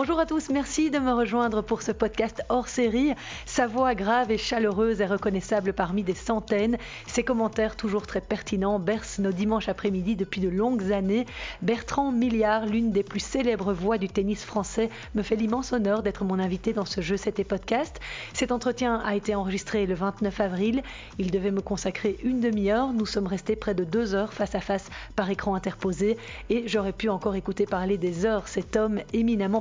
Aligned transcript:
Bonjour 0.00 0.20
à 0.20 0.26
tous, 0.26 0.50
merci 0.50 0.90
de 0.92 1.00
me 1.00 1.10
rejoindre 1.10 1.60
pour 1.60 1.82
ce 1.82 1.90
podcast 1.90 2.44
hors 2.50 2.68
série. 2.68 3.14
Sa 3.46 3.66
voix 3.66 3.96
grave 3.96 4.30
et 4.30 4.38
chaleureuse 4.38 5.00
est 5.00 5.06
reconnaissable 5.06 5.72
parmi 5.72 6.04
des 6.04 6.14
centaines. 6.14 6.78
Ses 7.08 7.24
commentaires 7.24 7.74
toujours 7.74 8.06
très 8.06 8.20
pertinents 8.20 8.78
bercent 8.78 9.18
nos 9.18 9.32
dimanches 9.32 9.68
après-midi 9.68 10.14
depuis 10.14 10.40
de 10.40 10.48
longues 10.48 10.92
années. 10.92 11.26
Bertrand 11.62 12.12
Milliard, 12.12 12.64
l'une 12.64 12.92
des 12.92 13.02
plus 13.02 13.18
célèbres 13.18 13.72
voix 13.72 13.98
du 13.98 14.06
tennis 14.06 14.44
français, 14.44 14.88
me 15.16 15.22
fait 15.22 15.34
l'immense 15.34 15.72
honneur 15.72 16.04
d'être 16.04 16.22
mon 16.22 16.38
invité 16.38 16.72
dans 16.72 16.84
ce 16.84 17.00
jeu 17.00 17.16
C'était 17.16 17.42
podcast. 17.42 17.98
Cet 18.34 18.52
entretien 18.52 19.00
a 19.04 19.16
été 19.16 19.34
enregistré 19.34 19.84
le 19.84 19.94
29 19.94 20.38
avril. 20.38 20.82
Il 21.18 21.32
devait 21.32 21.50
me 21.50 21.60
consacrer 21.60 22.18
une 22.22 22.38
demi-heure. 22.38 22.92
Nous 22.92 23.06
sommes 23.06 23.26
restés 23.26 23.56
près 23.56 23.74
de 23.74 23.82
deux 23.82 24.14
heures 24.14 24.32
face 24.32 24.54
à 24.54 24.60
face 24.60 24.90
par 25.16 25.28
écran 25.28 25.56
interposé 25.56 26.18
et 26.50 26.68
j'aurais 26.68 26.92
pu 26.92 27.08
encore 27.08 27.34
écouter 27.34 27.66
parler 27.66 27.98
des 27.98 28.26
heures 28.26 28.46
cet 28.46 28.76
homme 28.76 29.00
éminemment 29.12 29.60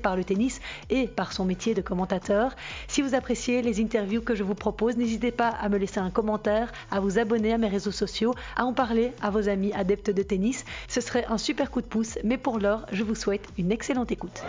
par 0.00 0.16
le 0.16 0.24
tennis 0.24 0.60
et 0.90 1.08
par 1.08 1.32
son 1.32 1.44
métier 1.44 1.74
de 1.74 1.82
commentateur. 1.82 2.54
Si 2.86 3.02
vous 3.02 3.14
appréciez 3.14 3.60
les 3.60 3.80
interviews 3.80 4.22
que 4.22 4.34
je 4.34 4.44
vous 4.44 4.54
propose, 4.54 4.96
n'hésitez 4.96 5.32
pas 5.32 5.48
à 5.48 5.68
me 5.68 5.78
laisser 5.78 5.98
un 5.98 6.10
commentaire, 6.10 6.72
à 6.90 7.00
vous 7.00 7.18
abonner 7.18 7.52
à 7.52 7.58
mes 7.58 7.68
réseaux 7.68 7.90
sociaux, 7.90 8.34
à 8.56 8.64
en 8.64 8.72
parler 8.72 9.12
à 9.20 9.30
vos 9.30 9.48
amis 9.48 9.72
adeptes 9.72 10.10
de 10.10 10.22
tennis. 10.22 10.64
Ce 10.88 11.00
serait 11.00 11.24
un 11.28 11.38
super 11.38 11.70
coup 11.70 11.80
de 11.80 11.86
pouce, 11.86 12.18
mais 12.22 12.38
pour 12.38 12.58
l'heure, 12.58 12.86
je 12.92 13.02
vous 13.02 13.16
souhaite 13.16 13.48
une 13.58 13.72
excellente 13.72 14.12
écoute. 14.12 14.42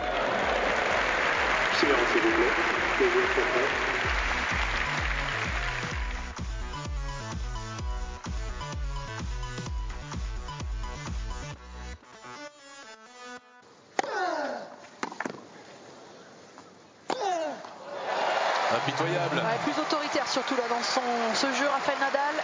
Plus 19.64 19.80
autoritaire 19.80 20.26
surtout 20.28 20.56
là 20.56 20.64
dans 20.68 20.82
son, 20.82 21.00
ce 21.34 21.46
jeu, 21.58 21.66
Rafael 21.68 21.98
Nadal. 22.00 22.34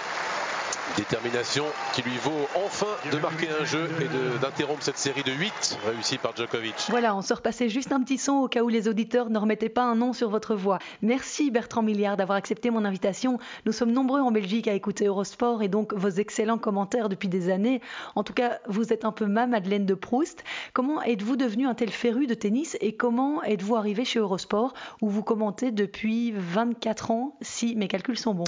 Détermination 0.96 1.64
qui 1.94 2.02
lui 2.02 2.16
vaut 2.18 2.48
enfin 2.66 2.86
de 3.10 3.18
marquer 3.18 3.48
un 3.48 3.64
jeu 3.64 3.88
et 4.00 4.38
d'interrompre 4.40 4.82
cette 4.82 4.98
série 4.98 5.22
de 5.22 5.32
8 5.32 5.78
réussie 5.86 6.18
par 6.18 6.36
Djokovic. 6.36 6.74
Voilà, 6.90 7.16
on 7.16 7.22
se 7.22 7.32
repassait 7.32 7.68
juste 7.68 7.92
un 7.92 8.02
petit 8.02 8.18
son 8.18 8.34
au 8.34 8.48
cas 8.48 8.62
où 8.62 8.68
les 8.68 8.88
auditeurs 8.88 9.30
ne 9.30 9.38
remettaient 9.38 9.68
pas 9.68 9.84
un 9.84 9.94
nom 9.94 10.12
sur 10.12 10.28
votre 10.28 10.54
voix. 10.54 10.78
Merci 11.00 11.50
Bertrand 11.50 11.82
Milliard 11.82 12.16
d'avoir 12.16 12.36
accepté 12.36 12.70
mon 12.70 12.84
invitation. 12.84 13.38
Nous 13.64 13.72
sommes 13.72 13.92
nombreux 13.92 14.20
en 14.20 14.32
Belgique 14.32 14.68
à 14.68 14.74
écouter 14.74 15.06
Eurosport 15.06 15.62
et 15.62 15.68
donc 15.68 15.94
vos 15.94 16.10
excellents 16.10 16.58
commentaires 16.58 17.08
depuis 17.08 17.28
des 17.28 17.48
années. 17.48 17.80
En 18.14 18.22
tout 18.22 18.34
cas, 18.34 18.58
vous 18.68 18.92
êtes 18.92 19.04
un 19.04 19.12
peu 19.12 19.26
ma 19.26 19.46
Madeleine 19.46 19.86
de 19.86 19.94
Proust. 19.94 20.44
Comment 20.74 21.02
êtes-vous 21.02 21.36
devenu 21.36 21.66
un 21.66 21.74
tel 21.74 21.90
féru 21.90 22.26
de 22.26 22.34
tennis 22.34 22.76
et 22.80 22.96
comment 22.96 23.42
êtes-vous 23.42 23.76
arrivé 23.76 24.04
chez 24.04 24.18
Eurosport 24.18 24.74
où 25.00 25.08
vous 25.08 25.22
commentez 25.22 25.70
depuis 25.70 26.32
24 26.32 27.10
ans 27.12 27.36
si 27.40 27.76
mes 27.76 27.88
calculs 27.88 28.18
sont 28.18 28.34
bons? 28.34 28.44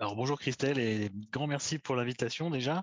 Alors 0.00 0.16
bonjour 0.16 0.40
Christelle 0.40 0.78
et 0.78 1.10
grand 1.30 1.46
merci 1.46 1.78
pour 1.78 1.94
l'invitation 1.94 2.50
déjà. 2.50 2.82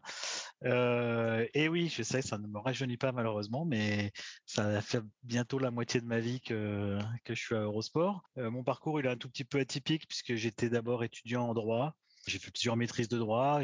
Euh, 0.64 1.46
et 1.54 1.68
oui, 1.68 1.90
je 1.90 2.04
sais, 2.04 2.22
ça 2.22 2.38
ne 2.38 2.48
me 2.48 2.58
rajeunit 2.58 2.98
pas 2.98 3.12
malheureusement, 3.12 3.66
mais 3.66 4.12
ça 4.46 4.82
fait 4.82 5.02
bientôt 5.24 5.60
la 5.60 5.72
moitié 5.72 6.00
de 6.00 6.06
ma 6.06 6.20
vie 6.20 6.40
que, 6.40 7.00
je 7.28 7.34
suis 7.34 7.56
à 7.56 7.60
Eurosport. 7.60 8.22
Euh, 8.38 8.50
mon 8.50 8.64
parcours 8.64 9.00
il 9.00 9.06
est 9.06 9.10
un 9.10 9.18
tout 9.18 9.30
petit 9.30 9.44
peu 9.44 9.60
atypique 9.60 10.08
puisque 10.08 10.36
j'étais 10.36 10.70
d'abord 10.70 11.04
étudiant 11.04 11.48
en 11.50 11.54
droit. 11.54 11.96
J'ai 12.28 12.40
fait 12.40 12.52
plusieurs 12.52 12.78
maîtrises 12.78 13.10
de 13.10 13.18
droit. 13.18 13.62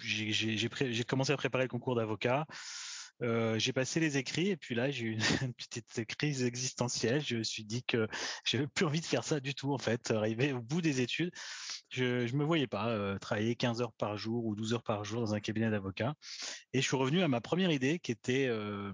J'ai 0.00 1.04
commencé 1.04 1.32
à 1.32 1.36
préparer 1.36 1.64
le 1.64 1.68
concours 1.68 1.94
d'avocat. 1.94 2.46
Euh, 3.22 3.58
j'ai 3.58 3.72
passé 3.72 4.00
les 4.00 4.16
écrits 4.16 4.48
et 4.48 4.56
puis 4.56 4.74
là 4.74 4.90
j'ai 4.90 5.04
eu 5.04 5.18
une, 5.42 5.54
petite 5.54 6.04
crise 6.06 6.42
existentielle. 6.42 7.20
Je 7.20 7.36
me 7.36 7.42
suis 7.42 7.64
dit 7.64 7.82
que 7.84 8.08
j'avais 8.44 8.66
plus 8.66 8.84
envie 8.86 9.00
de 9.00 9.06
faire 9.06 9.24
ça 9.24 9.40
du 9.40 9.54
tout 9.54 9.72
en 9.72 9.78
fait. 9.78 10.10
Arrivé 10.10 10.52
au 10.52 10.60
bout 10.60 10.80
des 10.80 11.00
études, 11.00 11.32
je, 11.88 12.26
je 12.26 12.34
me 12.34 12.44
voyais 12.44 12.66
pas 12.66 12.88
euh, 12.88 13.18
travailler 13.18 13.54
15 13.54 13.80
heures 13.80 13.92
par 13.92 14.16
jour 14.16 14.44
ou 14.44 14.54
12 14.54 14.74
heures 14.74 14.82
par 14.82 15.04
jour 15.04 15.20
dans 15.20 15.34
un 15.34 15.40
cabinet 15.40 15.70
d'avocat. 15.70 16.14
Et 16.72 16.80
je 16.80 16.86
suis 16.86 16.96
revenu 16.96 17.22
à 17.22 17.28
ma 17.28 17.40
première 17.40 17.70
idée 17.70 17.98
qui 17.98 18.12
était 18.12 18.46
euh, 18.48 18.92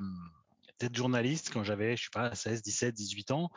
d'être 0.79 0.97
journaliste 0.97 1.51
quand 1.53 1.65
j'avais, 1.65 1.97
je 1.97 2.05
sais 2.05 2.11
pas, 2.13 2.35
16, 2.35 2.63
17, 2.63 2.95
18 2.95 3.31
ans, 3.33 3.51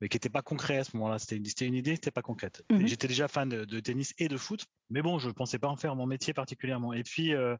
mais 0.00 0.08
qui 0.08 0.16
était 0.16 0.28
pas 0.28 0.42
concret 0.42 0.78
à 0.78 0.84
ce 0.84 0.96
moment-là. 0.96 1.18
C'était 1.18 1.36
une, 1.36 1.46
une 1.68 1.74
idée, 1.74 1.94
c'était 1.94 2.10
pas 2.10 2.22
concrète. 2.22 2.62
Mmh 2.70 2.86
J'étais 2.86 3.08
déjà 3.08 3.28
fan 3.28 3.48
de, 3.48 3.64
de, 3.64 3.80
tennis 3.80 4.12
et 4.18 4.28
de 4.28 4.36
foot, 4.36 4.64
mais 4.90 5.02
bon, 5.02 5.18
je 5.18 5.30
pensais 5.30 5.58
pas 5.58 5.68
en 5.68 5.76
faire 5.76 5.94
mon 5.96 6.06
métier 6.06 6.34
particulièrement. 6.34 6.92
Et 6.92 7.02
puis, 7.02 7.34
euh, 7.34 7.56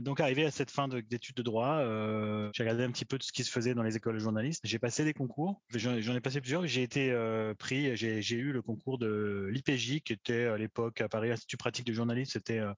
donc 0.00 0.20
arrivé 0.20 0.44
à 0.46 0.50
cette 0.50 0.70
fin 0.70 0.88
d'études 0.88 1.36
de, 1.36 1.42
droit, 1.42 1.76
euh, 1.80 2.50
j'ai 2.54 2.62
regardé 2.62 2.82
un 2.82 2.90
petit 2.90 3.04
peu 3.04 3.18
tout 3.18 3.26
ce 3.26 3.32
qui 3.32 3.44
se 3.44 3.50
faisait 3.50 3.74
dans 3.74 3.82
les 3.82 3.96
écoles 3.96 4.14
de 4.14 4.20
journalistes. 4.20 4.62
J'ai 4.64 4.78
passé 4.78 5.04
des 5.04 5.12
concours, 5.12 5.60
j'en 5.74 6.14
ai 6.14 6.20
passé 6.20 6.40
plusieurs. 6.40 6.66
J'ai 6.66 6.82
été 6.82 7.10
euh, 7.10 7.54
pris, 7.54 7.94
j'ai 7.96 8.36
eu 8.36 8.52
le 8.52 8.62
concours 8.62 8.96
de 8.96 9.48
l'IPJ 9.50 10.00
qui 10.00 10.14
était 10.14 10.44
à 10.46 10.56
l'époque 10.56 11.02
à 11.02 11.08
Paris 11.10 11.30
Institut 11.30 11.58
pratique 11.58 11.86
de 11.86 11.92
journalisme. 11.92 12.32
C'était 12.32 12.58
euh, 12.58 12.72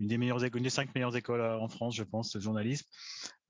une 0.00 0.08
des 0.08 0.18
meilleures 0.18 0.44
écoles, 0.44 0.58
une 0.58 0.64
des 0.64 0.70
cinq 0.70 0.94
meilleures 0.94 1.16
écoles 1.16 1.40
euh, 1.40 1.58
en 1.58 1.68
France, 1.68 1.96
je 1.96 2.02
pense, 2.02 2.32
de 2.32 2.40
journalisme. 2.40 2.86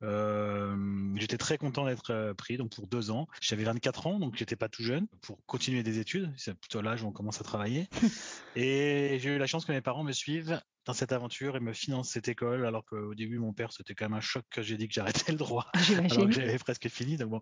Euh, 0.02 0.76
j'étais 1.16 1.38
très 1.38 1.56
content 1.56 1.86
d'être 1.86 2.10
euh, 2.10 2.34
pris, 2.34 2.56
donc 2.56 2.74
pour 2.74 2.86
deux 2.86 3.10
ans. 3.10 3.26
J'avais 3.40 3.64
24 3.64 4.06
ans, 4.06 4.18
donc 4.18 4.36
j'étais 4.36 4.56
pas 4.56 4.68
tout 4.68 4.82
jeune 4.82 5.06
pour 5.22 5.38
continuer 5.46 5.82
des 5.82 5.98
études. 5.98 6.32
C'est 6.36 6.54
plutôt 6.54 6.82
l'âge 6.82 7.02
où 7.02 7.06
on 7.06 7.12
commence 7.12 7.40
à 7.40 7.44
travailler. 7.44 7.88
et 8.56 9.18
j'ai 9.20 9.30
eu 9.30 9.38
la 9.38 9.46
chance 9.46 9.64
que 9.64 9.72
mes 9.72 9.80
parents 9.80 10.04
me 10.04 10.12
suivent 10.12 10.60
dans 10.84 10.92
cette 10.92 11.12
aventure 11.12 11.56
et 11.56 11.60
me 11.60 11.72
finance 11.72 12.10
cette 12.10 12.28
école 12.28 12.66
alors 12.66 12.84
qu'au 12.84 13.14
début 13.14 13.38
mon 13.38 13.52
père 13.52 13.72
c'était 13.72 13.94
quand 13.94 14.04
même 14.04 14.18
un 14.18 14.20
choc 14.20 14.44
que 14.50 14.60
j'ai 14.60 14.76
dit 14.76 14.86
que 14.86 14.92
j'arrêtais 14.94 15.32
le 15.32 15.38
droit 15.38 15.70
alors 15.72 16.26
que 16.26 16.32
j'avais 16.32 16.58
presque 16.58 16.88
fini 16.88 17.16
donc 17.16 17.30
bon 17.30 17.40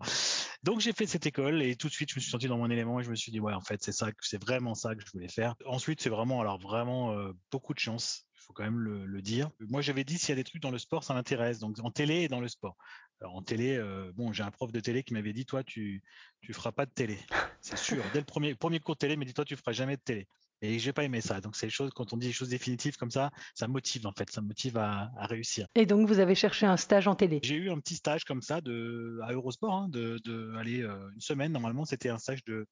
donc 0.63 0.79
j'ai 0.79 0.93
fait 0.93 1.05
cette 1.05 1.25
école 1.25 1.61
et 1.61 1.75
tout 1.75 1.89
de 1.89 1.93
suite 1.93 2.09
je 2.09 2.15
me 2.15 2.21
suis 2.21 2.31
senti 2.31 2.47
dans 2.47 2.57
mon 2.57 2.69
élément 2.69 2.99
et 2.99 3.03
je 3.03 3.09
me 3.09 3.15
suis 3.15 3.31
dit 3.31 3.41
ouais 3.41 3.53
en 3.53 3.61
fait 3.61 3.83
c'est 3.83 3.91
ça 3.91 4.11
c'est 4.21 4.41
vraiment 4.41 4.75
ça 4.75 4.95
que 4.95 5.01
je 5.05 5.11
voulais 5.11 5.27
faire 5.27 5.55
ensuite 5.65 6.01
c'est 6.01 6.09
vraiment 6.09 6.39
alors 6.39 6.57
vraiment 6.57 7.11
euh, 7.11 7.33
beaucoup 7.51 7.73
de 7.73 7.79
chance 7.79 8.25
faut 8.45 8.53
quand 8.53 8.63
même 8.63 8.79
le, 8.79 9.05
le 9.05 9.21
dire 9.21 9.49
moi 9.59 9.81
j'avais 9.81 10.03
dit 10.03 10.17
s'il 10.17 10.29
y 10.29 10.31
a 10.33 10.35
des 10.35 10.43
trucs 10.43 10.61
dans 10.61 10.71
le 10.71 10.79
sport 10.79 11.03
ça 11.03 11.13
m'intéresse 11.13 11.59
donc 11.59 11.77
en 11.79 11.91
télé 11.91 12.21
et 12.21 12.27
dans 12.27 12.39
le 12.39 12.47
sport 12.47 12.75
alors 13.21 13.35
en 13.35 13.41
télé 13.41 13.77
euh, 13.77 14.11
bon 14.15 14.33
j'ai 14.33 14.43
un 14.43 14.51
prof 14.51 14.71
de 14.71 14.79
télé 14.79 15.03
qui 15.03 15.13
m'avait 15.13 15.33
dit 15.33 15.45
toi 15.45 15.63
tu 15.63 16.03
tu 16.41 16.53
feras 16.53 16.71
pas 16.71 16.85
de 16.85 16.91
télé 16.91 17.17
c'est 17.61 17.77
sûr 17.77 18.03
dès 18.13 18.19
le 18.19 18.25
premier 18.25 18.55
premier 18.55 18.79
cours 18.79 18.95
de 18.95 18.99
télé 18.99 19.13
il 19.13 19.19
m'a 19.19 19.25
dit 19.25 19.33
toi 19.33 19.45
tu 19.45 19.55
feras 19.55 19.71
jamais 19.71 19.95
de 19.95 20.01
télé 20.01 20.27
et 20.63 20.79
j'ai 20.79 20.93
pas 20.93 21.03
aimé 21.03 21.19
ça. 21.19 21.41
Donc 21.41 21.55
c'est 21.55 21.65
les 21.65 21.71
choses 21.71 21.91
quand 21.93 22.13
on 22.13 22.17
dit 22.17 22.27
des 22.27 22.33
choses 22.33 22.49
définitives 22.49 22.95
comme 22.95 23.11
ça, 23.11 23.31
ça 23.53 23.67
motive 23.67 24.07
en 24.07 24.13
fait, 24.13 24.31
ça 24.31 24.41
motive 24.41 24.77
à, 24.77 25.11
à 25.17 25.27
réussir. 25.27 25.67
Et 25.75 25.85
donc 25.85 26.07
vous 26.07 26.19
avez 26.19 26.35
cherché 26.35 26.65
un 26.65 26.77
stage 26.77 27.07
en 27.07 27.15
télé? 27.15 27.41
J'ai 27.43 27.55
eu 27.55 27.69
un 27.69 27.79
petit 27.79 27.95
stage 27.95 28.23
comme 28.23 28.41
ça 28.41 28.61
de 28.61 29.19
à 29.23 29.33
Eurosport, 29.33 29.73
hein, 29.73 29.89
de, 29.89 30.19
de 30.23 30.55
aller 30.55 30.81
euh, 30.81 31.09
une 31.13 31.21
semaine. 31.21 31.51
Normalement 31.51 31.83
c'était 31.83 32.09
un 32.09 32.17
stage 32.17 32.45
de, 32.45 32.65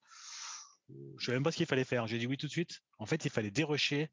je 1.18 1.26
savais 1.26 1.36
même 1.36 1.44
pas 1.44 1.52
ce 1.52 1.58
qu'il 1.58 1.66
fallait 1.66 1.84
faire. 1.84 2.08
J'ai 2.08 2.18
dit 2.18 2.28
oui 2.28 2.38
tout 2.38 2.48
de 2.48 2.52
suite. 2.52 2.80
En 2.98 3.06
fait 3.06 3.26
il 3.26 3.30
fallait 3.30 3.52
dérocher 3.52 4.10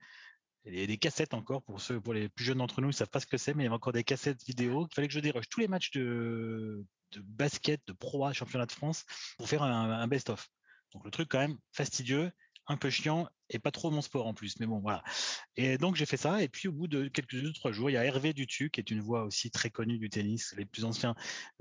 il 0.69 0.81
y 0.81 0.83
a 0.83 0.87
des 0.87 0.99
cassettes 0.99 1.35
encore 1.35 1.63
pour 1.63 1.81
ceux, 1.81 2.01
pour 2.01 2.15
les 2.15 2.29
plus 2.29 2.45
jeunes 2.45 2.59
d'entre 2.59 2.81
nous, 2.81 2.91
ils 2.91 2.95
savent 2.95 3.09
pas 3.09 3.21
ce 3.21 3.27
que 3.27 3.37
c'est, 3.37 3.55
mais 3.55 3.63
il 3.63 3.67
y 3.67 3.69
avait 3.69 3.77
encore 3.77 3.93
des 3.93 4.05
cassettes 4.05 4.43
vidéo. 4.45 4.87
Il 4.91 4.95
fallait 4.95 5.09
que 5.09 5.15
je 5.15 5.21
déroche 5.21 5.49
tous 5.49 5.61
les 5.61 5.69
matchs 5.69 5.91
de, 5.93 6.85
basket, 7.17 7.81
de 7.87 7.93
Pro 7.93 8.33
championnat 8.33 8.67
de 8.67 8.73
France, 8.73 9.05
pour 9.37 9.49
faire 9.49 9.63
un, 9.63 9.91
un 9.91 10.09
best-of. 10.09 10.49
Donc 10.93 11.05
le 11.05 11.11
truc 11.11 11.29
quand 11.29 11.39
même 11.39 11.59
fastidieux 11.73 12.31
un 12.69 12.77
peu 12.77 12.91
chiant 12.91 13.29
et 13.51 13.59
pas 13.59 13.71
trop 13.71 13.91
mon 13.91 14.03
sport 14.03 14.27
en 14.27 14.35
plus. 14.35 14.59
Mais 14.61 14.67
bon, 14.67 14.79
voilà. 14.79 15.03
Et 15.57 15.79
donc 15.79 15.97
j'ai 15.97 16.07
fait 16.07 16.17
ça. 16.17 16.43
Et 16.43 16.49
puis 16.49 16.69
au 16.69 16.73
bout 16.73 16.87
de 16.87 17.09
quelques 17.09 17.41
deux 17.41 17.53
trois 17.53 17.73
jours, 17.73 17.91
il 17.91 17.95
y 17.95 17.97
a 17.97 18.05
Hervé 18.05 18.33
Dutu 18.33 18.71
qui 18.71 18.81
est 18.81 18.91
une 18.91 19.01
voix 19.01 19.25
aussi 19.25 19.51
très 19.51 19.71
connue 19.71 19.99
du 19.99 20.11
tennis. 20.11 20.55
Les 20.57 20.65
plus 20.65 20.85
anciens 20.85 21.15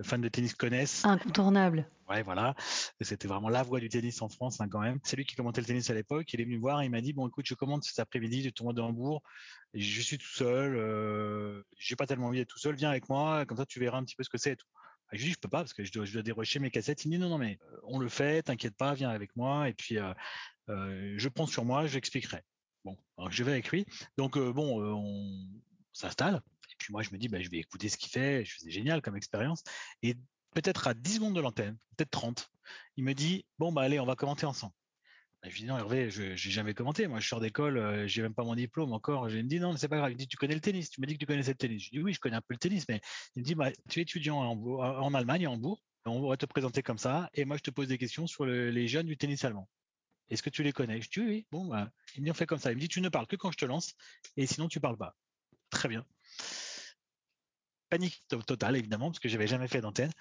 fans 0.03 0.19
de 0.19 0.27
tennis 0.27 0.53
connaissent. 0.53 1.05
Incontournable. 1.05 1.89
Ouais, 2.09 2.23
voilà. 2.23 2.55
C'était 3.01 3.27
vraiment 3.27 3.49
la 3.49 3.63
voix 3.63 3.79
du 3.79 3.89
tennis 3.89 4.21
en 4.21 4.29
France 4.29 4.61
hein, 4.61 4.67
quand 4.69 4.79
même. 4.79 4.99
C'est 5.03 5.15
lui 5.15 5.25
qui 5.25 5.35
commentait 5.35 5.61
le 5.61 5.67
tennis 5.67 5.89
à 5.89 5.93
l'époque. 5.93 6.31
Il 6.33 6.41
est 6.41 6.45
venu 6.45 6.57
voir. 6.57 6.81
Et 6.81 6.85
il 6.85 6.91
m'a 6.91 7.01
dit 7.01 7.13
bon 7.13 7.27
écoute, 7.27 7.45
je 7.47 7.53
commente 7.53 7.83
cet 7.83 7.99
après-midi 7.99 8.41
du 8.41 8.53
tournoi 8.53 8.73
de 8.73 8.81
Hambourg. 8.81 9.23
Je 9.73 10.01
suis 10.01 10.17
tout 10.17 10.33
seul. 10.33 10.75
Euh, 10.75 11.63
j'ai 11.77 11.95
pas 11.95 12.05
tellement 12.05 12.27
envie 12.27 12.39
d'être 12.39 12.49
tout 12.49 12.59
seul. 12.59 12.75
Viens 12.75 12.89
avec 12.89 13.07
moi. 13.09 13.45
Comme 13.45 13.57
ça, 13.57 13.65
tu 13.65 13.79
verras 13.79 13.97
un 13.97 14.03
petit 14.03 14.15
peu 14.15 14.23
ce 14.23 14.29
que 14.29 14.37
c'est 14.37 14.51
et 14.51 14.55
tout. 14.57 14.67
Je 15.11 15.17
lui 15.17 15.25
dis, 15.25 15.31
je 15.31 15.39
peux 15.39 15.49
pas 15.49 15.59
parce 15.59 15.73
que 15.73 15.83
je 15.83 15.91
dois, 15.91 16.05
je 16.05 16.19
dérocher 16.19 16.59
mes 16.59 16.69
cassettes. 16.69 17.05
Il 17.05 17.09
me 17.09 17.15
dit, 17.15 17.19
non, 17.19 17.29
non, 17.29 17.37
mais 17.37 17.59
euh, 17.71 17.79
on 17.83 17.99
le 17.99 18.09
fait, 18.09 18.43
t'inquiète 18.43 18.75
pas, 18.75 18.93
viens 18.93 19.09
avec 19.09 19.35
moi. 19.35 19.69
Et 19.69 19.73
puis, 19.73 19.97
euh, 19.97 20.13
euh, 20.69 21.13
je 21.17 21.29
prends 21.29 21.47
sur 21.47 21.65
moi, 21.65 21.87
j'expliquerai. 21.87 22.41
Bon, 22.83 22.97
alors 23.17 23.31
je 23.31 23.43
vais 23.43 23.51
avec 23.51 23.69
lui. 23.69 23.85
Donc 24.17 24.37
bon, 24.37 24.81
on 24.81 25.61
s'installe. 25.93 26.41
Et 26.69 26.75
puis 26.77 26.91
moi, 26.91 27.03
je 27.03 27.11
me 27.11 27.17
dis, 27.17 27.27
bah, 27.27 27.41
je 27.41 27.49
vais 27.49 27.57
écouter 27.57 27.89
ce 27.89 27.97
qu'il 27.97 28.09
fait. 28.09 28.43
C'est 28.45 28.71
génial 28.71 29.01
comme 29.01 29.15
expérience. 29.15 29.63
Et 30.03 30.15
peut-être 30.53 30.87
à 30.87 30.93
10 30.93 31.15
secondes 31.15 31.35
de 31.35 31.41
l'antenne, 31.41 31.77
peut-être 31.95 32.11
30, 32.11 32.49
il 32.97 33.03
me 33.03 33.13
dit, 33.13 33.45
bon, 33.59 33.71
bah 33.71 33.83
allez, 33.83 33.99
on 33.99 34.05
va 34.05 34.15
commenter 34.15 34.45
ensemble. 34.45 34.73
Je 35.43 35.49
lui 35.49 35.59
dis, 35.61 35.65
non, 35.65 35.77
Hervé, 35.77 36.09
je 36.09 36.23
n'ai 36.23 36.35
jamais 36.35 36.73
commenté. 36.73 37.07
Moi, 37.07 37.19
je 37.19 37.27
sors 37.27 37.39
d'école, 37.39 37.77
euh, 37.77 38.07
j'ai 38.07 38.21
même 38.21 38.33
pas 38.33 38.43
mon 38.43 38.55
diplôme 38.55 38.91
encore. 38.91 39.29
Je 39.29 39.37
me 39.37 39.43
dis, 39.43 39.59
non, 39.59 39.77
c'est 39.77 39.87
pas 39.87 39.97
grave. 39.97 40.11
Il 40.11 40.15
me 40.15 40.19
dit, 40.19 40.27
tu 40.27 40.35
connais 40.35 40.55
le 40.55 40.61
tennis? 40.61 40.89
Tu 40.89 40.99
me 40.99 41.05
dis 41.05 41.13
que 41.13 41.19
tu 41.19 41.25
connaissais 41.25 41.51
le 41.51 41.57
tennis. 41.57 41.83
Je 41.83 41.89
dis, 41.91 42.01
oui, 42.01 42.13
je 42.13 42.19
connais 42.19 42.35
un 42.35 42.41
peu 42.41 42.53
le 42.53 42.57
tennis, 42.57 42.85
mais 42.89 43.01
il 43.35 43.41
me 43.41 43.45
dit, 43.45 43.55
bah, 43.55 43.71
tu 43.89 43.99
es 43.99 44.01
étudiant 44.03 44.37
en, 44.37 44.57
en 44.79 45.13
Allemagne, 45.13 45.45
à 45.45 45.51
Hambourg. 45.51 45.81
On 46.05 46.27
va 46.27 46.37
te 46.37 46.45
présenter 46.45 46.81
comme 46.83 46.97
ça. 46.97 47.29
Et 47.33 47.45
moi, 47.45 47.57
je 47.57 47.61
te 47.63 47.71
pose 47.71 47.87
des 47.87 47.97
questions 47.97 48.27
sur 48.27 48.45
le, 48.45 48.71
les 48.71 48.87
jeunes 48.87 49.07
du 49.07 49.17
tennis 49.17 49.43
allemand. 49.45 49.69
Est-ce 50.29 50.43
que 50.43 50.49
tu 50.49 50.63
les 50.63 50.73
connais? 50.73 51.01
Je 51.01 51.09
dis 51.09 51.19
oui, 51.19 51.47
Bon, 51.51 51.65
bah, 51.67 51.89
il 52.15 52.21
me 52.21 52.25
dit 52.25 52.31
on 52.31 52.33
fait 52.33 52.45
comme 52.45 52.59
ça. 52.59 52.71
Il 52.71 52.75
me 52.75 52.81
dit 52.81 52.89
tu 52.89 53.01
ne 53.01 53.09
parles 53.09 53.27
que 53.27 53.35
quand 53.35 53.51
je 53.51 53.57
te 53.57 53.65
lance 53.65 53.93
et 54.35 54.45
sinon 54.45 54.67
tu 54.67 54.79
parles 54.79 54.97
pas. 54.97 55.15
Très 55.69 55.87
bien. 55.87 56.05
Panique 57.89 58.21
totale 58.27 58.75
évidemment 58.75 59.09
parce 59.09 59.19
que 59.19 59.29
j'avais 59.29 59.47
jamais 59.47 59.67
fait 59.67 59.81
d'antenne. 59.81 60.11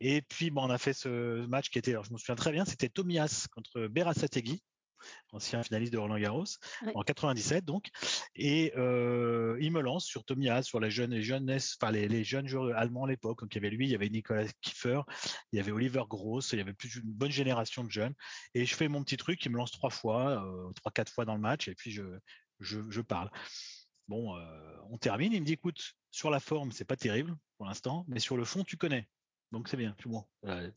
Et 0.00 0.22
puis 0.22 0.50
bon, 0.50 0.62
on 0.64 0.70
a 0.70 0.78
fait 0.78 0.92
ce 0.92 1.46
match 1.46 1.70
qui 1.70 1.78
était, 1.78 1.92
alors 1.92 2.04
je 2.04 2.12
me 2.12 2.18
souviens 2.18 2.36
très 2.36 2.52
bien, 2.52 2.64
c'était 2.64 2.88
Tomias 2.88 3.46
contre 3.52 3.86
Berasategui 3.88 4.62
ancien 5.32 5.62
finaliste 5.62 5.92
de 5.92 5.98
Roland 5.98 6.18
Garros, 6.18 6.44
en 6.94 7.02
97 7.02 7.64
donc. 7.64 7.88
Et 8.34 8.72
euh, 8.76 9.56
il 9.60 9.72
me 9.72 9.80
lance 9.80 10.04
sur 10.04 10.24
Tomias, 10.24 10.62
sur 10.62 10.80
la 10.80 10.90
jeune, 10.90 11.12
les 11.12 11.22
jeunes, 11.22 11.50
enfin 11.50 11.92
les, 11.92 12.24
jeunes 12.24 12.46
joueurs 12.46 12.76
allemands 12.76 13.04
à 13.04 13.08
l'époque. 13.08 13.40
Donc 13.40 13.54
il 13.54 13.56
y 13.56 13.58
avait 13.58 13.74
lui, 13.74 13.86
il 13.86 13.90
y 13.90 13.94
avait 13.94 14.08
Nicolas 14.08 14.46
Kiefer, 14.60 15.00
il 15.52 15.56
y 15.56 15.60
avait 15.60 15.72
Oliver 15.72 16.04
Gross, 16.08 16.52
il 16.52 16.58
y 16.58 16.62
avait 16.62 16.74
plus 16.74 16.96
une 16.96 17.12
bonne 17.12 17.30
génération 17.30 17.84
de 17.84 17.90
jeunes. 17.90 18.14
Et 18.54 18.66
je 18.66 18.74
fais 18.74 18.88
mon 18.88 19.02
petit 19.02 19.16
truc, 19.16 19.44
il 19.44 19.50
me 19.50 19.56
lance 19.56 19.72
trois 19.72 19.90
fois, 19.90 20.44
euh, 20.44 20.72
trois 20.74 20.92
quatre 20.92 21.12
fois 21.12 21.24
dans 21.24 21.34
le 21.34 21.40
match, 21.40 21.68
et 21.68 21.74
puis 21.74 21.90
je 21.90 22.02
je, 22.60 22.78
je 22.90 23.00
parle. 23.00 23.28
Bon, 24.08 24.36
euh, 24.36 24.76
on 24.90 24.98
termine. 24.98 25.32
Il 25.32 25.40
me 25.40 25.46
dit, 25.46 25.54
écoute, 25.54 25.94
sur 26.10 26.30
la 26.30 26.40
forme, 26.40 26.72
c'est 26.72 26.84
pas 26.84 26.96
terrible 26.96 27.36
pour 27.56 27.66
l'instant, 27.66 28.04
mais 28.08 28.20
sur 28.20 28.36
le 28.36 28.44
fond, 28.44 28.64
tu 28.64 28.76
connais. 28.76 29.08
Donc 29.52 29.68
c'est 29.68 29.76
bien, 29.76 29.94
bon, 30.06 30.24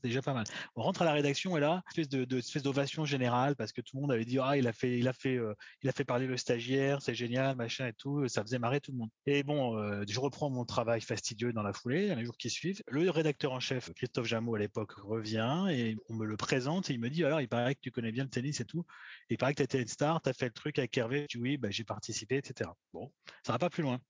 déjà 0.03 0.21
pas 0.21 0.33
mal. 0.33 0.45
On 0.75 0.83
rentre 0.83 1.01
à 1.01 1.05
la 1.05 1.13
rédaction 1.13 1.55
et 1.55 1.61
là, 1.61 1.81
espèce 1.89 2.09
de, 2.09 2.25
de 2.25 2.39
espèce 2.39 2.61
d'ovation 2.61 3.05
générale 3.05 3.55
parce 3.55 3.71
que 3.71 3.79
tout 3.79 3.95
le 3.95 4.01
monde 4.01 4.11
avait 4.11 4.25
dit 4.25 4.37
ah 4.37 4.57
il 4.57 4.67
a 4.67 4.73
fait 4.73 4.99
il 4.99 5.07
a 5.07 5.13
fait 5.13 5.37
euh, 5.37 5.53
il 5.81 5.89
a 5.89 5.93
fait 5.93 6.03
parler 6.03 6.27
le 6.27 6.35
stagiaire, 6.35 7.01
c'est 7.01 7.15
génial 7.15 7.55
machin 7.55 7.87
et 7.87 7.93
tout, 7.93 8.27
ça 8.27 8.41
faisait 8.41 8.59
marrer 8.59 8.81
tout 8.81 8.91
le 8.91 8.97
monde. 8.97 9.09
Et 9.25 9.43
bon, 9.43 9.77
euh, 9.77 10.03
je 10.07 10.19
reprends 10.19 10.49
mon 10.49 10.65
travail 10.65 10.99
fastidieux 10.99 11.53
dans 11.53 11.63
la 11.63 11.71
foulée, 11.71 12.13
les 12.13 12.25
jours 12.25 12.37
qui 12.37 12.49
suivent. 12.49 12.83
Le 12.89 13.09
rédacteur 13.09 13.53
en 13.53 13.61
chef 13.61 13.93
Christophe 13.93 14.27
Jameau 14.27 14.55
à 14.55 14.59
l'époque 14.59 14.91
revient 14.91 15.67
et 15.71 15.95
on 16.09 16.15
me 16.15 16.25
le 16.25 16.35
présente 16.35 16.89
et 16.89 16.93
il 16.93 16.99
me 16.99 17.09
dit 17.09 17.23
alors 17.23 17.39
il 17.39 17.47
paraît 17.47 17.75
que 17.75 17.81
tu 17.81 17.91
connais 17.91 18.11
bien 18.11 18.25
le 18.25 18.29
tennis 18.29 18.59
et 18.59 18.65
tout, 18.65 18.85
il 19.29 19.37
paraît 19.37 19.53
que 19.53 19.59
tu 19.59 19.63
été 19.63 19.79
une 19.79 19.87
star, 19.87 20.21
tu 20.21 20.27
as 20.27 20.33
fait 20.33 20.47
le 20.47 20.51
truc 20.51 20.79
avec 20.79 20.97
Hervé, 20.97 21.27
je 21.29 21.37
dis 21.37 21.41
oui, 21.41 21.57
bah, 21.57 21.69
j'ai 21.71 21.85
participé, 21.85 22.35
etc. 22.35 22.69
Bon, 22.93 23.11
ça 23.43 23.53
va 23.53 23.59
pas 23.59 23.69
plus 23.69 23.83
loin. 23.83 24.01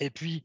Et 0.00 0.10
puis, 0.10 0.42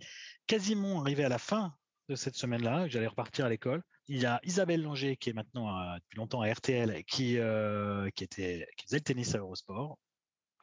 quasiment 0.47 1.01
arrivé 1.01 1.23
à 1.23 1.29
la 1.29 1.37
fin 1.37 1.75
de 2.11 2.15
cette 2.17 2.35
semaine-là, 2.35 2.89
j'allais 2.89 3.07
repartir 3.07 3.45
à 3.45 3.49
l'école. 3.49 3.81
Il 4.07 4.19
y 4.19 4.25
a 4.25 4.41
Isabelle 4.43 4.81
Langer, 4.81 5.15
qui 5.15 5.29
est 5.29 5.33
maintenant 5.33 5.95
depuis 5.95 6.17
longtemps 6.17 6.41
à 6.41 6.51
RTL, 6.51 7.03
qui, 7.05 7.37
euh, 7.37 8.09
qui, 8.11 8.25
était, 8.25 8.67
qui 8.75 8.85
faisait 8.85 8.97
le 8.97 9.03
tennis 9.03 9.33
à 9.33 9.37
Eurosport, 9.37 9.97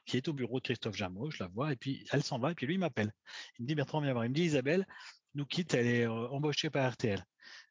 qui 0.04 0.18
est 0.18 0.28
au 0.28 0.34
bureau 0.34 0.60
de 0.60 0.64
Christophe 0.64 0.94
Jameau, 0.94 1.30
je 1.30 1.42
la 1.42 1.48
vois, 1.48 1.72
et 1.72 1.76
puis 1.76 2.06
elle 2.12 2.22
s'en 2.22 2.38
va, 2.38 2.52
et 2.52 2.54
puis 2.54 2.66
lui 2.66 2.74
il 2.74 2.78
m'appelle. 2.78 3.12
Il 3.58 3.62
me 3.62 3.66
dit 3.66 3.74
Bertrand, 3.74 4.02
viens 4.02 4.12
voir. 4.12 4.26
Il 4.26 4.28
me 4.28 4.34
dit 4.34 4.42
Isabelle 4.42 4.86
nous 5.34 5.46
quitte, 5.46 5.72
elle 5.72 5.86
est 5.86 6.06
euh, 6.06 6.28
embauchée 6.28 6.68
par 6.68 6.92
RTL. 6.92 7.24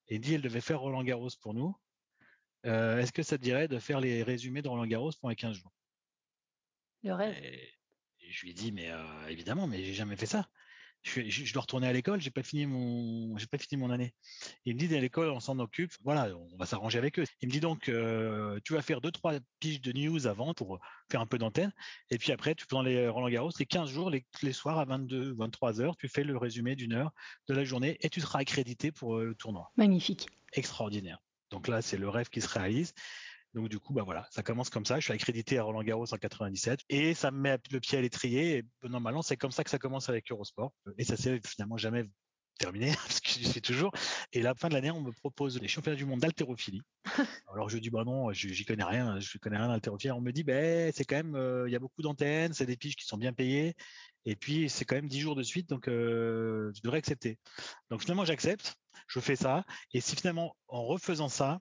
Et 0.07 0.15
il 0.15 0.21
dit 0.21 0.33
elle 0.33 0.41
devait 0.41 0.61
faire 0.61 0.79
Roland 0.79 1.03
Garros 1.03 1.29
pour 1.39 1.53
nous. 1.53 1.75
Euh, 2.65 2.97
est-ce 2.97 3.13
que 3.13 3.21
ça 3.21 3.37
te 3.37 3.43
dirait 3.43 3.67
de 3.67 3.77
faire 3.77 3.99
les 3.99 4.23
résumés 4.23 4.63
de 4.63 4.69
Roland 4.69 4.87
Garros 4.87 5.11
pendant 5.21 5.29
les 5.29 5.35
15 5.35 5.55
jours? 5.55 5.71
Le 7.03 7.13
rêve. 7.13 7.35
Et, 7.43 7.73
je 8.29 8.45
lui 8.45 8.53
dis 8.53 8.71
mais 8.73 8.91
évidemment, 9.29 9.67
mais 9.67 9.83
j'ai 9.85 9.93
jamais 9.93 10.17
fait 10.17 10.25
ça 10.25 10.49
je, 11.07 11.53
dois 11.53 11.61
retourner 11.61 11.87
à 11.87 11.93
l'école, 11.93 12.21
j'ai 12.21 12.31
pas 12.31 12.43
fini 12.43 12.65
mon, 12.65 13.37
j'ai 13.37 13.47
pas 13.47 13.57
fini 13.57 13.79
mon 13.79 13.89
année. 13.89 14.13
Il 14.65 14.75
me 14.75 14.79
dit 14.79 14.93
à 14.95 14.99
l'école, 14.99 15.29
on 15.29 15.39
s'en 15.39 15.59
occupe, 15.59 15.91
voilà, 16.03 16.29
on 16.35 16.57
va 16.57 16.65
s'arranger 16.65 16.97
avec 16.97 17.19
eux. 17.19 17.25
Il 17.41 17.47
me 17.47 17.51
dit 17.51 17.59
donc, 17.59 17.89
euh, 17.89 18.59
tu 18.63 18.73
vas 18.73 18.81
faire 18.81 19.01
deux 19.01 19.11
trois 19.11 19.33
piges 19.59 19.81
de 19.81 19.91
news 19.91 20.27
avant 20.27 20.53
pour 20.53 20.79
faire 21.09 21.21
un 21.21 21.25
peu 21.25 21.37
d'antenne, 21.37 21.71
et 22.09 22.17
puis 22.17 22.31
après, 22.31 22.55
tu 22.55 22.65
prends 22.67 22.81
les 22.81 23.07
Roland 23.07 23.29
Garros, 23.29 23.51
les 23.59 23.65
15 23.65 23.89
jours, 23.89 24.09
les, 24.09 24.53
soirs 24.53 24.79
à 24.79 24.85
22, 24.85 25.33
23 25.33 25.81
heures, 25.81 25.97
tu 25.97 26.07
fais 26.07 26.23
le 26.23 26.37
résumé 26.37 26.75
d'une 26.75 26.93
heure 26.93 27.11
de 27.47 27.53
la 27.53 27.63
journée 27.63 27.97
et 28.01 28.09
tu 28.09 28.21
seras 28.21 28.39
accrédité 28.39 28.91
pour 28.91 29.17
euh, 29.17 29.25
le 29.25 29.35
tournoi. 29.35 29.71
Magnifique. 29.77 30.27
Extraordinaire. 30.53 31.19
Donc 31.49 31.67
là, 31.67 31.81
c'est 31.81 31.97
le 31.97 32.09
rêve 32.09 32.29
qui 32.29 32.41
se 32.41 32.49
réalise. 32.49 32.93
Donc 33.53 33.69
du 33.69 33.79
coup, 33.79 33.93
bah 33.93 34.03
voilà, 34.03 34.27
ça 34.31 34.43
commence 34.43 34.69
comme 34.69 34.85
ça. 34.85 34.99
Je 34.99 35.05
suis 35.05 35.13
accrédité 35.13 35.57
à 35.57 35.63
Roland 35.63 35.83
Garros 35.83 36.13
en 36.13 36.17
97 36.17 36.81
et 36.89 37.13
ça 37.13 37.31
me 37.31 37.39
met 37.39 37.57
le 37.71 37.79
pied 37.79 37.97
à 37.97 38.01
l'étrier. 38.01 38.57
Et 38.57 38.87
normalement, 38.87 39.21
c'est 39.21 39.37
comme 39.37 39.51
ça 39.51 39.63
que 39.63 39.69
ça 39.69 39.79
commence 39.79 40.09
avec 40.09 40.31
Eurosport. 40.31 40.73
Et 40.97 41.03
ça 41.03 41.17
s'est 41.17 41.39
finalement 41.43 41.77
jamais 41.77 42.05
terminé 42.57 42.91
parce 42.95 43.19
que 43.19 43.29
je 43.29 43.47
suis 43.47 43.61
toujours. 43.61 43.91
Et 44.33 44.41
la 44.41 44.53
fin 44.55 44.69
de 44.69 44.73
l'année, 44.73 44.91
on 44.91 45.01
me 45.01 45.11
propose 45.11 45.59
les 45.61 45.67
championnats 45.67 45.97
du 45.97 46.05
monde 46.05 46.19
d'haltérophilie. 46.19 46.81
Alors 47.51 47.69
je 47.69 47.77
dis 47.77 47.89
bah 47.89 48.03
non, 48.03 48.31
j'y 48.31 48.65
connais 48.65 48.83
rien, 48.83 49.19
je 49.19 49.37
connais 49.37 49.57
rien 49.57 49.69
d'haltérophilie. 49.69 50.11
On 50.11 50.21
me 50.21 50.31
dit 50.31 50.43
ben 50.43 50.91
c'est 50.93 51.05
quand 51.05 51.15
même, 51.15 51.35
euh, 51.35 51.67
il 51.67 51.71
y 51.71 51.75
a 51.75 51.79
beaucoup 51.79 52.01
d'antennes, 52.01 52.53
c'est 52.53 52.65
des 52.65 52.77
piges 52.77 52.95
qui 52.95 53.05
sont 53.05 53.17
bien 53.17 53.33
payées. 53.33 53.75
Et 54.25 54.35
puis 54.35 54.69
c'est 54.69 54.85
quand 54.85 54.95
même 54.95 55.07
10 55.07 55.19
jours 55.21 55.35
de 55.35 55.43
suite, 55.43 55.69
donc 55.69 55.87
euh, 55.87 56.71
je 56.75 56.81
devrais 56.81 56.97
accepter. 56.97 57.37
Donc 57.89 58.01
finalement 58.01 58.25
j'accepte, 58.25 58.75
je 59.07 59.19
fais 59.19 59.35
ça. 59.35 59.63
Et 59.93 60.01
si 60.01 60.15
finalement 60.15 60.55
en 60.67 60.83
refaisant 60.83 61.29
ça, 61.29 61.59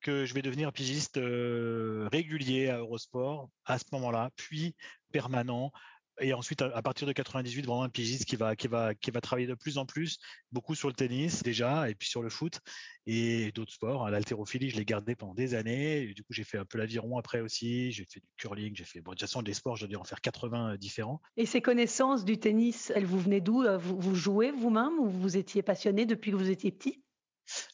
que 0.00 0.24
je 0.24 0.34
vais 0.34 0.42
devenir 0.42 0.72
pigiste 0.72 1.16
euh, 1.16 2.08
régulier 2.12 2.68
à 2.68 2.78
Eurosport 2.78 3.48
à 3.64 3.78
ce 3.78 3.84
moment-là, 3.92 4.30
puis 4.36 4.74
permanent. 5.12 5.72
Et 6.20 6.32
ensuite, 6.34 6.62
à, 6.62 6.82
partir 6.82 7.06
de 7.06 7.12
98, 7.12 7.64
vraiment 7.64 7.84
un 7.84 7.88
pigiste 7.88 8.24
qui 8.24 8.36
va, 8.36 8.56
qui 8.56 8.66
va, 8.66 8.94
qui 8.94 9.10
va 9.10 9.20
travailler 9.20 9.46
de 9.46 9.54
plus 9.54 9.78
en 9.78 9.86
plus, 9.86 10.18
beaucoup 10.50 10.74
sur 10.74 10.88
le 10.88 10.94
tennis 10.94 11.42
déjà, 11.42 11.88
et 11.88 11.94
puis 11.94 12.08
sur 12.08 12.22
le 12.22 12.28
foot 12.28 12.60
et 13.06 13.52
d'autres 13.52 13.72
sports. 13.72 14.06
Hein. 14.06 14.10
L'haltérophilie, 14.10 14.70
je 14.70 14.76
l'ai 14.76 14.84
gardé 14.84 15.14
pendant 15.14 15.34
des 15.34 15.54
années. 15.54 16.02
Et 16.02 16.14
du 16.14 16.22
coup, 16.24 16.32
j'ai 16.32 16.44
fait 16.44 16.58
un 16.58 16.64
peu 16.64 16.78
l'aviron 16.78 17.18
après 17.18 17.40
aussi. 17.40 17.92
J'ai 17.92 18.04
fait 18.04 18.20
du 18.20 18.26
curling, 18.36 18.74
j'ai 18.74 18.84
fait, 18.84 19.00
bon, 19.00 19.12
de 19.12 19.16
toute 19.16 19.28
façon, 19.28 19.42
des 19.42 19.54
sports, 19.54 19.76
je 19.76 19.86
dois 19.86 20.00
en 20.00 20.04
faire 20.04 20.20
80 20.20 20.72
euh, 20.72 20.76
différents. 20.76 21.20
Et 21.36 21.46
ces 21.46 21.60
connaissances 21.60 22.24
du 22.24 22.38
tennis, 22.38 22.92
elles 22.94 23.06
vous 23.06 23.20
venaient 23.20 23.40
d'où 23.40 23.62
euh, 23.62 23.78
vous 23.78 24.14
jouez 24.14 24.50
vous-même 24.50 24.98
ou 24.98 25.08
vous 25.08 25.36
étiez 25.36 25.62
passionné 25.62 26.04
depuis 26.04 26.32
que 26.32 26.36
vous 26.36 26.50
étiez 26.50 26.72
petit? 26.72 27.00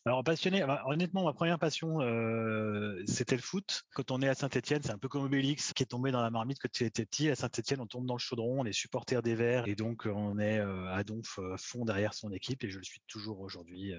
Alors 0.05 0.23
passionné, 0.25 0.65
honnêtement, 0.87 1.25
ma 1.25 1.32
première 1.32 1.59
passion, 1.59 2.00
euh, 2.00 3.03
c'était 3.06 3.37
le 3.37 3.43
foot. 3.43 3.82
Quand 3.94 4.11
on 4.11 4.21
est 4.23 4.29
à 4.29 4.35
Saint-Etienne, 4.35 4.82
c'est 4.82 4.93
un 4.93 4.99
peu 4.99 5.09
comme 5.09 5.25
Obélix 5.25 5.73
qui 5.73 5.82
est 5.82 5.87
tombé 5.87 6.11
dans 6.11 6.23
la 6.23 6.31
marmite 6.31 6.59
quand 6.61 6.81
il 6.81 6.87
était 6.87 7.06
petit. 7.06 7.31
À 7.31 7.35
Saint-Etienne, 7.35 7.81
on 7.81 7.87
tombe 7.87 8.06
dans 8.06 8.15
le 8.15 8.21
chaudron, 8.21 8.61
on 8.61 8.65
est 8.65 8.73
supporter 8.73 9.23
des 9.23 9.35
Verts 9.35 9.67
et 9.67 9.75
donc 9.75 10.06
on 10.06 10.38
est 10.38 10.59
euh, 10.59 10.93
à 10.93 11.05
Donf 11.05 11.38
euh, 11.38 11.56
fond 11.56 11.85
derrière 11.85 12.15
son 12.15 12.32
équipe 12.32 12.65
et 12.65 12.71
je 12.71 12.79
le 12.79 12.85
suis 12.85 13.00
toujours 13.06 13.41
aujourd'hui 13.41 13.94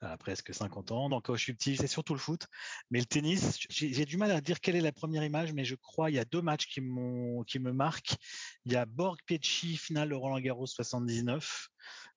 à 0.00 0.16
presque 0.16 0.54
50 0.54 0.92
ans. 0.92 1.08
Donc 1.08 1.26
quand 1.26 1.34
je 1.34 1.42
suis 1.42 1.54
petit, 1.54 1.76
c'est 1.76 1.86
surtout 1.86 2.14
le 2.14 2.20
foot. 2.20 2.46
Mais 2.90 3.00
le 3.00 3.06
tennis, 3.06 3.58
j'ai 3.68 4.04
du 4.04 4.16
mal 4.16 4.30
à 4.30 4.40
dire 4.40 4.60
quelle 4.60 4.76
est 4.76 4.80
la 4.80 4.92
première 4.92 5.24
image, 5.24 5.52
mais 5.52 5.64
je 5.64 5.74
crois 5.74 6.10
il 6.10 6.16
y 6.16 6.18
a 6.20 6.24
deux 6.24 6.42
matchs 6.42 6.66
qui, 6.66 6.80
qui 7.46 7.58
me 7.58 7.72
marquent. 7.72 8.16
Il 8.64 8.72
y 8.72 8.76
a 8.76 8.86
Borg 8.86 9.18
Pietchi, 9.26 9.76
finale 9.76 10.10
de 10.10 10.14
Roland 10.14 10.40
Garros 10.40 10.66
79 10.66 11.68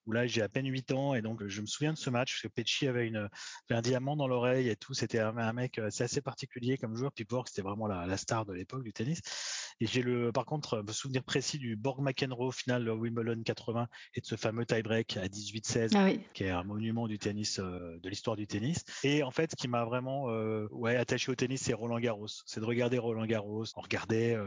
où 0.05 0.11
là 0.11 0.27
j'ai 0.27 0.41
à 0.41 0.49
peine 0.49 0.65
8 0.65 0.91
ans 0.91 1.13
et 1.13 1.21
donc 1.21 1.45
je 1.45 1.61
me 1.61 1.65
souviens 1.65 1.93
de 1.93 1.97
ce 1.97 2.09
match 2.09 2.33
parce 2.33 2.41
que 2.41 2.47
Pecci 2.47 2.87
avait, 2.87 3.11
un 3.69 3.81
diamant 3.81 4.15
dans 4.15 4.27
l'oreille 4.27 4.69
et 4.69 4.75
tout. 4.75 4.93
C'était 4.93 5.19
un, 5.19 5.53
mec 5.53 5.79
euh, 5.79 5.89
c'est 5.91 6.03
assez 6.03 6.21
particulier 6.21 6.77
comme 6.77 6.95
joueur. 6.95 7.11
Puis 7.11 7.25
Borg 7.25 7.47
c'était 7.47 7.61
vraiment 7.61 7.87
la, 7.87 8.17
star 8.17 8.45
de 8.45 8.53
l'époque 8.53 8.83
du 8.83 8.93
tennis. 8.93 9.21
Et 9.81 9.87
j'ai 9.87 10.03
le 10.03 10.31
par 10.31 10.45
contre 10.45 10.83
me 10.83 10.91
souvenir 10.91 11.23
précis 11.23 11.57
du 11.57 11.75
Borg 11.75 12.01
McEnroe 12.01 12.51
final 12.51 12.85
de 12.85 12.91
Wimbledon 12.91 13.41
80 13.43 13.87
et 14.13 14.21
de 14.21 14.25
ce 14.25 14.35
fameux 14.35 14.63
tie-break 14.63 15.17
à 15.17 15.25
18-16 15.25 15.91
ah 15.95 16.09
qui 16.33 16.43
est 16.43 16.51
un 16.51 16.63
monument 16.63 17.07
du 17.07 17.17
tennis 17.17 17.59
euh, 17.59 17.97
de 17.99 18.09
l'histoire 18.09 18.35
du 18.35 18.45
tennis. 18.45 18.85
Et 19.03 19.23
en 19.23 19.31
fait 19.31 19.51
ce 19.51 19.55
qui 19.55 19.67
m'a 19.67 19.83
vraiment 19.83 20.29
euh, 20.29 20.67
ouais 20.69 20.95
attaché 20.95 21.31
au 21.31 21.35
tennis 21.35 21.63
c'est 21.63 21.73
Roland 21.73 21.99
Garros. 21.99 22.27
C'est 22.45 22.59
de 22.59 22.65
regarder 22.65 22.99
Roland 22.99 23.25
Garros. 23.25 23.65
On 23.75 23.81
regardait 23.81 24.37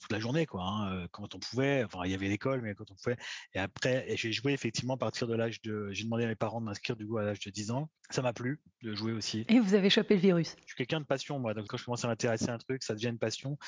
toute 0.00 0.12
la 0.12 0.20
journée 0.20 0.46
quoi 0.46 0.62
hein, 0.64 1.08
quand 1.10 1.34
on 1.34 1.38
pouvait. 1.40 1.82
Enfin 1.84 2.00
il 2.04 2.12
y 2.12 2.14
avait 2.14 2.28
l'école 2.28 2.62
mais 2.62 2.74
quand 2.74 2.90
on 2.90 2.94
pouvait. 2.94 3.16
Et 3.52 3.58
après 3.58 4.06
j'ai 4.14 4.32
joué 4.32 4.52
effectivement 4.52 4.96
partir 4.96 5.26
de 5.26 5.34
l'âge 5.34 5.60
de. 5.62 5.88
J'ai 5.90 6.04
demandé 6.04 6.24
à 6.24 6.28
mes 6.28 6.36
parents 6.36 6.60
de 6.60 6.66
m'inscrire 6.66 6.94
du 6.94 7.04
coup 7.04 7.18
à 7.18 7.24
l'âge 7.24 7.40
de 7.40 7.50
10 7.50 7.72
ans. 7.72 7.90
Ça 8.10 8.22
m'a 8.22 8.32
plu 8.32 8.60
de 8.82 8.94
jouer 8.94 9.12
aussi. 9.12 9.44
Et 9.48 9.58
vous 9.58 9.74
avez 9.74 9.88
chopé 9.88 10.14
le 10.14 10.20
virus. 10.20 10.56
Je 10.60 10.66
suis 10.66 10.76
quelqu'un 10.76 11.00
de 11.00 11.06
passion, 11.06 11.38
moi. 11.38 11.54
Donc 11.54 11.66
quand 11.68 11.78
je 11.78 11.84
commence 11.84 12.04
à 12.04 12.08
m'intéresser 12.08 12.50
à 12.50 12.54
un 12.54 12.58
truc, 12.58 12.82
ça 12.82 12.94
devient 12.94 13.08
une 13.08 13.18
passion. 13.18 13.58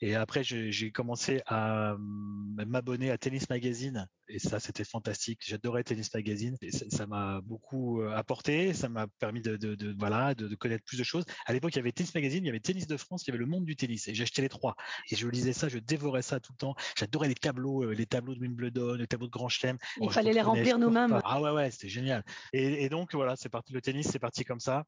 Et 0.00 0.14
après, 0.14 0.44
j'ai 0.44 0.70
commencé 0.92 1.42
à 1.46 1.96
m'abonner 1.98 3.10
à 3.10 3.18
Tennis 3.18 3.48
Magazine. 3.48 4.06
Et 4.28 4.38
ça, 4.38 4.58
c'était 4.58 4.84
fantastique. 4.84 5.40
J'adorais 5.46 5.84
Tennis 5.84 6.12
Magazine. 6.12 6.56
Et 6.60 6.72
ça 6.72 7.06
m'a 7.06 7.40
beaucoup 7.42 8.00
euh, 8.00 8.12
apporté. 8.16 8.74
Ça 8.74 8.88
m'a 8.88 9.06
permis 9.06 9.40
de, 9.40 9.56
de, 9.56 9.74
de 9.74 9.94
voilà, 9.98 10.34
de, 10.34 10.48
de, 10.48 10.54
connaître 10.56 10.84
plus 10.84 10.98
de 10.98 11.04
choses. 11.04 11.24
À 11.46 11.52
l'époque, 11.52 11.74
il 11.74 11.76
y 11.76 11.78
avait 11.80 11.92
Tennis 11.92 12.14
Magazine, 12.14 12.44
il 12.44 12.46
y 12.46 12.50
avait 12.50 12.60
Tennis 12.60 12.86
de 12.86 12.96
France, 12.96 13.22
il 13.24 13.28
y 13.28 13.30
avait 13.30 13.38
Le 13.38 13.46
Monde 13.46 13.64
du 13.64 13.76
tennis. 13.76 14.08
Et 14.08 14.14
j'achetais 14.14 14.42
les 14.42 14.48
trois. 14.48 14.74
Et 15.10 15.16
je 15.16 15.28
lisais 15.28 15.52
ça, 15.52 15.68
je 15.68 15.78
dévorais 15.78 16.22
ça 16.22 16.40
tout 16.40 16.52
le 16.52 16.58
temps. 16.58 16.74
J'adorais 16.98 17.28
les 17.28 17.34
tableaux, 17.34 17.84
euh, 17.84 17.92
les 17.92 18.06
tableaux 18.06 18.34
de 18.34 18.40
Wimbledon, 18.40 18.94
les 18.94 19.06
tableaux 19.06 19.28
de 19.28 19.32
Grand 19.32 19.48
Chelem. 19.48 19.78
Il 20.00 20.10
fallait 20.10 20.32
les 20.32 20.42
remplir 20.42 20.78
nous-mêmes. 20.78 21.20
Ah 21.24 21.40
ouais, 21.40 21.50
ouais, 21.50 21.70
c'était 21.70 21.88
génial. 21.88 22.24
Et, 22.52 22.84
et, 22.84 22.88
donc 22.88 23.14
voilà, 23.14 23.36
c'est 23.36 23.48
parti 23.48 23.72
le 23.72 23.80
tennis, 23.80 24.08
c'est 24.10 24.18
parti 24.18 24.44
comme 24.44 24.60
ça. 24.60 24.84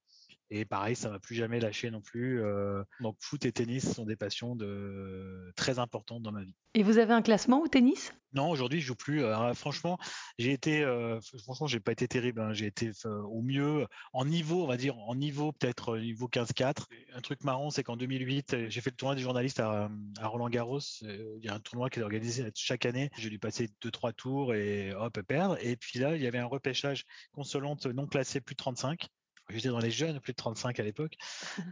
Et 0.50 0.64
pareil, 0.64 0.96
ça 0.96 1.10
m'a 1.10 1.18
plus 1.18 1.34
jamais 1.34 1.60
lâché 1.60 1.90
non 1.90 2.00
plus. 2.00 2.42
Euh, 2.42 2.82
donc 3.00 3.16
foot 3.20 3.44
et 3.44 3.52
tennis 3.52 3.92
sont 3.92 4.04
des 4.04 4.16
passions 4.16 4.56
de 4.56 5.52
très 5.56 5.78
importantes 5.78 6.22
dans 6.22 6.32
ma 6.32 6.42
vie. 6.42 6.54
Et 6.74 6.82
vous 6.82 6.98
avez 6.98 7.12
un 7.12 7.22
classement 7.22 7.60
au 7.60 7.68
tennis? 7.68 8.12
Non, 8.34 8.50
aujourd'hui 8.50 8.80
je 8.80 8.86
joue 8.86 8.94
plus. 8.94 9.22
franchement, 9.54 9.98
j'ai 10.38 10.52
été, 10.52 10.82
euh, 10.82 11.18
franchement, 11.44 11.66
j'ai 11.66 11.80
pas 11.80 11.92
été 11.92 12.06
terrible. 12.06 12.40
Hein. 12.40 12.52
J'ai 12.52 12.66
été 12.66 12.90
euh, 13.06 13.22
au 13.22 13.40
mieux 13.40 13.86
en 14.12 14.26
niveau, 14.26 14.64
on 14.64 14.66
va 14.66 14.76
dire 14.76 14.98
en 14.98 15.14
niveau 15.14 15.52
peut-être 15.52 15.94
euh, 15.96 16.00
niveau 16.00 16.28
15-4. 16.28 16.84
Un 17.14 17.20
truc 17.20 17.42
marrant, 17.42 17.70
c'est 17.70 17.82
qu'en 17.82 17.96
2008, 17.96 18.68
j'ai 18.68 18.80
fait 18.80 18.90
le 18.90 18.96
tournoi 18.96 19.14
des 19.14 19.22
journalistes 19.22 19.60
à, 19.60 19.90
à 20.20 20.26
Roland 20.26 20.50
Garros. 20.50 20.80
Il 21.00 21.40
y 21.42 21.48
a 21.48 21.54
un 21.54 21.60
tournoi 21.60 21.88
qui 21.88 22.00
est 22.00 22.02
organisé 22.02 22.44
chaque 22.54 22.84
année. 22.84 23.10
J'ai 23.16 23.30
dû 23.30 23.38
passer 23.38 23.70
deux 23.80 23.90
trois 23.90 24.12
tours 24.12 24.54
et 24.54 24.92
hop 24.94 25.20
perdre. 25.22 25.56
Et 25.62 25.76
puis 25.76 25.98
là, 25.98 26.14
il 26.16 26.22
y 26.22 26.26
avait 26.26 26.38
un 26.38 26.46
repêchage 26.46 27.06
consolante 27.32 27.86
non 27.86 28.06
classé 28.06 28.40
plus 28.40 28.54
de 28.54 28.58
35 28.58 29.08
J'étais 29.50 29.68
dans 29.68 29.78
les 29.78 29.90
jeunes, 29.90 30.20
plus 30.20 30.32
de 30.32 30.36
35 30.36 30.78
à 30.78 30.82
l'époque. 30.82 31.16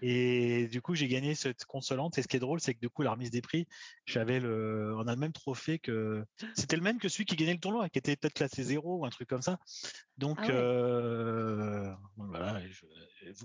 Et 0.00 0.66
du 0.68 0.80
coup, 0.80 0.94
j'ai 0.94 1.08
gagné 1.08 1.34
cette 1.34 1.64
consolante. 1.66 2.16
Et 2.16 2.22
ce 2.22 2.28
qui 2.28 2.36
est 2.36 2.40
drôle, 2.40 2.60
c'est 2.60 2.74
que 2.74 2.80
du 2.80 2.88
coup, 2.88 3.02
la 3.02 3.10
remise 3.10 3.30
des 3.30 3.42
prix, 3.42 3.68
j'avais 4.06 4.40
le, 4.40 4.94
on 4.96 5.06
a 5.06 5.14
le 5.14 5.20
même 5.20 5.32
trophée 5.32 5.78
que, 5.78 6.24
c'était 6.54 6.76
le 6.76 6.82
même 6.82 6.98
que 6.98 7.08
celui 7.08 7.26
qui 7.26 7.36
gagnait 7.36 7.52
le 7.52 7.60
tournoi, 7.60 7.88
qui 7.90 7.98
était 7.98 8.16
peut-être 8.16 8.34
classé 8.34 8.62
zéro 8.62 9.00
ou 9.00 9.04
un 9.04 9.10
truc 9.10 9.28
comme 9.28 9.42
ça. 9.42 9.58
Donc, 10.16 10.38
ah 10.42 10.50
euh, 10.50 11.92
voilà, 12.16 12.62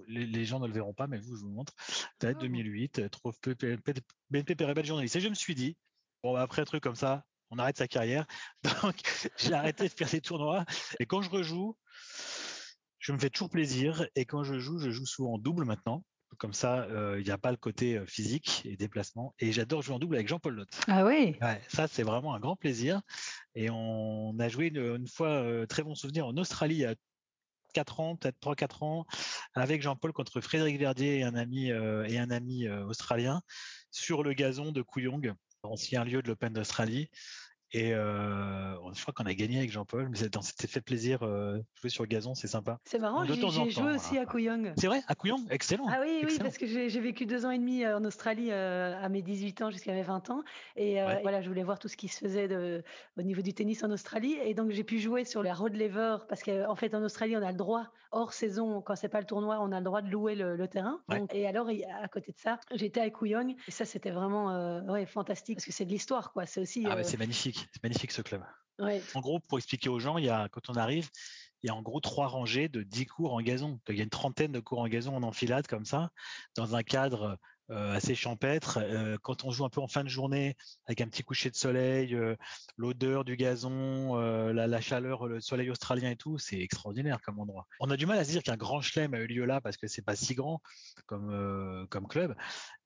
les, 0.07 0.45
gens 0.45 0.59
ne 0.59 0.67
le 0.67 0.73
verront 0.73 0.93
pas, 0.93 1.07
mais 1.07 1.17
vous, 1.17 1.35
je 1.35 1.41
vous 1.41 1.49
montre. 1.49 1.73
Peut-être 2.19 2.39
2008, 2.39 3.09
trophée 3.09 3.55
BNP 4.29 4.55
Paribas 4.55 4.83
journaliste. 4.83 5.17
Et 5.17 5.21
je 5.21 5.29
me 5.29 5.35
suis 5.35 5.55
dit, 5.55 5.75
bon, 6.23 6.35
après 6.35 6.61
un 6.61 6.65
truc 6.65 6.81
comme 6.81 6.95
ça, 6.95 7.25
on 7.49 7.59
arrête 7.59 7.77
sa 7.77 7.87
carrière. 7.87 8.25
Donc, 8.83 8.95
j'ai 9.37 9.53
arrêté 9.53 9.89
de 9.89 9.93
faire 9.93 10.07
ces 10.07 10.21
tournois. 10.21 10.65
Et 10.99 11.05
quand 11.05 11.21
je 11.21 11.29
rejoue, 11.29 11.77
je 13.01 13.11
me 13.11 13.19
fais 13.19 13.29
toujours 13.29 13.49
plaisir. 13.49 14.07
Et 14.15 14.25
quand 14.25 14.43
je 14.43 14.59
joue, 14.59 14.79
je 14.79 14.89
joue 14.89 15.05
souvent 15.05 15.33
en 15.33 15.37
double 15.37 15.65
maintenant. 15.65 16.05
Comme 16.37 16.53
ça, 16.53 16.83
euh, 16.83 17.19
il 17.19 17.25
n'y 17.25 17.31
a 17.31 17.37
pas 17.37 17.51
le 17.51 17.57
côté 17.57 17.97
euh, 17.97 18.05
physique 18.05 18.61
et 18.63 18.77
déplacement. 18.77 19.35
Et 19.39 19.51
j'adore 19.51 19.81
jouer 19.81 19.95
en 19.95 19.99
double 19.99 20.15
avec 20.15 20.29
Jean-Paul 20.29 20.55
Lotte. 20.55 20.79
Ah 20.87 21.05
oui 21.05 21.35
ouais, 21.41 21.61
Ça, 21.67 21.89
c'est 21.89 22.03
vraiment 22.03 22.33
un 22.33 22.39
grand 22.39 22.55
plaisir. 22.55 23.01
Et 23.53 23.69
on 23.69 24.39
a 24.39 24.47
joué 24.47 24.67
une, 24.67 25.07
fois, 25.07 25.27
euh, 25.27 25.65
très 25.65 25.83
bon 25.83 25.93
souvenir, 25.93 26.25
en 26.25 26.37
Australie 26.37 26.75
il 26.75 26.81
y 26.81 26.85
a 26.85 26.95
4 27.73 27.99
ans, 27.99 28.15
peut-être 28.15 28.39
3-4 28.39 28.83
ans, 28.83 29.05
avec 29.55 29.81
Jean-Paul 29.81 30.13
contre 30.13 30.39
Frédéric 30.39 30.79
Verdier 30.79 31.19
et 31.19 31.23
un 31.23 31.35
ami, 31.35 31.69
et 31.69 32.19
un 32.19 32.29
ami 32.29 32.67
australien 32.67 33.41
sur 33.91 34.23
le 34.23 34.33
gazon 34.33 34.73
de 34.73 34.81
Kooyong, 34.81 35.33
ancien 35.63 36.03
lieu 36.03 36.21
de 36.21 36.27
l'Open 36.27 36.51
d'Australie. 36.51 37.09
Et 37.73 37.93
euh, 37.93 38.75
je 38.93 39.01
crois 39.01 39.13
qu'on 39.13 39.25
a 39.25 39.33
gagné 39.33 39.59
avec 39.59 39.71
Jean-Paul, 39.71 40.09
mais 40.09 40.17
c'était 40.17 40.67
fait 40.67 40.81
plaisir. 40.81 41.23
Euh, 41.23 41.59
jouer 41.79 41.89
sur 41.89 42.03
le 42.03 42.07
gazon, 42.07 42.35
c'est 42.35 42.47
sympa. 42.47 42.79
C'est 42.83 42.99
marrant, 42.99 43.25
j'ai 43.25 43.69
joué 43.69 43.93
aussi 43.93 44.17
à 44.17 44.25
Kooyong. 44.25 44.73
C'est 44.77 44.87
vrai, 44.87 45.01
à 45.07 45.15
Kooyong, 45.15 45.45
excellent. 45.49 45.85
Ah 45.89 45.99
oui, 46.01 46.21
oui, 46.27 46.37
parce 46.39 46.57
que 46.57 46.65
j'ai 46.65 46.99
vécu 46.99 47.25
deux 47.25 47.45
ans 47.45 47.51
et 47.51 47.59
demi 47.59 47.83
euh, 47.83 47.97
en 47.97 48.03
Australie 48.03 48.49
euh, 48.51 49.01
à 49.01 49.07
mes 49.07 49.21
18 49.21 49.61
ans 49.61 49.71
jusqu'à 49.71 49.93
mes 49.93 50.03
20 50.03 50.29
ans. 50.31 50.43
Et 50.75 50.99
voilà, 51.21 51.41
je 51.41 51.47
voulais 51.47 51.63
voir 51.63 51.79
tout 51.79 51.87
ce 51.87 51.97
qui 51.97 52.07
se 52.07 52.19
faisait 52.19 52.47
de, 52.47 52.83
au 53.17 53.21
niveau 53.21 53.41
du 53.41 53.53
tennis 53.53 53.83
en 53.83 53.91
Australie. 53.91 54.37
Et 54.43 54.53
donc 54.53 54.71
j'ai 54.71 54.83
pu 54.83 54.99
jouer 54.99 55.23
sur 55.23 55.43
la 55.43 55.53
Road 55.53 55.75
Lever, 55.75 56.17
parce 56.27 56.43
qu'en 56.43 56.75
fait 56.75 56.93
en 56.93 57.03
Australie, 57.03 57.37
on 57.37 57.43
a 57.43 57.51
le 57.51 57.57
droit, 57.57 57.87
hors 58.11 58.33
saison, 58.33 58.81
quand 58.81 58.95
c'est 58.95 59.09
pas 59.09 59.19
le 59.19 59.25
tournoi, 59.25 59.59
on 59.61 59.71
a 59.71 59.79
le 59.79 59.85
droit 59.85 60.01
de 60.01 60.09
louer 60.09 60.35
le, 60.35 60.67
terrain. 60.67 61.01
et 61.31 61.47
alors, 61.47 61.67
à 61.69 62.07
côté 62.07 62.31
de 62.31 62.39
ça, 62.39 62.59
j'étais 62.73 63.01
à 63.01 63.09
Kooyong. 63.09 63.55
Et 63.67 63.71
ça, 63.71 63.85
c'était 63.85 64.11
vraiment 64.11 64.81
ouais, 64.87 65.05
fantastique, 65.05 65.57
parce 65.57 65.65
que 65.65 65.71
c'est 65.71 65.85
de 65.85 65.91
l'histoire, 65.91 66.31
quoi. 66.33 66.45
C'est 66.45 66.61
aussi. 66.61 66.85
Ah, 66.89 67.03
c'est 67.03 67.17
magnifique, 67.17 67.67
c'est 67.73 67.83
magnifique 67.83 68.11
ce 68.11 68.21
club. 68.21 68.43
En 69.15 69.19
gros, 69.19 69.39
pour 69.39 69.57
expliquer 69.57 69.89
aux 69.89 69.99
gens, 69.99 70.17
il 70.17 70.25
y 70.25 70.29
a, 70.29 70.49
quand 70.49 70.69
on 70.69 70.73
arrive, 70.73 71.09
il 71.63 71.67
y 71.67 71.69
a 71.69 71.75
en 71.75 71.81
gros 71.81 71.99
trois 71.99 72.27
rangées 72.27 72.69
de 72.69 72.81
dix 72.81 73.05
cours 73.05 73.33
en 73.33 73.41
gazon. 73.41 73.79
Il 73.89 73.95
y 73.95 74.01
a 74.01 74.03
une 74.03 74.09
trentaine 74.09 74.51
de 74.51 74.59
cours 74.59 74.79
en 74.79 74.87
gazon 74.87 75.15
en 75.15 75.23
enfilade 75.23 75.67
comme 75.67 75.85
ça, 75.85 76.09
dans 76.55 76.75
un 76.75 76.83
cadre 76.83 77.23
euh, 77.23 77.35
assez 77.71 78.15
champêtre. 78.15 78.79
Euh, 78.81 79.17
quand 79.21 79.45
on 79.45 79.51
joue 79.51 79.65
un 79.65 79.69
peu 79.69 79.81
en 79.81 79.87
fin 79.87 80.03
de 80.03 80.09
journée, 80.09 80.55
avec 80.87 81.01
un 81.01 81.07
petit 81.07 81.23
coucher 81.23 81.49
de 81.49 81.55
soleil, 81.55 82.13
euh, 82.15 82.35
l'odeur 82.77 83.23
du 83.23 83.37
gazon, 83.37 84.15
la, 84.15 84.81
chaleur, 84.81 85.27
le 85.27 85.39
soleil 85.39 85.69
australien 85.69 86.11
et 86.11 86.15
tout, 86.15 86.37
c'est 86.37 86.59
extraordinaire 86.59 87.21
comme 87.21 87.39
endroit. 87.39 87.67
On 87.79 87.89
a 87.89 87.97
du 87.97 88.05
mal 88.05 88.17
à 88.17 88.23
se 88.23 88.31
dire 88.31 88.43
qu'un 88.43 88.57
grand 88.57 88.81
chelem 88.81 89.13
a 89.13 89.19
eu 89.19 89.27
lieu 89.27 89.45
là 89.45 89.61
parce 89.61 89.77
que 89.77 89.87
c'est 89.87 90.01
pas 90.01 90.15
si 90.15 90.35
grand 90.35 90.61
comme 91.05 91.87
comme 91.89 92.07
club, 92.07 92.35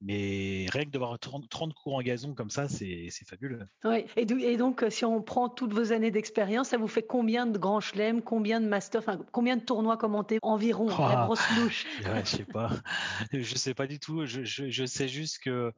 mais 0.01 0.65
rien 0.69 0.85
que 0.85 0.89
de 0.89 0.97
voir 0.97 1.17
30, 1.17 1.49
30 1.49 1.73
cours 1.73 1.95
en 1.95 2.01
gazon 2.01 2.33
comme 2.33 2.49
ça, 2.49 2.67
c'est 2.67 3.09
fabuleux. 3.27 3.61
Ouais. 3.83 4.05
Et, 4.15 4.21
et, 4.21 4.57
donc, 4.57 4.85
si 4.89 5.05
on 5.05 5.21
prend 5.21 5.49
toutes 5.49 5.73
vos 5.73 5.91
années 5.91 6.11
d'expérience, 6.11 6.69
ça 6.69 6.77
vous 6.77 6.87
fait 6.87 7.03
combien 7.03 7.45
de 7.45 7.57
grands 7.57 7.79
chelems, 7.79 8.21
combien 8.21 8.61
de 8.61 8.67
masters, 8.67 9.01
enfin, 9.01 9.19
combien 9.31 9.57
de 9.57 9.63
tournois 9.63 9.97
commentés 9.97 10.39
environ, 10.41 10.87
la 10.87 11.25
grosse 11.25 11.49
louche 11.57 11.85
Je 12.23 12.29
sais 12.29 12.45
pas, 12.45 12.69
je 13.31 13.55
sais 13.55 13.73
pas 13.73 13.87
du 13.87 13.99
tout. 13.99 14.25
je, 14.25 14.43
je 14.43 14.74
sais 14.83 15.07
juste 15.07 15.39
que 15.39 15.71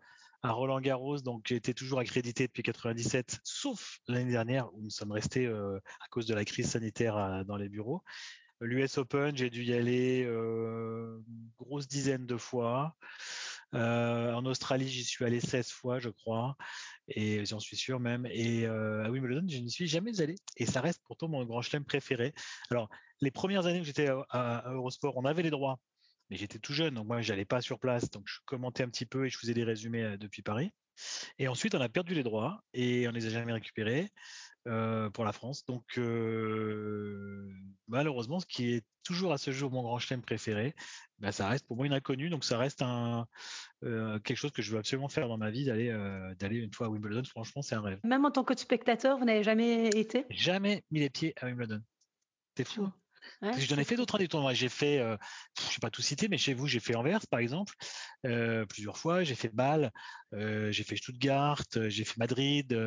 à 0.44 0.52
Roland 0.52 0.80
Garros, 0.80 1.20
donc 1.20 1.44
j'ai 1.48 1.56
été 1.56 1.74
toujours 1.74 2.00
accrédité 2.00 2.48
depuis 2.48 2.64
97, 2.64 3.40
sauf 3.44 4.00
l'année 4.08 4.32
dernière 4.32 4.74
où 4.74 4.82
nous 4.82 4.90
sommes 4.90 5.12
restés 5.12 5.46
euh, 5.46 5.78
à 6.00 6.08
cause 6.10 6.26
de 6.26 6.34
la 6.34 6.46
crise 6.46 6.70
sanitaire 6.70 7.44
dans 7.46 7.58
les 7.58 7.70
bureaux. 7.70 8.04
L'US 8.60 8.98
Open, 8.98 9.38
j'ai 9.38 9.50
dû 9.50 9.64
y 9.64 9.74
aller 9.74 10.24
euh, 10.26 11.20
grosse 11.60 11.88
dizaine 11.88 12.26
de 12.26 12.38
fois. 12.38 12.96
Euh, 13.76 14.34
en 14.34 14.46
Australie, 14.46 14.88
j'y 14.88 15.04
suis 15.04 15.26
allé 15.26 15.40
16 15.40 15.70
fois, 15.72 16.00
je 16.00 16.10
crois, 16.10 16.56
et 17.08 17.46
j'en 17.46 17.60
suis 17.60 17.78
sûr 17.78 18.00
même. 18.00 18.26
Et 18.32 18.66
euh, 18.66 19.06
à 19.06 19.12
Wimbledon, 19.12 19.46
je 19.48 19.58
n'y 19.58 19.70
suis 19.70 19.88
jamais 19.88 20.22
allé. 20.22 20.36
Et 20.56 20.66
ça 20.66 20.82
reste 20.82 21.02
pourtant 21.06 21.28
mon 21.28 21.46
grand 21.46 21.62
chelem 21.62 21.86
préféré. 21.86 22.34
Alors, 22.72 22.90
les 23.22 23.32
premières 23.32 23.68
années 23.68 23.82
où 23.82 23.84
j'étais 23.84 24.10
à 24.30 24.64
Eurosport, 24.72 25.18
on 25.18 25.26
avait 25.26 25.44
les 25.44 25.52
droits 25.52 25.80
mais 26.30 26.38
j'étais 26.38 26.60
tout 26.60 26.74
jeune, 26.74 26.96
donc 26.96 27.08
moi 27.08 27.22
j'allais 27.22 27.46
pas 27.46 27.62
sur 27.62 27.80
place, 27.80 28.10
donc 28.10 28.24
je 28.26 28.40
commentais 28.46 28.84
un 28.84 28.90
petit 28.90 29.06
peu 29.06 29.26
et 29.26 29.30
je 29.30 29.38
faisais 29.38 29.54
des 29.54 29.64
résumés 29.64 30.04
euh, 30.04 30.18
depuis 30.18 30.42
Paris. 30.42 30.72
Et 31.38 31.48
ensuite 31.48 31.76
on 31.76 31.82
a 31.82 31.90
perdu 31.90 32.16
les 32.16 32.24
droits 32.24 32.64
et 32.74 33.08
on 33.08 33.12
les 33.12 33.28
a 33.28 33.30
jamais 33.30 33.54
récupérés 33.54 34.10
euh, 34.68 35.12
pour 35.12 35.26
la 35.26 35.32
France. 35.32 35.64
Donc 35.66 35.86
euh, 35.98 37.48
malheureusement, 37.88 38.40
ce 38.40 38.48
qui 38.48 38.74
est 38.74 38.84
toujours 39.04 39.32
à 39.32 39.38
ce 39.38 39.52
jour 39.52 39.72
mon 39.72 39.84
grand 39.84 40.00
chelem 40.00 40.24
préféré, 40.24 40.74
bah, 41.20 41.32
ça 41.32 41.48
reste 41.48 41.68
pour 41.68 41.78
moi 41.78 41.86
une 41.86 41.94
inconnue, 41.94 42.30
donc 42.30 42.44
ça 42.44 42.58
reste 42.58 42.82
un 42.82 43.28
quelque 43.82 44.36
chose 44.36 44.52
que 44.52 44.64
je 44.64 44.72
veux 44.72 44.80
absolument 44.80 45.08
faire 45.08 45.28
dans 45.28 45.38
ma 45.38 45.52
vie 45.52 45.66
d'aller 45.66 45.92
d'aller 46.40 46.58
une 46.58 46.74
fois 46.74 46.88
à 46.88 46.90
Wimbledon. 46.90 47.24
Franchement, 47.26 47.62
c'est 47.62 47.76
un 47.76 47.82
rêve. 47.82 48.00
Même 48.04 48.26
en 48.26 48.32
tant 48.32 48.44
que 48.44 48.58
spectateur, 48.58 49.20
vous 49.20 49.26
n'avez 49.26 49.44
jamais 49.44 49.90
été? 49.90 50.26
Jamais 50.32 50.84
mis 50.90 51.00
les 51.00 51.12
pieds 51.12 51.36
à 51.40 51.46
Wimbledon. 51.46 51.82
C'est 52.58 52.68
fou. 52.68 52.90
J'en 53.42 53.78
ai 53.78 53.84
fait 53.84 53.96
d'autres 53.96 54.18
des 54.18 54.28
tournois. 54.28 54.54
J'ai 54.54 54.70
fait, 54.70 55.00
euh, 55.00 55.18
je 55.58 55.64
sais 55.64 55.80
pas 55.80 55.90
tout 55.90 56.02
citer, 56.02 56.28
mais 56.28 56.38
chez 56.38 56.54
vous, 56.54 56.68
j'ai 56.68 56.80
fait 56.80 56.96
Anvers, 56.96 57.26
par 57.28 57.40
exemple, 57.40 57.74
euh, 58.26 58.66
plusieurs 58.66 58.98
fois. 58.98 59.24
J'ai 59.24 59.36
fait 59.36 59.50
Bâle, 59.50 59.92
euh, 60.34 60.72
j'ai 60.72 60.84
fait 60.84 60.96
Stuttgart, 60.96 61.64
euh, 61.76 61.90
j'ai 61.90 62.04
fait 62.04 62.18
Madrid, 62.18 62.78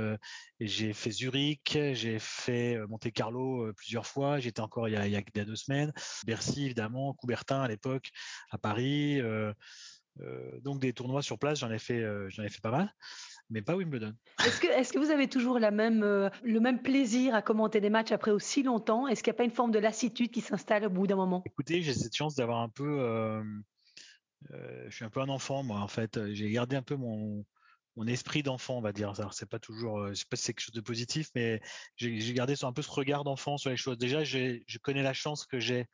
j'ai 0.60 0.92
fait 0.92 1.10
Zurich, 1.10 1.78
j'ai 1.92 2.18
fait 2.18 2.78
Monte 2.88 3.10
Carlo 3.12 3.72
plusieurs 3.74 4.06
fois. 4.06 4.40
J'étais 4.40 4.60
encore 4.60 4.88
il 4.88 4.92
y, 4.92 4.96
a, 4.96 5.06
il 5.06 5.12
y, 5.12 5.16
a, 5.16 5.44
deux 5.44 5.56
semaines. 5.56 5.92
Bercy, 6.26 6.66
évidemment, 6.66 7.14
Coubertin 7.14 7.62
à 7.62 7.68
l'époque, 7.68 8.10
à 8.50 8.58
Paris. 8.58 9.20
donc 10.62 10.80
des 10.80 10.92
tournois 10.92 11.22
sur 11.22 11.38
place, 11.38 11.60
j'en 11.60 11.70
ai 11.70 11.78
fait, 11.78 12.04
j'en 12.28 12.42
ai 12.42 12.48
fait 12.48 12.60
pas 12.60 12.70
mal 12.70 12.94
mais 13.50 13.62
pas 13.62 13.76
Wimbledon. 13.76 14.14
Est-ce 14.46 14.60
que, 14.60 14.66
est 14.68 14.92
que 14.92 14.98
vous 14.98 15.10
avez 15.10 15.28
toujours 15.28 15.58
la 15.58 15.70
même, 15.70 16.02
euh, 16.02 16.30
le 16.42 16.60
même 16.60 16.80
plaisir 16.80 17.34
à 17.34 17.42
commenter 17.42 17.80
des 17.80 17.90
matchs 17.90 18.12
après 18.12 18.30
aussi 18.30 18.62
longtemps? 18.62 19.06
Est-ce 19.06 19.22
qu'il 19.22 19.32
n'y 19.32 19.36
a 19.36 19.38
pas 19.38 19.44
une 19.44 19.50
forme 19.50 19.72
de 19.72 19.78
lassitude 19.78 20.30
qui 20.30 20.40
s'installe 20.40 20.86
au 20.86 20.90
bout 20.90 21.06
d'un 21.06 21.16
moment? 21.16 21.42
Écoutez, 21.46 21.82
j'ai 21.82 21.92
cette 21.92 22.14
chance 22.14 22.36
d'avoir 22.36 22.60
un 22.60 22.68
peu. 22.68 23.00
Euh, 23.00 23.42
euh, 24.52 24.84
je 24.88 24.94
suis 24.94 25.04
un 25.04 25.10
peu 25.10 25.20
un 25.20 25.28
enfant, 25.28 25.62
moi, 25.62 25.80
en 25.80 25.88
fait. 25.88 26.32
J'ai 26.32 26.50
gardé 26.50 26.76
un 26.76 26.82
peu 26.82 26.94
mon, 26.94 27.44
mon 27.96 28.06
esprit 28.06 28.42
d'enfant, 28.42 28.78
on 28.78 28.80
va 28.80 28.92
dire. 28.92 29.12
C'est 29.32 29.48
pas 29.48 29.58
toujours, 29.58 30.08
je 30.08 30.14
sais 30.14 30.24
pas 30.30 30.36
si 30.36 30.44
c'est 30.44 30.54
quelque 30.54 30.64
chose 30.64 30.74
de 30.74 30.80
positif, 30.80 31.28
mais 31.34 31.60
j'ai 31.96 32.32
gardé 32.32 32.54
un 32.62 32.72
peu 32.72 32.82
ce 32.82 32.90
regard 32.90 33.24
d'enfant 33.24 33.58
sur 33.58 33.70
les 33.70 33.76
choses. 33.76 33.98
Déjà, 33.98 34.24
je 34.24 34.78
connais 34.78 35.02
la 35.02 35.12
chance 35.12 35.44
que 35.44 35.58
j'ai 35.58 35.86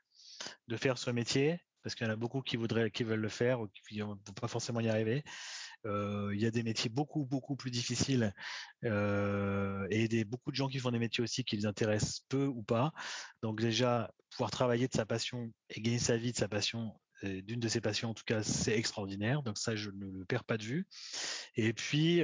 de 0.68 0.76
faire 0.76 0.98
ce 0.98 1.10
métier, 1.10 1.58
parce 1.82 1.94
qu'il 1.94 2.06
y 2.06 2.10
en 2.10 2.12
a 2.12 2.16
beaucoup 2.16 2.42
qui 2.42 2.56
voudraient, 2.56 2.90
qui 2.90 3.04
veulent 3.04 3.20
le 3.20 3.28
faire 3.28 3.60
ou 3.60 3.68
qui 3.68 3.98
ne 3.98 4.04
vont 4.04 4.18
pas 4.40 4.48
forcément 4.48 4.80
y 4.80 4.88
arriver. 4.88 5.24
Il 5.84 6.38
y 6.40 6.46
a 6.46 6.50
des 6.50 6.62
métiers 6.62 6.90
beaucoup 6.90 7.24
beaucoup 7.24 7.54
plus 7.56 7.70
difficiles 7.70 8.34
et 8.82 10.08
des 10.08 10.24
beaucoup 10.24 10.50
de 10.50 10.56
gens 10.56 10.68
qui 10.68 10.78
font 10.78 10.90
des 10.90 10.98
métiers 10.98 11.22
aussi 11.22 11.44
qui 11.44 11.56
les 11.56 11.66
intéressent 11.66 12.22
peu 12.28 12.46
ou 12.46 12.62
pas. 12.62 12.92
Donc 13.42 13.60
déjà 13.60 14.10
pouvoir 14.30 14.50
travailler 14.50 14.88
de 14.88 14.94
sa 14.94 15.06
passion 15.06 15.52
et 15.70 15.80
gagner 15.80 15.98
sa 15.98 16.16
vie 16.16 16.32
de 16.32 16.36
sa 16.36 16.48
passion, 16.48 16.98
d'une 17.22 17.60
de 17.60 17.68
ses 17.68 17.80
passions 17.80 18.10
en 18.10 18.14
tout 18.14 18.24
cas, 18.26 18.42
c'est 18.42 18.76
extraordinaire. 18.76 19.42
Donc 19.42 19.58
ça 19.58 19.76
je 19.76 19.90
ne 19.90 20.06
le 20.06 20.24
perds 20.24 20.44
pas 20.44 20.58
de 20.58 20.64
vue. 20.64 20.86
Et 21.54 21.72
puis 21.72 22.22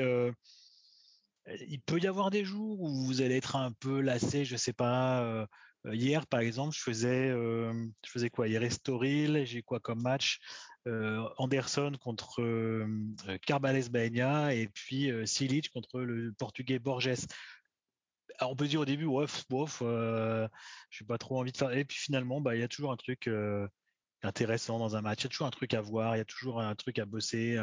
il 1.68 1.80
peut 1.80 1.98
y 1.98 2.06
avoir 2.06 2.30
des 2.30 2.44
jours 2.44 2.80
où 2.80 3.04
vous 3.04 3.20
allez 3.20 3.36
être 3.36 3.56
un 3.56 3.72
peu 3.72 4.00
lassé, 4.00 4.44
je 4.44 4.56
sais 4.56 4.72
pas. 4.72 5.46
hier, 5.90 6.26
par 6.26 6.40
exemple, 6.40 6.74
je 6.76 6.82
faisais, 6.82 7.30
je 7.30 8.10
faisais 8.10 8.30
quoi? 8.30 8.48
Hier, 8.48 8.62
Estoril, 8.62 9.44
j'ai 9.44 9.62
quoi 9.62 9.80
comme 9.80 10.02
match? 10.02 10.38
Anderson 10.86 11.92
contre 12.00 12.42
euh, 12.42 13.38
Carbales 13.46 13.88
Baena 13.88 14.54
et 14.54 14.68
puis 14.68 15.10
euh, 15.10 15.26
Silic 15.26 15.70
contre 15.70 16.00
le 16.00 16.32
portugais 16.32 16.78
Borges. 16.78 17.26
on 18.40 18.56
peut 18.56 18.66
dire 18.66 18.80
au 18.80 18.84
début, 18.84 19.06
bof, 19.06 19.44
bof, 19.48 19.82
euh, 19.82 20.48
je 20.90 21.02
n'ai 21.02 21.06
pas 21.06 21.18
trop 21.18 21.38
envie 21.38 21.52
de 21.52 21.56
faire. 21.56 21.72
Et 21.72 21.84
puis 21.84 21.98
finalement, 21.98 22.40
bah, 22.40 22.56
il 22.56 22.60
y 22.60 22.64
a 22.64 22.68
toujours 22.68 22.92
un 22.92 22.96
truc 22.96 23.30
intéressant 24.22 24.78
dans 24.78 24.96
un 24.96 25.02
match. 25.02 25.20
Il 25.20 25.24
y 25.24 25.26
a 25.26 25.30
toujours 25.30 25.46
un 25.46 25.50
truc 25.50 25.74
à 25.74 25.80
voir, 25.80 26.16
il 26.16 26.18
y 26.18 26.22
a 26.22 26.24
toujours 26.24 26.60
un 26.60 26.74
truc 26.74 26.98
à 26.98 27.04
bosser, 27.04 27.58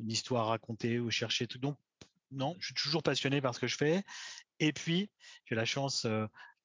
une 0.00 0.10
histoire 0.10 0.46
à 0.46 0.50
raconter 0.50 0.98
ou 1.00 1.10
chercher. 1.10 1.46
Tout. 1.46 1.58
Donc, 1.58 1.76
non, 2.30 2.56
je 2.60 2.66
suis 2.66 2.74
toujours 2.74 3.02
passionné 3.02 3.40
par 3.40 3.54
ce 3.54 3.60
que 3.60 3.66
je 3.66 3.76
fais. 3.76 4.02
Et 4.60 4.72
puis, 4.72 5.10
j'ai 5.44 5.54
la 5.54 5.64
chance, 5.64 6.06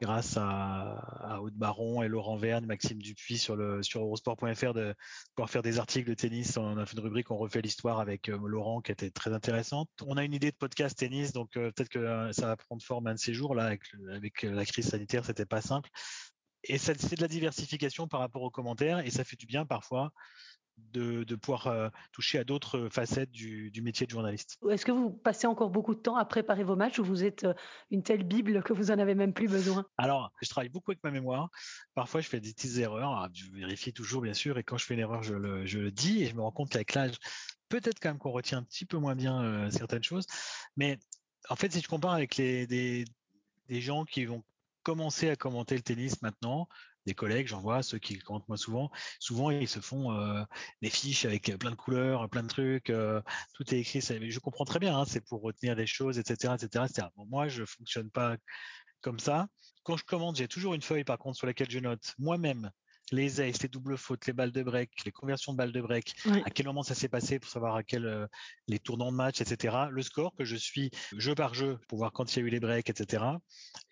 grâce 0.02 0.38
à, 0.38 1.40
Aude 1.42 1.56
Baron 1.56 2.02
et 2.02 2.08
Laurent 2.08 2.38
Verne, 2.38 2.66
Maxime 2.66 3.02
Dupuis 3.02 3.38
sur 3.38 3.56
le 3.56 3.84
sur 3.84 4.02
Eurosport.fr 4.02 4.74
de 4.74 4.96
pouvoir 5.36 5.50
faire 5.50 5.62
des 5.62 5.80
articles 5.80 6.10
de 6.10 6.14
tennis. 6.14 6.58
On 6.58 6.78
a 6.78 6.86
fait 6.86 6.94
une 6.94 7.04
rubrique, 7.04 7.32
on 7.32 7.38
refait 7.38 7.62
l'histoire 7.62 8.00
avec 8.00 8.30
euh, 8.30 8.38
Laurent 8.46 8.82
qui 8.82 8.92
était 8.92 9.12
très 9.12 9.34
intéressante. 9.34 9.90
On 10.06 10.18
a 10.18 10.24
une 10.24 10.34
idée 10.34 10.52
de 10.52 10.56
podcast 10.56 10.98
tennis, 10.98 11.34
donc 11.34 11.58
euh, 11.58 11.72
peut-être 11.72 11.90
que 11.90 12.00
euh, 12.00 12.32
ça 12.32 12.48
va 12.48 12.58
prendre 12.58 12.82
forme 12.82 13.08
un 13.08 13.16
de 13.16 13.20
ces 13.20 13.34
jours 13.34 13.56
là 13.56 13.66
avec, 13.66 13.82
avec 14.12 14.44
la 14.44 14.66
crise 14.66 14.88
sanitaire, 14.90 15.26
c'était 15.26 15.46
pas 15.46 15.62
simple. 15.62 15.90
et 16.64 16.78
c'est 16.78 17.16
de 17.16 17.22
la 17.22 17.28
diversification 17.28 18.08
par 18.08 18.20
rapport 18.22 18.44
aux 18.44 18.52
commentaires 18.52 19.00
et 19.00 19.10
ça 19.10 19.24
fait 19.24 19.38
du 19.38 19.46
bien 19.46 19.66
parfois 19.66 20.12
de, 20.94 21.36
pouvoir 21.36 21.68
euh, 21.68 21.90
toucher 22.12 22.40
à 22.40 22.44
d'autres 22.44 22.90
facettes 22.90 23.32
du, 23.32 23.72
métier 23.82 24.06
de 24.06 24.12
journaliste. 24.12 24.58
Est-ce 24.70 24.86
que 24.86 24.92
vous 24.92 25.10
passez 25.12 25.48
encore 25.48 25.70
beaucoup 25.70 25.96
de 25.96 26.00
temps 26.00 26.16
à 26.16 26.26
préparer 26.26 26.64
vos 26.64 26.76
matchs 26.76 27.00
ou 27.00 27.04
vous 27.04 27.24
êtes 27.24 27.44
euh, 27.44 27.54
une 27.92 28.04
telle 28.04 28.24
bible 28.24 28.64
que 28.64 28.74
vous 28.74 28.92
en 28.92 29.00
avez 29.00 29.16
même 29.16 29.34
plus 29.34 29.48
besoin? 29.48 29.86
Alors, 29.98 30.32
je 30.42 30.50
travaille 30.50 30.70
beaucoup 30.70 30.92
avec 30.92 31.04
ma 31.04 31.12
mémoire. 31.12 31.50
Parfois, 31.96 32.22
je 32.22 32.28
fais 32.28 32.40
des 32.40 32.54
petites 32.54 32.78
erreurs. 32.78 33.30
je 33.34 33.52
vérifie 33.52 33.94
toujours, 33.94 34.22
bien 34.22 34.34
sûr, 34.34 34.58
et 34.58 34.64
quand 34.64 34.78
je 34.78 34.86
fais 34.86 34.94
une 34.94 35.00
erreur, 35.00 35.24
je 35.24 35.34
le, 35.34 35.92
dis 35.92 36.24
et 36.24 36.28
je 36.28 36.36
me 36.36 36.42
rends 36.42 36.52
compte 36.52 36.70
qu'avec 36.70 36.94
l'âge, 36.94 37.16
peut-être 37.70 38.00
quand 38.00 38.10
même 38.10 38.20
qu'on 38.20 38.32
retient 38.32 38.60
un 38.60 38.64
petit 38.64 38.86
peu 38.86 38.98
moins 38.98 39.16
bien 39.16 39.44
euh, 39.44 39.70
certaines 39.70 40.04
choses. 40.04 40.26
Mais 40.76 41.00
en 41.50 41.56
fait, 41.56 41.72
si 41.72 41.82
je 41.82 41.88
compare 41.88 42.14
avec 42.14 42.36
les, 42.38 42.68
des, 42.68 43.06
des 43.68 43.82
gens 43.82 44.06
qui 44.06 44.26
vont 44.26 44.44
commencer 44.84 45.30
à 45.30 45.36
commenter 45.36 45.76
le 45.76 45.82
tennis 45.82 46.22
maintenant, 46.22 46.68
des 47.10 47.16
collègues, 47.16 47.48
j'en 47.48 47.60
vois, 47.60 47.82
ceux 47.82 47.98
qui 47.98 48.20
commentent 48.20 48.48
moi 48.48 48.58
souvent, 48.58 48.92
souvent 49.20 49.50
ils 49.50 49.68
se 49.68 49.80
font 49.80 50.14
euh, 50.14 50.44
des 50.82 50.90
fiches 50.90 51.26
avec 51.26 51.58
plein 51.58 51.72
de 51.72 51.76
couleurs, 51.76 52.30
plein 52.30 52.44
de 52.44 52.48
trucs, 52.48 52.90
euh, 52.92 53.22
tout 53.54 53.74
est 53.74 53.80
écrit. 53.80 54.02
Je 54.02 54.40
comprends 54.40 54.66
très 54.66 54.80
bien, 54.80 54.98
hein, 54.98 55.06
c'est 55.08 55.26
pour 55.26 55.42
retenir 55.42 55.76
des 55.76 55.88
choses, 55.88 56.20
etc., 56.20 56.54
etc. 56.56 56.86
moi, 57.18 57.48
je 57.48 57.66
fonctionne 57.66 58.12
pas 58.12 58.38
comme 59.02 59.20
ça. 59.20 59.48
Quand 59.84 59.98
je 59.98 60.06
commente, 60.06 60.36
j'ai 60.36 60.48
toujours 60.48 60.76
une 60.76 60.82
feuille 60.82 61.04
par 61.04 61.18
contre 61.18 61.38
sur 61.38 61.48
laquelle 61.48 61.70
je 61.72 61.80
note 61.80 62.14
moi-même 62.20 62.70
les 63.12 63.42
aces, 63.42 63.62
les 63.62 63.70
doubles 63.70 63.98
fautes, 63.98 64.26
les 64.28 64.34
balles 64.34 64.52
de 64.52 64.64
break, 64.64 64.92
les 65.06 65.12
conversions 65.12 65.54
de 65.54 65.58
balles 65.58 65.72
de 65.72 65.82
break, 65.82 66.16
à 66.46 66.50
quel 66.50 66.66
moment 66.66 66.84
ça 66.84 66.96
s'est 66.96 67.10
passé 67.10 67.40
pour 67.40 67.50
savoir 67.50 67.76
à 67.76 67.84
quel 67.84 68.06
euh, 68.06 68.28
les 68.68 68.80
tournants 68.80 69.12
de 69.12 69.18
match, 69.18 69.42
etc. 69.42 69.76
Le 69.90 70.02
score 70.02 70.36
que 70.36 70.46
je 70.46 70.56
suis 70.56 70.92
jeu 71.18 71.36
par 71.36 71.54
jeu 71.54 71.80
pour 71.88 71.98
voir 71.98 72.12
quand 72.12 72.36
il 72.36 72.40
y 72.40 72.42
a 72.44 72.46
eu 72.46 72.50
les 72.50 72.60
breaks, 72.60 72.90
etc. 72.90 73.24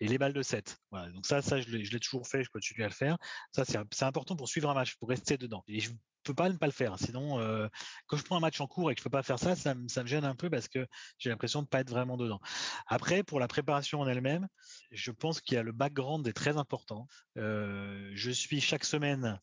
Et 0.00 0.08
les 0.08 0.18
balles 0.18 0.32
de 0.32 0.42
7. 0.42 0.78
Voilà. 0.90 1.10
Donc 1.10 1.26
ça, 1.26 1.42
ça 1.42 1.60
je 1.60 1.68
l'ai 1.70 2.00
toujours 2.00 2.26
fait, 2.26 2.44
je 2.44 2.50
continue 2.50 2.84
à 2.84 2.88
le 2.88 2.94
faire. 2.94 3.18
Ça, 3.52 3.64
c'est 3.64 4.04
important 4.04 4.36
pour 4.36 4.48
suivre 4.48 4.70
un 4.70 4.74
match, 4.74 4.96
pour 4.96 5.08
rester 5.08 5.36
dedans. 5.36 5.64
Et 5.68 5.80
je 5.80 5.90
peux 6.28 6.34
pas 6.34 6.48
ne 6.48 6.56
pas 6.56 6.66
le 6.66 6.72
faire. 6.72 6.98
Sinon, 6.98 7.40
euh, 7.40 7.68
quand 8.06 8.16
je 8.16 8.22
prends 8.22 8.36
un 8.36 8.40
match 8.40 8.60
en 8.60 8.66
cours 8.66 8.90
et 8.90 8.94
que 8.94 9.00
je 9.00 9.04
peux 9.04 9.10
pas 9.10 9.22
faire 9.22 9.38
ça, 9.38 9.56
ça, 9.56 9.74
me, 9.74 9.88
gêne 10.06 10.24
un 10.24 10.34
peu 10.34 10.50
parce 10.50 10.68
que 10.68 10.86
j'ai 11.18 11.30
l'impression 11.30 11.62
de 11.62 11.66
pas 11.66 11.80
être 11.80 11.90
vraiment 11.90 12.16
dedans. 12.16 12.40
Après, 12.86 13.22
pour 13.22 13.40
la 13.40 13.48
préparation 13.48 14.00
en 14.00 14.06
elle-même, 14.06 14.46
je 14.90 15.10
pense 15.10 15.40
qu'il 15.40 15.54
y 15.54 15.58
a 15.58 15.62
le 15.62 15.72
background 15.72 16.26
est 16.26 16.32
très 16.32 16.56
important. 16.56 17.06
Euh, 17.36 18.10
je 18.14 18.30
suis 18.30 18.60
chaque 18.60 18.84
semaine 18.84 19.40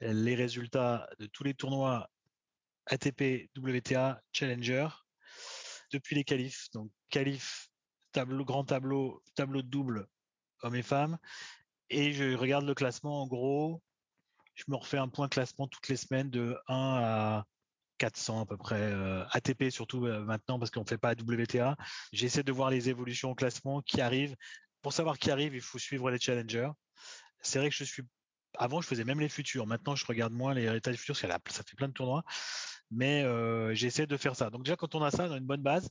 les 0.00 0.34
résultats 0.34 1.08
de 1.20 1.26
tous 1.26 1.44
les 1.44 1.54
tournois 1.54 2.08
ATP, 2.86 3.50
WTA, 3.56 4.20
Challenger 4.32 4.88
depuis 5.92 6.16
les 6.16 6.24
qualifs. 6.24 6.68
Donc 6.72 6.90
qualifs, 7.10 7.68
tableau, 8.12 8.44
grand 8.44 8.64
tableau, 8.64 9.22
tableau 9.34 9.62
de 9.62 9.68
double, 9.68 10.06
hommes 10.62 10.74
et 10.74 10.82
femmes. 10.82 11.18
Et 11.90 12.12
je 12.12 12.34
regarde 12.34 12.64
le 12.64 12.74
classement 12.74 13.22
en 13.22 13.26
gros 13.26 13.82
je 14.54 14.64
me 14.68 14.76
refais 14.76 14.98
un 14.98 15.08
point 15.08 15.28
classement 15.28 15.66
toutes 15.66 15.88
les 15.88 15.96
semaines 15.96 16.30
de 16.30 16.56
1 16.68 16.74
à 17.02 17.44
400 17.98 18.40
à 18.42 18.46
peu 18.46 18.56
près, 18.56 18.80
euh, 18.80 19.24
ATP 19.30 19.70
surtout 19.70 20.06
euh, 20.06 20.24
maintenant 20.24 20.58
parce 20.58 20.70
qu'on 20.70 20.84
fait 20.84 20.98
pas 20.98 21.12
WTA. 21.12 21.76
J'essaie 22.12 22.42
de 22.42 22.52
voir 22.52 22.70
les 22.70 22.88
évolutions 22.88 23.30
au 23.30 23.34
classement 23.34 23.80
qui 23.82 24.00
arrivent. 24.00 24.36
Pour 24.82 24.92
savoir 24.92 25.18
qui 25.18 25.30
arrive, 25.30 25.54
il 25.54 25.60
faut 25.60 25.78
suivre 25.78 26.10
les 26.10 26.18
challengers. 26.18 26.70
C'est 27.40 27.58
vrai 27.58 27.70
que 27.70 27.76
je 27.76 27.84
suis 27.84 28.02
avant, 28.58 28.80
je 28.80 28.86
faisais 28.86 29.04
même 29.04 29.20
les 29.20 29.28
futurs. 29.28 29.66
Maintenant, 29.66 29.94
je 29.94 30.04
regarde 30.04 30.32
moins 30.32 30.54
les 30.54 30.80
des 30.80 30.96
futurs 30.96 31.16
parce 31.20 31.42
que 31.44 31.52
ça 31.52 31.62
fait 31.62 31.76
plein 31.76 31.88
de 31.88 31.92
tournois. 31.92 32.24
Mais 32.90 33.22
euh, 33.22 33.74
j'essaie 33.74 34.06
de 34.06 34.16
faire 34.16 34.36
ça. 34.36 34.50
Donc 34.50 34.64
déjà, 34.64 34.76
quand 34.76 34.94
on 34.94 35.02
a 35.02 35.10
ça, 35.10 35.26
on 35.28 35.32
a 35.32 35.36
une 35.38 35.46
bonne 35.46 35.62
base. 35.62 35.88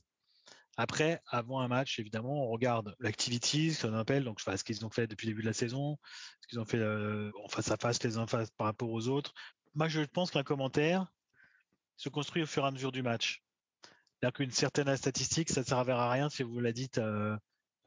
Après, 0.76 1.20
avant 1.26 1.60
un 1.60 1.68
match, 1.68 1.98
évidemment, 1.98 2.46
on 2.46 2.48
regarde 2.48 2.94
l'activity, 2.98 3.74
ce 3.74 3.86
qu'on 3.86 3.94
appelle, 3.94 4.24
donc 4.24 4.40
ce 4.40 4.64
qu'ils 4.64 4.86
ont 4.86 4.90
fait 4.90 5.06
depuis 5.06 5.26
le 5.26 5.32
début 5.32 5.42
de 5.42 5.48
la 5.48 5.52
saison, 5.52 5.98
ce 6.40 6.48
qu'ils 6.48 6.60
ont 6.60 6.64
fait 6.64 6.78
euh, 6.78 7.30
en 7.44 7.48
face 7.48 7.70
à 7.70 7.76
face, 7.76 8.02
les 8.02 8.16
uns 8.16 8.26
face 8.26 8.50
par 8.50 8.66
rapport 8.66 8.90
aux 8.90 9.08
autres. 9.08 9.34
Moi, 9.74 9.88
je 9.88 10.00
pense 10.00 10.30
qu'un 10.30 10.42
commentaire 10.42 11.06
se 11.96 12.08
construit 12.08 12.42
au 12.42 12.46
fur 12.46 12.64
et 12.64 12.68
à 12.68 12.70
mesure 12.70 12.92
du 12.92 13.02
match. 13.02 13.42
C'est-à-dire 14.22 14.32
qu'une 14.32 14.50
certaine 14.50 14.96
statistique, 14.96 15.50
ça 15.50 15.60
ne 15.60 15.66
servira 15.66 16.06
à 16.06 16.10
rien 16.10 16.30
si 16.30 16.42
vous 16.42 16.58
la 16.60 16.72
dites 16.72 16.98
euh, 16.98 17.36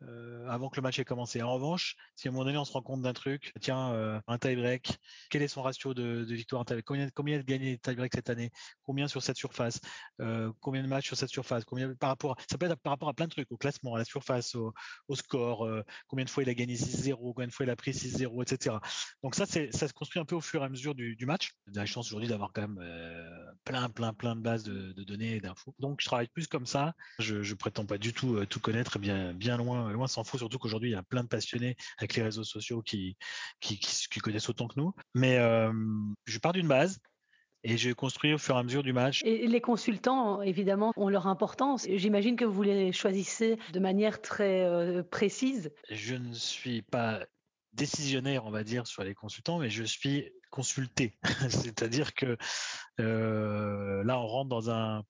euh, 0.03 0.47
avant 0.49 0.69
que 0.69 0.75
le 0.75 0.81
match 0.81 0.99
ait 0.99 1.05
commencé. 1.05 1.41
En 1.41 1.53
revanche, 1.53 1.95
si 2.15 2.27
à 2.27 2.31
un 2.31 2.33
moment 2.33 2.45
donné 2.45 2.57
on 2.57 2.65
se 2.65 2.73
rend 2.73 2.81
compte 2.81 3.01
d'un 3.01 3.13
truc, 3.13 3.53
tiens, 3.61 3.91
euh, 3.93 4.19
un 4.27 4.37
tie-break, 4.37 4.97
quel 5.29 5.41
est 5.41 5.47
son 5.47 5.61
ratio 5.61 5.93
de, 5.93 6.25
de 6.25 6.35
victoire 6.35 6.65
Combien, 6.85 7.09
combien 7.13 7.37
de 7.37 7.43
gagné 7.43 7.77
tie-break 7.77 8.13
cette 8.13 8.29
année? 8.29 8.51
Combien 8.83 9.07
sur 9.07 9.23
cette 9.23 9.37
surface? 9.37 9.79
Euh, 10.21 10.51
Combien 10.59 10.83
de 10.83 10.87
matchs 10.87 11.07
sur 11.07 11.17
cette 11.17 11.29
surface? 11.29 11.63
Par 11.99 12.09
rapport 12.09 12.35
Ça 12.49 12.57
peut 12.57 12.65
être 12.65 12.75
par 12.81 12.91
rapport 12.91 13.09
à 13.09 13.13
plein 13.13 13.25
de 13.25 13.31
trucs, 13.31 13.51
au 13.51 13.57
classement, 13.57 13.95
à 13.95 13.97
la 13.97 14.05
surface, 14.05 14.55
au, 14.55 14.73
score, 15.15 15.67
combien 16.07 16.25
de 16.25 16.29
fois 16.29 16.43
il 16.43 16.49
a 16.49 16.53
gagné 16.53 16.75
6-0, 16.75 17.15
combien 17.33 17.47
de 17.47 17.53
fois 17.53 17.65
il 17.65 17.69
a 17.69 17.75
pris 17.75 17.91
6-0, 17.91 18.43
etc. 18.43 18.75
Donc 19.23 19.35
ça, 19.35 19.45
ça 19.45 19.87
se 19.87 19.93
construit 19.93 20.21
un 20.21 20.25
peu 20.25 20.35
au 20.35 20.41
fur 20.41 20.61
et 20.61 20.65
à 20.65 20.69
mesure 20.69 20.93
du, 20.93 21.15
du 21.15 21.25
match. 21.25 21.53
J'ai 21.67 21.79
la 21.79 21.85
chance 21.85 22.07
aujourd'hui 22.07 22.27
d'avoir 22.27 22.51
quand 22.53 22.67
même 22.67 22.79
plein, 23.63 23.89
plein, 23.89 24.13
plein 24.13 24.35
de 24.35 24.41
bases 24.41 24.63
de, 24.63 24.91
de 24.91 25.03
données 25.03 25.35
et 25.35 25.41
d'infos. 25.41 25.73
Donc 25.79 26.01
je 26.01 26.05
travaille 26.05 26.27
plus 26.27 26.47
comme 26.47 26.65
ça. 26.65 26.93
Je, 27.19 27.43
je 27.43 27.55
prétends 27.55 27.85
pas 27.85 27.97
du 27.97 28.13
tout 28.13 28.45
tout 28.45 28.59
connaître, 28.59 28.99
bien, 28.99 29.33
bien 29.33 29.57
loin 29.57 29.84
loin 29.93 30.07
s'en 30.07 30.23
fout, 30.23 30.39
surtout 30.39 30.59
qu'aujourd'hui, 30.59 30.89
il 30.89 30.93
y 30.93 30.97
a 30.97 31.03
plein 31.03 31.23
de 31.23 31.27
passionnés 31.27 31.75
avec 31.97 32.15
les 32.15 32.23
réseaux 32.23 32.43
sociaux 32.43 32.81
qui, 32.81 33.17
qui, 33.59 33.79
connaissent 34.19 34.49
autant 34.49 34.67
que 34.67 34.79
nous. 34.79 34.93
Mais 35.13 35.37
euh, 35.37 35.71
je 36.25 36.39
pars 36.39 36.53
d'une 36.53 36.67
base, 36.67 36.99
et 37.65 37.77
je 37.77 37.91
construis 37.91 38.33
au 38.33 38.37
fur 38.37 38.55
et 38.55 38.59
à 38.59 38.63
mesure 38.63 38.83
du 38.83 38.93
match. 38.93 39.21
Et 39.25 39.47
les 39.47 39.59
consultants, 39.59 40.41
évidemment, 40.43 40.93
ont 40.95 41.09
leur 41.09 41.25
importance. 41.25 41.87
J'imagine 41.89 42.35
que 42.35 42.45
vous 42.45 42.61
les 42.61 42.91
choisissez 42.91 43.57
de 43.73 43.79
manière 43.79 44.21
très 44.21 44.63
euh, 44.63 45.01
précise. 45.01 45.71
Je 45.89 46.13
ne 46.15 46.33
suis 46.33 46.83
pas 46.83 47.25
décisionnaire, 47.73 48.45
on 48.45 48.51
va 48.51 48.63
dire, 48.63 48.85
sur 48.85 49.03
les 49.03 49.15
consultants, 49.15 49.57
mais 49.57 49.71
je 49.71 49.83
suis 49.83 50.31
consulté. 50.51 51.17
C'est-à-dire 51.49 52.13
que 52.13 52.37
euh, 52.99 54.03
là, 54.03 54.19
on 54.19 54.27
rentre 54.27 54.49
dans 54.49 54.69
un 54.69 55.03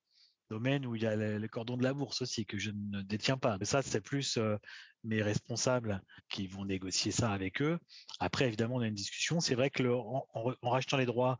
domaine 0.49 0.85
où 0.85 0.95
il 0.95 1.03
y 1.03 1.07
a 1.07 1.15
le, 1.15 1.47
cordon 1.47 1.77
de 1.77 1.83
la 1.83 1.93
bourse 1.93 2.21
aussi 2.21 2.45
que 2.45 2.57
je 2.57 2.71
ne 2.71 3.01
détiens 3.01 3.37
pas. 3.37 3.57
Mais 3.59 3.65
ça, 3.65 3.81
c'est 3.81 4.01
plus 4.01 4.37
euh, 4.37 4.57
mes 5.03 5.21
responsables 5.21 6.01
qui 6.29 6.47
vont 6.47 6.65
négocier 6.65 7.11
ça 7.11 7.31
avec 7.31 7.61
eux. 7.61 7.79
Après, 8.19 8.45
évidemment, 8.45 8.75
on 8.75 8.81
a 8.81 8.87
une 8.87 8.95
discussion. 8.95 9.39
C'est 9.39 9.55
vrai 9.55 9.69
que 9.69 9.83
en, 9.83 10.25
rachetant 10.63 10.97
les 10.97 11.05
droits 11.05 11.37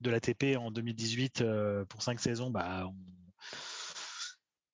de 0.00 0.10
l'ATP 0.10 0.56
en 0.58 0.70
2018 0.70 1.40
euh, 1.40 1.84
pour 1.86 2.02
cinq 2.02 2.20
saisons, 2.20 2.50
bah, 2.50 2.86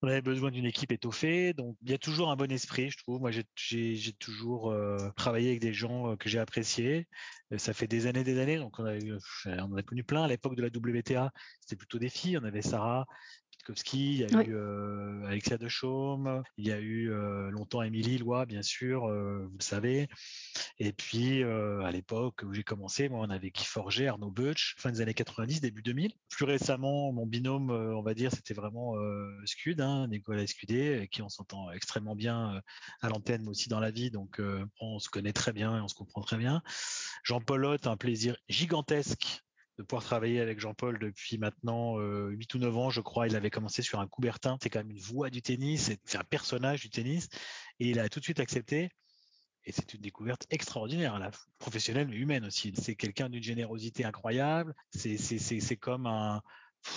on, 0.03 0.09
avait 0.09 0.21
besoin 0.21 0.51
d'une 0.51 0.67
équipe 0.67 0.91
étoffée. 0.91 1.53
Donc, 1.53 1.77
il 1.83 1.91
y 1.91 1.95
a 1.95 1.99
toujours 1.99 2.31
un 2.33 2.37
bon 2.37 2.51
esprit, 2.51 2.91
je 2.91 2.99
trouve. 2.99 3.21
Moi, 3.21 3.31
j'ai 3.55 4.13
toujours 4.19 4.73
euh, 4.73 4.97
travaillé 5.17 5.51
avec 5.51 5.61
des 5.61 5.73
gens 5.73 6.17
que 6.17 6.29
j'ai 6.29 6.41
appréciés. 6.41 7.07
Ça 7.57 7.73
fait 7.73 7.87
des 7.87 8.09
années, 8.09 8.25
des 8.25 8.41
années. 8.41 8.57
Donc, 8.57 8.81
on, 8.81 8.85
on 9.47 9.77
a 9.77 9.83
connu 9.85 10.03
plein. 10.03 10.25
À 10.25 10.29
l'époque 10.29 10.57
de 10.57 10.63
la 10.63 10.69
WTA, 10.69 11.31
c'était 11.61 11.77
plutôt 11.77 12.01
des 12.01 12.09
filles. 12.09 12.37
On 12.37 12.45
avait 12.45 12.63
Sarah, 12.63 13.07
il 13.93 14.17
y 14.17 14.25
a 14.25 14.43
eu 14.43 14.55
euh, 14.55 15.25
Alexia 15.27 15.59
de 15.59 15.69
Chaume, 15.69 16.43
il 16.57 16.67
y 16.67 16.73
a 16.73 16.79
eu 16.79 17.11
euh, 17.11 17.51
longtemps 17.51 17.83
Émilie 17.83 18.19
Lois, 18.19 18.47
bien 18.47 18.63
sûr, 18.63 19.07
euh, 19.07 19.47
vous 19.51 19.59
le 19.59 19.65
savez. 19.65 20.09
Et 20.79 20.93
puis 20.93 21.43
à 21.43 21.91
l'époque 21.91 22.43
où 22.45 22.53
j'ai 22.53 22.65
commencé, 22.65 23.09
moi, 23.09 23.21
on 23.21 23.31
avait 23.31 23.51
Guy 23.51 23.65
Forger, 23.65 24.09
Arnaud 24.09 24.31
Butch, 24.31 24.75
fin 24.79 24.91
des 24.91 25.01
années 25.01 25.15
90, 25.15 25.61
début 25.61 25.83
2000. 25.83 26.13
Plus 26.29 26.45
récemment, 26.45 27.13
mon 27.13 27.27
binôme, 27.27 27.71
on 27.71 28.03
va 28.03 28.15
dire, 28.15 28.33
c'était 28.33 28.55
vraiment 28.55 28.95
Scud, 29.45 29.81
hein, 29.81 30.09
Nicolas 30.09 30.47
Scudé, 30.47 31.09
qui 31.11 31.23
on 31.23 31.29
s'entend 31.29 31.71
extrêmement 31.71 32.17
bien 32.17 32.61
à 33.01 33.09
l'antenne, 33.09 33.43
mais 33.43 33.49
aussi 33.49 33.69
dans 33.69 33.81
la 33.81 33.91
vie. 33.91 34.11
Donc 34.11 34.41
on 34.81 34.99
se 34.99 35.09
connaît 35.09 35.33
très 35.33 35.53
bien 35.53 35.77
et 35.77 35.81
on 35.81 35.89
se 35.89 35.95
comprend 35.95 36.21
très 36.21 36.37
bien. 36.37 36.63
Jean-Paul 37.23 37.63
un 37.85 37.97
plaisir 37.97 38.37
gigantesque 38.49 39.43
de 39.79 39.83
pouvoir 39.83 40.05
travailler 40.05 40.41
avec 40.41 40.61
Jean-Paul 40.61 40.99
depuis 40.99 41.39
maintenant 41.39 41.99
euh, 41.99 42.29
8 42.31 42.55
ou 42.55 42.59
9 42.59 42.77
ans, 42.77 42.91
je 42.91 43.01
crois. 43.01 43.27
Il 43.27 43.37
avait 43.37 43.51
commencé 43.51 43.83
sur 43.83 44.01
un 44.01 44.07
Coubertin. 44.07 44.59
C'est 44.63 44.71
quand 44.71 44.81
même 44.81 44.91
une 44.91 45.01
voix 45.01 45.31
du 45.31 45.43
tennis, 45.43 45.93
c'est 46.05 46.19
un 46.19 46.25
personnage 46.25 46.83
du 46.83 46.91
tennis. 46.91 47.29
Et 47.81 47.91
il 47.91 47.99
a 47.99 48.09
tout 48.09 48.21
de 48.21 48.25
suite 48.25 48.41
accepté. 48.41 48.91
Et 49.65 49.73
c'est 49.73 49.95
une 49.95 50.01
découverte 50.01 50.45
extraordinaire, 50.51 51.19
la 51.19 51.31
professionnelle 51.59 52.09
mais 52.09 52.17
humaine 52.17 52.45
aussi. 52.45 52.73
C'est 52.77 52.97
quelqu'un 52.97 53.29
d'une 53.29 53.43
générosité 53.43 54.05
incroyable. 54.05 54.75
C'est 54.91 55.17
c'est 55.17 55.77
comme 55.77 56.07
un 56.07 56.43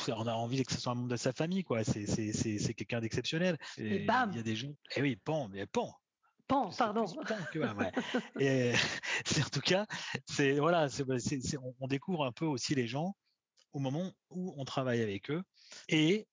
on 0.08 0.26
a 0.28 0.34
envie 0.34 0.64
que 0.64 0.74
ce 0.74 0.82
soit 0.82 0.94
un 0.94 0.96
membre 0.96 1.10
de 1.10 1.16
sa 1.16 1.32
famille, 1.32 1.64
quoi. 1.64 1.84
C'est 1.84 2.08
c'est 2.08 2.74
quelqu'un 2.74 3.02
d'exceptionnel. 3.02 3.58
Et, 3.78 4.00
bam. 4.00 4.32
Il 4.32 4.38
y 4.38 4.40
a 4.40 4.44
des 4.44 4.56
gens. 4.56 4.74
Eh 4.96 5.02
oui, 5.02 5.16
pan, 5.16 5.48
mais 5.50 5.66
pan. 5.66 5.96
Pan, 6.48 6.70
pardon. 6.78 7.06
et 8.40 8.74
c'est 9.26 9.44
en 9.44 9.50
tout 9.50 9.62
cas, 9.62 9.86
c'est 10.28 10.60
voilà, 10.60 10.90
c'est, 10.90 11.04
on, 11.80 11.88
découvre 11.88 12.26
un 12.26 12.32
peu 12.32 12.46
aussi 12.46 12.76
les 12.76 12.88
gens 12.88 13.16
au 13.74 13.80
moment 13.80 14.12
où 14.30 14.54
on 14.58 14.66
travaille 14.66 15.02
avec 15.02 15.32
eux 15.32 15.44
et 15.90 16.28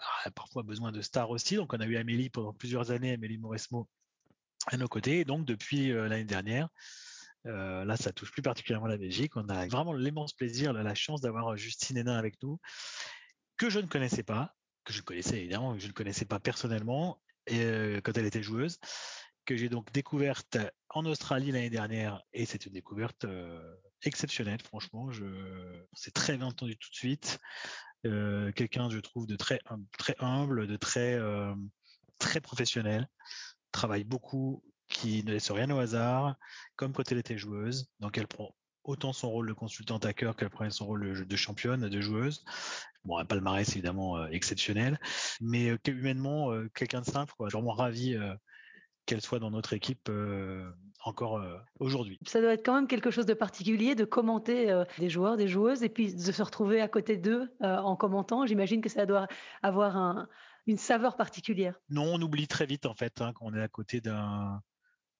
ah, 0.00 0.30
parfois 0.32 0.62
besoin 0.62 0.92
de 0.92 1.00
stars 1.00 1.30
aussi. 1.30 1.56
Donc 1.56 1.72
on 1.72 1.80
a 1.80 1.86
eu 1.86 1.96
Amélie 1.96 2.28
pendant 2.28 2.52
plusieurs 2.52 2.90
années, 2.90 3.12
Amélie 3.12 3.38
Mauresmo 3.38 3.88
à 4.66 4.76
nos 4.76 4.88
côtés. 4.88 5.20
Et 5.20 5.24
donc 5.24 5.46
depuis 5.46 5.92
euh, 5.92 6.08
l'année 6.08 6.24
dernière, 6.24 6.68
euh, 7.46 7.84
là 7.84 7.96
ça 7.96 8.12
touche 8.12 8.32
plus 8.32 8.42
particulièrement 8.42 8.88
la 8.88 8.98
Belgique. 8.98 9.36
On 9.36 9.48
a 9.48 9.66
vraiment 9.68 9.92
l'immense 9.92 10.32
plaisir, 10.32 10.72
la 10.72 10.94
chance 10.94 11.20
d'avoir 11.20 11.56
Justine 11.56 11.96
Hénin 11.96 12.18
avec 12.18 12.42
nous, 12.42 12.58
que 13.56 13.70
je 13.70 13.78
ne 13.78 13.86
connaissais 13.86 14.24
pas, 14.24 14.54
que 14.84 14.92
je 14.92 15.02
connaissais 15.02 15.38
évidemment, 15.38 15.74
que 15.74 15.80
je 15.80 15.86
ne 15.86 15.92
connaissais 15.92 16.24
pas 16.24 16.40
personnellement, 16.40 17.20
quand 17.48 18.16
elle 18.16 18.26
était 18.26 18.42
joueuse. 18.42 18.78
que 19.44 19.56
j'ai 19.56 19.68
donc 19.68 19.92
découverte 19.92 20.56
en 20.88 21.04
Australie 21.04 21.52
l'année 21.52 21.70
dernière 21.70 22.22
et 22.32 22.46
c'est 22.46 22.66
une 22.66 22.72
découverte 22.72 23.26
exceptionnelle, 24.02 24.60
franchement. 24.62 25.10
Je, 25.12 25.24
c'est 25.92 26.14
très 26.14 26.36
bien 26.36 26.46
entendu 26.46 26.76
tout 26.76 26.90
de 26.90 26.94
suite. 26.94 27.38
quelqu'un, 28.02 28.90
je 28.90 28.98
trouve, 28.98 29.26
de 29.26 29.36
très, 29.36 29.60
très 29.98 30.16
humble, 30.18 30.66
de 30.66 30.76
très, 30.76 31.18
très 32.18 32.40
professionnel, 32.40 33.08
travaille 33.72 34.04
beaucoup, 34.04 34.62
qui 34.88 35.24
ne 35.24 35.32
laisse 35.32 35.50
rien 35.50 35.70
au 35.70 35.78
hasard, 35.78 36.36
comme 36.76 36.92
quand 36.92 37.10
elle 37.10 37.18
était 37.18 37.38
joueuse. 37.38 37.90
Donc 38.00 38.18
elle 38.18 38.28
prend 38.28 38.54
autant 38.84 39.12
son 39.12 39.30
rôle 39.30 39.48
de 39.48 39.52
consultante 39.52 40.04
à 40.06 40.12
cœur 40.12 40.36
qu'elle 40.36 40.50
prenait 40.50 40.70
son 40.70 40.86
rôle 40.86 41.26
de 41.26 41.36
championne, 41.36 41.88
de 41.88 42.00
joueuse. 42.00 42.44
Bon, 43.04 43.18
un 43.18 43.24
palmarès 43.24 43.68
évidemment 43.70 44.16
euh, 44.16 44.28
exceptionnel, 44.30 44.98
mais 45.40 45.70
euh, 45.70 45.78
humainement, 45.86 46.52
euh, 46.52 46.70
quelqu'un 46.74 47.00
de 47.00 47.06
simple. 47.06 47.32
Quoi. 47.36 47.48
Je 47.48 47.50
suis 47.50 47.60
vraiment 47.60 47.74
ravi 47.74 48.16
qu'elle 49.06 49.20
soit 49.20 49.38
dans 49.38 49.50
notre 49.50 49.74
équipe 49.74 50.10
encore 51.04 51.44
aujourd'hui. 51.78 52.18
Ça 52.26 52.40
doit 52.40 52.54
être 52.54 52.64
quand 52.64 52.74
même 52.74 52.86
quelque 52.86 53.10
chose 53.10 53.26
de 53.26 53.34
particulier 53.34 53.94
de 53.94 54.04
commenter 54.04 54.84
des 54.98 55.10
joueurs, 55.10 55.36
des 55.36 55.48
joueuses, 55.48 55.82
et 55.82 55.90
puis 55.90 56.14
de 56.14 56.32
se 56.32 56.42
retrouver 56.42 56.80
à 56.80 56.88
côté 56.88 57.18
d'eux 57.18 57.54
en 57.60 57.96
commentant. 57.96 58.46
J'imagine 58.46 58.80
que 58.80 58.88
ça 58.88 59.04
doit 59.04 59.28
avoir 59.62 59.98
un, 59.98 60.26
une 60.66 60.78
saveur 60.78 61.16
particulière. 61.16 61.78
Non, 61.90 62.14
on 62.14 62.22
oublie 62.22 62.48
très 62.48 62.66
vite 62.66 62.86
en 62.86 62.94
fait 62.94 63.20
hein, 63.20 63.32
quand 63.34 63.46
on 63.46 63.54
est 63.54 63.62
à 63.62 63.68
côté 63.68 64.00
d'un 64.00 64.62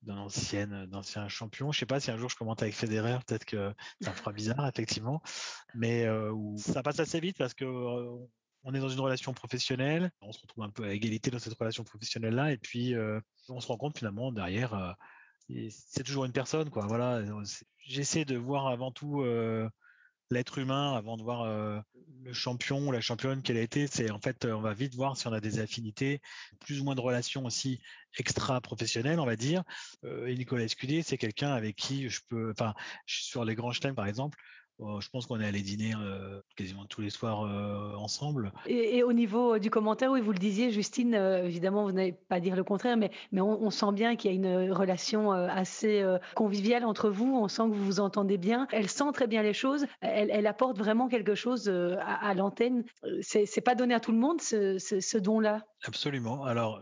d'un 0.05 0.19
ancien, 0.19 0.67
d'ancien 0.87 1.29
champion. 1.29 1.73
Je 1.73 1.79
sais 1.79 1.87
pas 1.87 2.01
si 2.01 2.11
un 2.11 2.17
jour 2.17 2.29
je 2.29 2.37
commente 2.37 2.63
avec 2.63 2.75
Federer, 2.75 3.19
peut-être 3.27 3.45
que 3.45 3.73
ça 4.01 4.11
me 4.11 4.17
fera 4.17 4.33
bizarre 4.33 4.67
effectivement, 4.69 5.23
mais 5.75 6.05
euh, 6.07 6.33
ça 6.57 6.83
passe 6.83 7.01
assez 7.01 7.21
vite 7.21 7.37
parce 7.39 7.55
que 7.55 7.65
euh, 7.65 8.17
on 8.63 8.75
est 8.75 8.81
dans 8.81 8.89
une 8.89 9.01
relation 9.01 9.33
professionnelle, 9.35 10.11
on 10.21 10.33
se 10.33 10.41
retrouve 10.41 10.65
un 10.65 10.71
peu 10.71 10.85
à 10.85 10.93
égalité 10.93 11.31
dans 11.31 11.39
cette 11.39 11.59
relation 11.59 11.85
professionnelle 11.85 12.35
là, 12.35 12.53
et 12.53 12.59
puis 12.59 12.95
euh, 12.95 13.21
on 13.49 13.61
se 13.61 13.67
rend 13.67 13.77
compte 13.77 13.99
finalement 13.99 14.33
derrière, 14.33 14.97
c'est 15.71 16.05
toujours 16.05 16.25
une 16.25 16.33
personne 16.33 16.71
quoi. 16.71 16.87
Voilà, 16.87 17.23
j'essaie 17.79 18.25
de 18.25 18.37
voir 18.37 18.69
avant 18.69 18.91
tout 18.91 19.23
l'être 20.31 20.59
humain 20.59 20.95
avant 20.95 21.17
de 21.17 21.23
voir 21.23 21.43
euh, 21.43 21.81
le 22.23 22.33
champion 22.33 22.89
ou 22.89 22.93
la 22.93 23.01
championne 23.01 23.43
qu'elle 23.43 23.57
a 23.57 23.63
été. 23.63 23.87
C'est 23.87 24.11
en 24.11 24.19
fait, 24.19 24.45
on 24.45 24.61
va 24.61 24.75
vite 24.75 24.95
voir 24.95 25.17
si 25.17 25.27
on 25.27 25.33
a 25.33 25.41
des 25.41 25.59
affinités, 25.59 26.21
plus 26.61 26.81
ou 26.81 26.85
moins 26.85 26.95
de 26.95 27.01
relations 27.01 27.45
aussi 27.45 27.81
extra 28.19 28.61
professionnelles, 28.61 29.21
on 29.21 29.27
va 29.27 29.37
dire. 29.37 29.63
Euh, 30.05 30.27
et 30.27 30.35
Nicolas 30.35 30.65
Escudé, 30.65 31.03
c'est 31.03 31.19
quelqu'un 31.19 31.53
avec 31.53 31.77
qui 31.77 32.09
je 32.09 32.21
peux, 32.29 32.51
enfin, 32.51 32.75
sur 33.07 33.45
les 33.45 33.55
grands 33.55 33.73
chelems 33.73 33.95
par 33.95 34.07
exemple, 34.07 34.39
je 34.79 35.09
pense 35.11 35.27
qu'on 35.27 35.41
est 35.41 35.47
allé 35.47 35.63
dîner 35.63 35.95
euh, 35.97 36.41
quasiment 36.57 36.85
tous 36.87 37.01
les 37.01 37.11
soirs 37.11 37.43
euh, 37.43 37.95
ensemble. 37.95 38.53
Et, 38.67 39.03
au 39.03 39.13
niveau 39.13 39.55
euh, 39.55 39.59
du 39.59 39.71
commentaire, 39.71 40.11
oui, 40.11 40.21
vous 40.21 40.33
le 40.33 40.39
disiez, 40.39 40.71
Justine, 40.71 41.15
évidemment, 41.15 41.85
vous 41.85 41.93
n'allez 41.93 42.13
pas 42.13 42.41
dire 42.41 42.57
le 42.57 42.65
contraire, 42.65 42.97
mais, 42.97 43.11
mais 43.33 43.41
on, 43.41 43.71
sent 43.71 43.93
bien 43.93 44.17
qu'il 44.17 44.31
y 44.31 44.35
a 44.35 44.37
une 44.37 44.73
relation 44.73 45.33
assez 45.33 46.05
conviviale 46.35 46.85
entre 46.85 47.11
vous. 47.11 47.37
On 47.37 47.49
sent 47.49 47.63
que 47.65 47.75
vous 47.75 47.85
vous 47.85 48.01
entendez 48.01 48.39
bien. 48.39 48.67
Elle 48.73 48.89
sent 48.89 49.13
très 49.13 49.27
bien 49.27 49.43
les 49.43 49.53
choses. 49.53 49.87
Elle, 50.01 50.31
elle 50.31 50.47
apporte 50.47 50.79
vraiment 50.79 51.09
quelque 51.09 51.35
chose 51.35 51.69
à, 51.69 52.35
l'antenne. 52.35 52.85
C'est 53.23 53.61
pas 53.65 53.75
donné 53.75 53.95
à 53.95 54.01
tout 54.01 54.13
le 54.13 54.19
monde, 54.19 54.41
ce, 54.41 54.79
ce, 54.79 55.19
don-là? 55.19 55.65
Absolument. 55.85 56.45
Alors, 56.45 56.81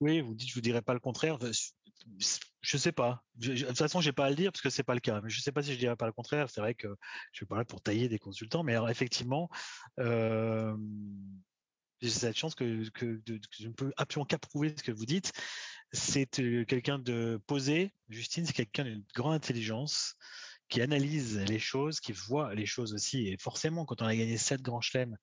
oui, 0.00 0.20
vous 0.20 0.34
dites, 0.34 0.48
je 0.48 0.54
vous 0.54 0.60
dirais 0.60 0.82
pas 0.82 0.94
le 0.94 1.00
contraire 1.00 1.38
je 2.60 2.76
sais 2.76 2.92
pas. 2.92 3.22
de 3.36 3.54
toute 3.54 3.78
façon, 3.78 4.00
j'ai 4.00 4.12
pas 4.12 4.26
à 4.26 4.30
le 4.30 4.36
dire 4.36 4.52
parce 4.52 4.62
que 4.62 4.70
c'est 4.70 4.82
pas 4.82 4.94
le 4.94 5.00
cas. 5.00 5.20
Mais 5.20 5.30
je 5.30 5.40
sais 5.40 5.52
pas 5.52 5.62
si 5.62 5.72
je 5.72 5.78
dirais 5.78 5.96
pas 5.96 6.06
le 6.06 6.12
contraire. 6.12 6.50
C'est 6.50 6.60
vrai 6.60 6.74
que 6.74 6.88
je 7.32 7.36
suis 7.36 7.46
pas 7.46 7.56
là 7.56 7.64
pour 7.64 7.80
tailler 7.80 8.08
des 8.08 8.18
consultants, 8.18 8.62
mais 8.62 8.76
effectivement, 8.88 9.48
euh, 10.00 10.76
j'ai 12.00 12.10
cette 12.10 12.36
chance 12.36 12.54
que, 12.54 12.88
que, 12.90 13.20
je 13.58 13.68
ne 13.68 13.72
peux 13.72 13.92
absolument 13.96 14.26
qu'approuver 14.26 14.74
ce 14.76 14.82
que 14.82 14.92
vous 14.92 15.06
dites. 15.06 15.32
C'est 15.92 16.40
euh, 16.40 16.64
quelqu'un 16.64 16.98
de 16.98 17.40
posé. 17.46 17.92
Justine, 18.08 18.44
c'est 18.44 18.52
quelqu'un 18.52 18.84
d'une 18.84 19.04
grande 19.14 19.34
intelligence 19.34 20.16
qui 20.68 20.80
analyse 20.80 21.38
les 21.48 21.58
choses, 21.58 22.00
qui 22.00 22.12
voit 22.12 22.54
les 22.54 22.66
choses 22.66 22.92
aussi. 22.92 23.28
Et 23.28 23.36
forcément, 23.38 23.84
quand 23.84 24.02
on 24.02 24.06
a 24.06 24.16
gagné 24.16 24.36
sept 24.36 24.62
grands 24.62 24.80
chelems, 24.80 25.16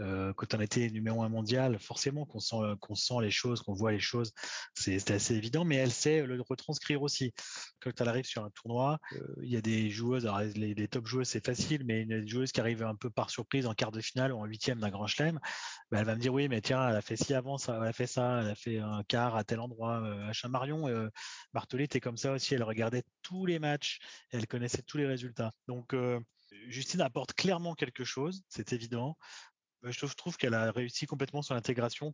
euh, 0.00 0.32
quand 0.34 0.54
on 0.54 0.60
était 0.60 0.88
numéro 0.90 1.22
un 1.22 1.28
mondial, 1.28 1.78
forcément 1.78 2.24
qu'on 2.26 2.40
sent, 2.40 2.56
qu'on 2.80 2.94
sent 2.94 3.14
les 3.22 3.30
choses, 3.30 3.62
qu'on 3.62 3.74
voit 3.74 3.92
les 3.92 4.00
choses, 4.00 4.32
c'est 4.74 5.10
assez 5.10 5.34
évident, 5.34 5.64
mais 5.64 5.76
elle 5.76 5.92
sait 5.92 6.22
le 6.24 6.40
retranscrire 6.40 7.02
aussi. 7.02 7.32
Quand 7.80 8.00
elle 8.00 8.08
arrive 8.08 8.24
sur 8.24 8.44
un 8.44 8.50
tournoi, 8.50 8.98
euh, 9.12 9.34
il 9.42 9.50
y 9.50 9.56
a 9.56 9.60
des 9.60 9.90
joueuses, 9.90 10.26
alors 10.26 10.40
les, 10.40 10.88
top 10.88 11.06
joueuses 11.06 11.28
c'est 11.28 11.44
facile, 11.44 11.84
mais 11.84 12.02
une 12.02 12.26
joueuse 12.28 12.52
qui 12.52 12.60
arrive 12.60 12.82
un 12.82 12.94
peu 12.94 13.10
par 13.10 13.30
surprise 13.30 13.66
en 13.66 13.74
quart 13.74 13.92
de 13.92 14.00
finale 14.00 14.32
ou 14.32 14.38
en 14.38 14.44
huitième 14.44 14.80
d'un 14.80 14.90
grand 14.90 15.06
chelem, 15.06 15.38
ben 15.90 16.00
elle 16.00 16.06
va 16.06 16.14
me 16.14 16.20
dire 16.20 16.32
oui, 16.32 16.48
mais 16.48 16.60
tiens, 16.60 16.88
elle 16.88 16.96
a 16.96 17.02
fait 17.02 17.16
ci 17.16 17.34
avant, 17.34 17.58
ça, 17.58 17.78
elle 17.80 17.88
a 17.88 17.92
fait 17.92 18.06
ça, 18.06 18.40
elle 18.42 18.50
a 18.50 18.54
fait 18.54 18.78
un 18.78 19.02
quart 19.04 19.36
à 19.36 19.44
tel 19.44 19.60
endroit. 19.60 20.02
Euh, 20.02 20.32
à 20.42 20.48
Marion, 20.48 20.88
euh, 20.88 21.08
Bartholé 21.52 21.84
était 21.84 22.00
comme 22.00 22.16
ça 22.16 22.32
aussi, 22.32 22.54
elle 22.54 22.62
regardait 22.62 23.04
tous 23.22 23.46
les 23.46 23.58
matchs, 23.58 23.98
elle 24.30 24.46
connaissait 24.46 24.82
tous 24.82 24.98
les 24.98 25.06
résultats. 25.06 25.52
Donc 25.68 25.94
euh, 25.94 26.20
Justine 26.68 27.00
apporte 27.00 27.32
clairement 27.32 27.74
quelque 27.74 28.04
chose, 28.04 28.44
c'est 28.48 28.72
évident. 28.72 29.16
Bah, 29.82 29.90
je 29.90 30.06
trouve 30.14 30.36
qu'elle 30.36 30.54
a 30.54 30.72
réussi 30.72 31.06
complètement 31.06 31.42
sur 31.42 31.54
l'intégration. 31.54 32.12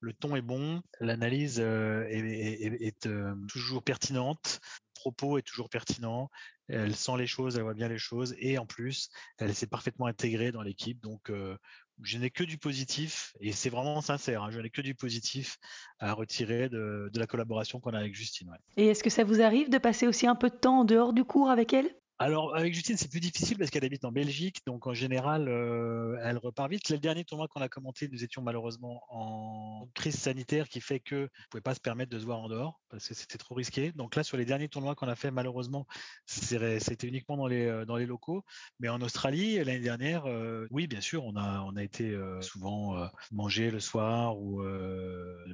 Le 0.00 0.12
ton 0.12 0.36
est 0.36 0.42
bon, 0.42 0.82
l'analyse 1.00 1.58
euh, 1.60 2.04
est, 2.08 3.06
euh, 3.06 3.34
toujours 3.48 3.82
pertinente, 3.82 4.60
le 4.62 5.00
propos 5.00 5.38
est 5.38 5.42
toujours 5.42 5.68
pertinent, 5.68 6.30
elle 6.68 6.94
sent 6.94 7.16
les 7.18 7.26
choses, 7.26 7.56
elle 7.56 7.62
voit 7.62 7.74
bien 7.74 7.88
les 7.88 7.98
choses, 7.98 8.34
et 8.38 8.58
en 8.58 8.66
plus, 8.66 9.10
elle 9.38 9.54
s'est 9.54 9.66
parfaitement 9.66 10.06
intégrée 10.06 10.52
dans 10.52 10.62
l'équipe. 10.62 11.00
Donc, 11.00 11.30
euh, 11.30 11.56
je 12.02 12.18
n'ai 12.18 12.30
que 12.30 12.44
du 12.44 12.58
positif, 12.58 13.34
et 13.40 13.52
c'est 13.52 13.70
vraiment 13.70 14.00
sincère, 14.00 14.44
hein, 14.44 14.50
je 14.50 14.60
n'ai 14.60 14.70
que 14.70 14.82
du 14.82 14.94
positif 14.94 15.58
à 15.98 16.12
retirer 16.12 16.68
de, 16.68 17.10
la 17.14 17.26
collaboration 17.26 17.80
qu'on 17.80 17.92
a 17.92 17.98
avec 17.98 18.14
Justine. 18.14 18.50
Et 18.76 18.86
est-ce 18.86 19.02
que 19.02 19.10
ça 19.10 19.24
vous 19.24 19.40
arrive 19.40 19.70
de 19.70 19.78
passer 19.78 20.06
aussi 20.06 20.26
un 20.26 20.36
peu 20.36 20.50
de 20.50 20.56
temps 20.56 20.80
en 20.80 20.84
dehors 20.84 21.12
du 21.12 21.24
cours 21.24 21.50
avec 21.50 21.72
elle? 21.72 21.90
Alors 22.20 22.56
avec 22.56 22.74
Justine, 22.74 22.96
c'est 22.96 23.08
plus 23.08 23.20
difficile 23.20 23.58
parce 23.58 23.70
qu'elle 23.70 23.84
habite 23.84 24.04
en 24.04 24.10
Belgique, 24.10 24.62
donc 24.66 24.88
en 24.88 24.94
général, 24.94 25.48
euh, 25.48 26.18
elle 26.24 26.36
repart 26.38 26.68
vite. 26.68 26.88
Le 26.88 26.98
dernier 26.98 27.24
tournoi 27.24 27.46
qu'on 27.46 27.60
a 27.60 27.68
commenté, 27.68 28.08
nous 28.08 28.24
étions 28.24 28.42
malheureusement 28.42 29.04
en 29.10 29.88
crise 29.94 30.16
sanitaire 30.16 30.68
qui 30.68 30.80
fait 30.80 30.98
que 30.98 31.14
ne 31.14 31.28
pouvait 31.48 31.60
pas 31.60 31.76
se 31.76 31.80
permettre 31.80 32.10
de 32.10 32.18
se 32.18 32.24
voir 32.24 32.40
en 32.40 32.48
dehors 32.48 32.80
parce 32.88 33.06
que 33.06 33.14
c'était 33.14 33.38
trop 33.38 33.54
risqué. 33.54 33.92
Donc 33.92 34.16
là, 34.16 34.24
sur 34.24 34.36
les 34.36 34.44
derniers 34.44 34.68
tournois 34.68 34.96
qu'on 34.96 35.06
a 35.06 35.14
fait, 35.14 35.30
malheureusement, 35.30 35.86
c'était 36.26 37.06
uniquement 37.06 37.36
dans 37.36 37.46
les 37.46 37.66
euh, 37.66 37.84
dans 37.84 37.96
les 37.96 38.06
locaux. 38.06 38.44
Mais 38.80 38.88
en 38.88 39.00
Australie, 39.00 39.58
l'année 39.58 39.78
dernière, 39.78 40.26
euh, 40.26 40.66
oui, 40.72 40.88
bien 40.88 41.00
sûr, 41.00 41.24
on 41.24 41.36
a 41.36 41.60
on 41.60 41.76
a 41.76 41.84
été 41.84 42.18
souvent 42.40 43.08
manger 43.30 43.70
le 43.70 43.78
soir 43.78 44.40
ou 44.40 44.60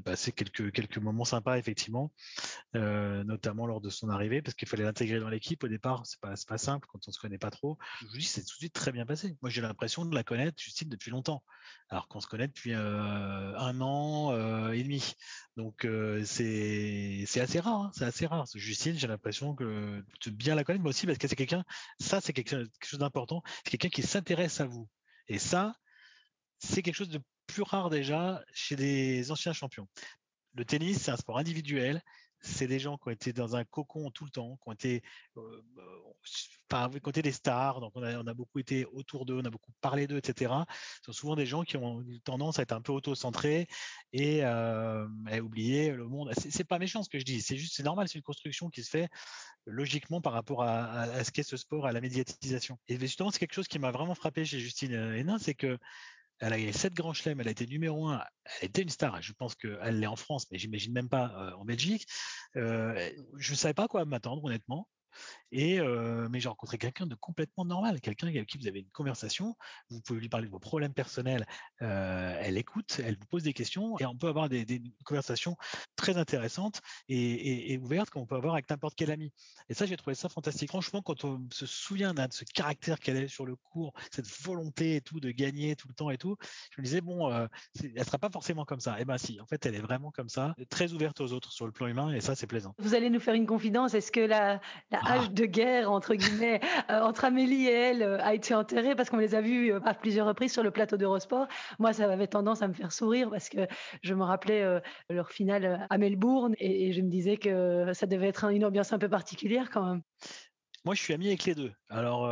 passer 0.02 0.32
quelques 0.32 0.72
quelques 0.72 0.98
moments 0.98 1.26
sympas 1.26 1.58
effectivement, 1.58 2.10
notamment 2.72 3.66
lors 3.66 3.82
de 3.82 3.90
son 3.90 4.08
arrivée 4.08 4.40
parce 4.40 4.54
qu'il 4.54 4.66
fallait 4.66 4.84
l'intégrer 4.84 5.20
dans 5.20 5.28
l'équipe 5.28 5.62
au 5.62 5.68
départ. 5.68 6.06
C'est 6.06 6.20
pas, 6.20 6.34
pas 6.48 6.53
simple 6.58 6.86
quand 6.90 7.00
on 7.06 7.12
se 7.12 7.18
connaît 7.18 7.38
pas 7.38 7.50
trop. 7.50 7.78
Dis, 8.12 8.22
c'est 8.22 8.42
tout 8.42 8.54
de 8.54 8.58
suite 8.58 8.72
très 8.72 8.92
bien 8.92 9.06
passé. 9.06 9.36
Moi, 9.42 9.50
j'ai 9.50 9.60
l'impression 9.60 10.04
de 10.04 10.14
la 10.14 10.22
connaître, 10.22 10.60
Justine, 10.60 10.88
depuis 10.88 11.10
longtemps, 11.10 11.42
alors 11.88 12.08
qu'on 12.08 12.20
se 12.20 12.26
connaît 12.26 12.48
depuis 12.48 12.72
euh, 12.72 13.58
un 13.58 13.80
an 13.80 14.32
euh, 14.32 14.72
et 14.72 14.82
demi. 14.82 15.14
Donc, 15.56 15.84
euh, 15.84 16.24
c'est 16.24 17.24
c'est 17.26 17.40
assez 17.40 17.60
rare. 17.60 17.80
Hein, 17.80 17.90
c'est 17.94 18.04
assez 18.04 18.26
rare. 18.26 18.46
Justine, 18.54 18.96
j'ai 18.96 19.06
l'impression 19.06 19.54
que 19.54 20.04
de 20.24 20.30
bien 20.30 20.54
la 20.54 20.64
connaître, 20.64 20.82
moi 20.82 20.90
aussi, 20.90 21.06
parce 21.06 21.18
que 21.18 21.28
c'est 21.28 21.36
quelqu'un. 21.36 21.64
Ça, 22.00 22.20
c'est 22.20 22.32
quelque, 22.32 22.68
chose 22.82 22.98
d'important. 22.98 23.42
C'est 23.64 23.70
quelqu'un 23.70 23.88
qui 23.88 24.02
s'intéresse 24.02 24.60
à 24.60 24.66
vous. 24.66 24.88
Et 25.28 25.38
ça, 25.38 25.76
c'est 26.58 26.82
quelque 26.82 26.96
chose 26.96 27.08
de 27.08 27.20
plus 27.46 27.62
rare 27.62 27.90
déjà 27.90 28.42
chez 28.52 28.76
des 28.76 29.30
anciens 29.30 29.52
champions. 29.52 29.88
Le 30.54 30.64
tennis, 30.64 31.02
c'est 31.02 31.10
un 31.10 31.16
sport 31.16 31.38
individuel 31.38 32.02
c'est 32.44 32.66
des 32.66 32.78
gens 32.78 32.96
qui 32.98 33.08
ont 33.08 33.12
été 33.12 33.32
dans 33.32 33.56
un 33.56 33.64
cocon 33.64 34.10
tout 34.10 34.24
le 34.24 34.30
temps, 34.30 34.56
qui 34.62 34.68
ont 34.68 34.72
été, 34.72 35.02
euh, 35.36 35.62
enfin, 36.70 36.90
qui 36.90 37.22
des 37.22 37.32
stars, 37.32 37.80
donc 37.80 37.92
on 37.94 38.02
a, 38.02 38.34
beaucoup 38.34 38.58
été 38.58 38.84
autour 38.86 39.24
d'eux, 39.24 39.40
on 39.42 39.44
a 39.44 39.50
beaucoup 39.50 39.72
parlé 39.80 40.06
d'eux, 40.06 40.18
etc. 40.18 40.52
Ce 41.00 41.06
sont 41.06 41.12
souvent 41.12 41.36
des 41.36 41.46
gens 41.46 41.62
qui 41.62 41.76
ont 41.76 42.04
tendance 42.24 42.58
à 42.58 42.62
être 42.62 42.72
un 42.72 42.82
peu 42.82 42.92
auto-centrés 42.92 43.66
et 44.12 44.44
euh, 44.44 45.06
à 45.26 45.38
oublier 45.40 45.90
le 45.92 46.06
monde. 46.06 46.32
C'est 46.36 46.64
pas 46.64 46.78
méchant 46.78 47.02
ce 47.02 47.08
que 47.08 47.18
je 47.18 47.24
dis, 47.24 47.40
c'est 47.40 47.56
juste, 47.56 47.74
c'est 47.74 47.82
normal, 47.82 48.08
c'est 48.08 48.18
une 48.18 48.22
construction 48.22 48.68
qui 48.68 48.82
se 48.82 48.90
fait 48.90 49.08
logiquement 49.66 50.20
par 50.20 50.34
rapport 50.34 50.62
à, 50.62 51.00
à, 51.00 51.24
ce 51.24 51.30
qu'est 51.30 51.42
ce 51.42 51.56
sport, 51.56 51.86
à 51.86 51.92
la 51.92 52.02
médiatisation. 52.02 52.78
Et 52.88 52.98
justement, 52.98 53.30
c'est 53.30 53.38
quelque 53.38 53.54
chose 53.54 53.68
qui 53.68 53.78
m'a 53.78 53.90
vraiment 53.90 54.14
frappé 54.14 54.44
chez 54.44 54.58
Justine 54.60 54.92
Hénin, 54.92 55.38
c'est 55.38 55.54
que 55.54 55.78
elle 56.40 56.52
a 56.52 56.58
gagné 56.58 56.72
7 56.72 56.94
grands 56.94 57.12
chelems, 57.12 57.40
elle 57.40 57.48
a 57.48 57.52
été 57.52 57.66
numéro 57.66 58.08
1, 58.08 58.22
elle 58.60 58.68
était 58.68 58.82
une 58.82 58.90
star, 58.90 59.20
je 59.22 59.32
pense 59.32 59.54
qu'elle 59.54 60.00
l'est 60.00 60.06
en 60.06 60.16
France, 60.16 60.46
mais 60.50 60.58
j'imagine 60.58 60.92
même 60.92 61.08
pas 61.08 61.32
euh, 61.36 61.52
en 61.56 61.64
Belgique. 61.64 62.06
Euh, 62.56 63.10
je 63.36 63.52
ne 63.52 63.56
savais 63.56 63.74
pas 63.74 63.88
quoi 63.88 64.04
m'attendre, 64.04 64.44
honnêtement. 64.44 64.88
Et 65.52 65.80
mais 66.30 66.40
j'ai 66.40 66.48
rencontré 66.48 66.78
quelqu'un 66.78 67.06
de 67.06 67.14
complètement 67.14 67.64
normal, 67.64 68.00
quelqu'un 68.00 68.26
avec 68.26 68.46
qui 68.46 68.58
vous 68.58 68.66
avez 68.66 68.80
une 68.80 68.90
conversation, 68.90 69.56
vous 69.90 70.00
pouvez 70.00 70.20
lui 70.20 70.28
parler 70.28 70.46
de 70.46 70.52
vos 70.52 70.58
problèmes 70.58 70.92
personnels, 70.92 71.46
elle 71.80 72.58
écoute, 72.58 73.00
elle 73.04 73.16
vous 73.16 73.26
pose 73.26 73.42
des 73.42 73.52
questions 73.52 73.98
et 73.98 74.06
on 74.06 74.16
peut 74.16 74.28
avoir 74.28 74.48
des, 74.48 74.82
conversations 75.04 75.56
très 75.96 76.16
intéressantes 76.16 76.80
et, 77.08 77.72
et, 77.72 77.78
ouvertes 77.78 78.10
qu'on 78.10 78.26
peut 78.26 78.34
avoir 78.34 78.54
avec 78.54 78.68
n'importe 78.70 78.94
quel 78.96 79.10
ami. 79.10 79.32
Et 79.68 79.74
ça, 79.74 79.86
j'ai 79.86 79.96
trouvé 79.96 80.14
ça 80.14 80.28
fantastique. 80.28 80.68
Franchement, 80.68 81.02
quand 81.02 81.24
on 81.24 81.46
se 81.52 81.66
souvient 81.66 82.14
de 82.14 82.26
ce 82.30 82.44
caractère 82.44 82.98
qu'elle 82.98 83.16
est 83.16 83.28
sur 83.28 83.46
le 83.46 83.56
cours, 83.56 83.92
cette 84.10 84.28
volonté 84.42 84.96
et 84.96 85.00
tout 85.00 85.20
de 85.20 85.30
gagner 85.30 85.76
tout 85.76 85.88
le 85.88 85.94
temps 85.94 86.10
et 86.10 86.18
tout, 86.18 86.36
je 86.70 86.80
me 86.80 86.84
disais 86.84 87.00
bon, 87.00 87.30
euh, 87.30 87.46
elle 87.82 88.04
sera 88.04 88.18
pas 88.18 88.30
forcément 88.30 88.64
comme 88.64 88.80
ça. 88.80 88.98
Et 88.98 89.02
eh 89.02 89.04
ben 89.04 89.18
si, 89.18 89.40
en 89.40 89.46
fait, 89.46 89.64
elle 89.66 89.74
est 89.74 89.80
vraiment 89.80 90.10
comme 90.10 90.28
ça, 90.28 90.54
très 90.68 90.92
ouverte 90.92 91.20
aux 91.20 91.32
autres 91.32 91.52
sur 91.52 91.66
le 91.66 91.72
plan 91.72 91.86
humain 91.86 92.12
et 92.12 92.20
ça, 92.20 92.34
c'est 92.34 92.46
plaisant. 92.46 92.74
Vous 92.78 92.94
allez 92.94 93.10
nous 93.10 93.20
faire 93.20 93.34
une 93.34 93.46
confidence. 93.46 93.94
Est-ce 93.94 94.12
que 94.12 94.20
la. 94.20 94.60
Hache 95.06 95.30
de 95.30 95.44
guerre 95.46 95.90
entre 95.90 96.14
guillemets 96.14 96.60
euh, 96.90 97.00
entre 97.00 97.24
Amélie 97.24 97.66
et 97.66 97.72
elle 97.72 98.02
euh, 98.02 98.18
a 98.20 98.34
été 98.34 98.54
enterrée 98.54 98.94
parce 98.94 99.10
qu'on 99.10 99.18
les 99.18 99.34
a 99.34 99.40
vus 99.40 99.72
euh, 99.72 99.80
à 99.84 99.94
plusieurs 99.94 100.26
reprises 100.26 100.52
sur 100.52 100.62
le 100.62 100.70
plateau 100.70 100.96
d'Eurosport 100.96 101.46
Moi, 101.78 101.92
ça 101.92 102.10
avait 102.10 102.26
tendance 102.26 102.62
à 102.62 102.68
me 102.68 102.74
faire 102.74 102.92
sourire 102.92 103.30
parce 103.30 103.48
que 103.48 103.66
je 104.02 104.14
me 104.14 104.22
rappelais 104.22 104.80
leur 105.10 105.30
finale 105.30 105.86
à 105.88 105.98
Melbourne 105.98 106.54
et, 106.58 106.92
je 106.92 107.00
me 107.00 107.08
disais 107.08 107.36
que 107.36 107.92
ça 107.92 108.06
devait 108.06 108.28
être 108.28 108.44
une 108.50 108.64
ambiance 108.64 108.92
un 108.92 108.98
peu 108.98 109.08
particulière 109.08 109.70
quand 109.70 109.84
même. 109.84 110.02
Moi, 110.84 110.94
je 110.94 111.02
suis 111.02 111.14
ami 111.14 111.28
avec 111.28 111.44
les 111.44 111.54
deux. 111.54 111.72
Alors, 111.88 112.28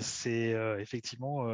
c'est 0.00 0.54
effectivement 0.78 1.46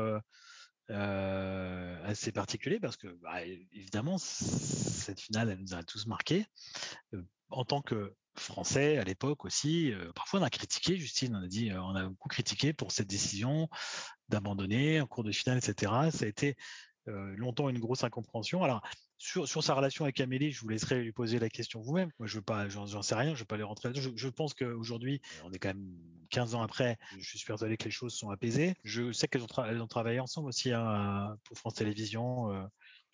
assez 0.89 2.33
particulier 2.33 2.79
parce 2.79 2.97
que 2.97 3.09
bah, 3.23 3.43
évidemment 3.73 4.19
cette 4.19 5.21
finale 5.21 5.51
elle 5.51 5.59
nous 5.59 5.75
a 5.75 5.83
tous 5.83 6.07
marqué 6.07 6.47
euh, 7.15 7.23
en 7.55 7.65
tant 7.65 7.83
que 7.83 8.15
français 8.37 8.99
à 8.99 9.05
l'époque 9.05 9.45
aussi 9.45 9.93
euh, 9.93 10.13
parfois 10.15 10.41
on 10.41 10.43
a 10.43 10.51
critiqué 10.51 10.97
Justine 10.97 11.37
on 11.37 11.45
a 11.45 11.47
dit 11.47 11.71
on 11.73 11.95
a 11.95 12.09
beaucoup 12.09 12.29
critiqué 12.29 12.73
pour 12.73 12.91
cette 12.91 13.07
décision 13.07 13.69
d'abandonner 14.29 15.01
en 15.01 15.07
cours 15.07 15.25
de 15.25 15.33
finale 15.33 15.59
etc 15.59 15.93
ça 16.11 16.25
a 16.25 16.29
été 16.29 16.57
longtemps 17.07 17.69
une 17.69 17.79
grosse 17.79 18.03
incompréhension 18.03 18.65
alors 18.65 18.83
sur, 19.19 19.65
sa 19.65 19.75
relation 19.75 20.05
avec 20.05 20.21
Amélie, 20.21 20.51
je 20.51 20.61
vous 20.61 20.69
laisserai 20.69 21.03
lui 21.03 21.13
poser 21.13 21.39
la 21.39 21.49
question 21.49 21.81
vous-même. 21.81 22.11
Moi, 22.19 22.27
je 22.27 22.37
veux 22.37 22.43
pas, 22.43 22.69
j'en 22.69 23.03
sais 23.03 23.15
rien, 23.15 23.35
je 23.35 23.41
veux 23.41 23.47
pas 23.47 23.57
les 23.57 23.63
rentrer. 23.63 23.91
Je, 23.95 24.29
pense 24.29 24.55
qu'aujourd'hui, 24.55 25.21
on 25.45 25.53
est 25.53 25.59
quand 25.59 25.69
même 25.69 25.97
15 26.31 26.55
ans 26.55 26.63
après. 26.63 26.99
Je 27.19 27.37
suis 27.37 27.47
persuadé 27.47 27.77
que 27.77 27.85
les 27.85 27.91
choses 27.91 28.15
sont 28.15 28.31
apaisées. 28.31 28.75
Je 28.85 29.13
sais 29.13 29.29
qu'elles 29.29 29.43
ont, 29.43 29.87
travaillé 29.87 30.21
ensemble 30.21 30.49
aussi 30.49 30.73
hein, 30.73 31.37
pour 31.45 31.57
France 31.57 31.75
Télévisions. 31.75 32.69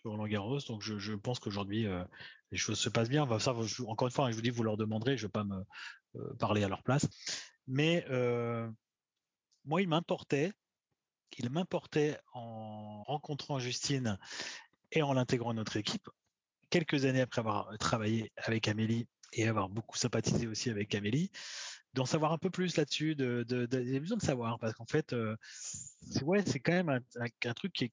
Roland 0.05 0.27
Garros, 0.27 0.61
donc 0.69 0.83
je, 0.83 1.15
pense 1.15 1.39
qu'aujourd'hui 1.39 1.87
euh, 1.87 2.05
les 2.51 2.59
choses 2.59 2.79
se 2.79 2.89
passent 2.89 3.09
bien. 3.09 3.23
encore 3.23 4.07
une 4.07 4.13
fois, 4.13 4.31
je 4.31 4.37
vous 4.37 4.43
dis, 4.43 4.51
vous 4.51 4.63
leur 4.63 4.77
demanderez, 4.77 5.17
je 5.17 5.25
ne 5.25 5.29
vais 5.29 5.33
pas 5.33 5.45
me 5.45 5.65
euh, 6.17 6.35
parler 6.39 6.65
à 6.65 6.69
leur 6.69 6.83
place. 6.83 7.07
Mais 7.67 8.05
euh, 8.11 8.69
moi, 9.65 9.83
il 9.83 9.89
m'importait, 9.89 10.53
il 11.39 11.51
m'importait 11.51 12.19
en 12.33 13.03
rencontrant 13.05 13.59
Justine 13.59 14.19
et 14.93 15.03
en 15.03 15.13
l'intégrant 15.13 15.51
à 15.51 15.55
notre 15.55 15.77
équipe, 15.77 16.09
quelques 16.71 17.05
années 17.05 17.21
après 17.21 17.41
avoir 17.41 17.77
travaillé 17.79 18.33
avec 18.37 18.69
Amélie 18.69 19.07
et 19.33 19.47
avoir 19.47 19.69
beaucoup 19.69 19.97
sympathisé 19.97 20.47
aussi 20.47 20.71
avec 20.71 20.95
Amélie, 20.95 21.31
d'en 21.95 22.07
savoir 22.07 22.33
un 22.33 22.39
peu 22.39 22.51
plus 22.51 22.77
là-dessus, 22.77 23.15
de, 23.15 23.45
de, 23.49 23.67
de, 23.67 23.99
besoin 23.99 24.17
de 24.17 24.23
savoir 24.23 24.59
parce 24.59 24.75
qu'en 24.75 24.87
fait, 24.87 25.13
euh, 25.13 25.37
c'est 26.11 26.23
ouais, 26.23 26.43
c'est 26.47 26.61
quand 26.61 26.73
même 26.73 26.89
un, 26.89 27.55
truc 27.55 27.73
qui, 27.73 27.91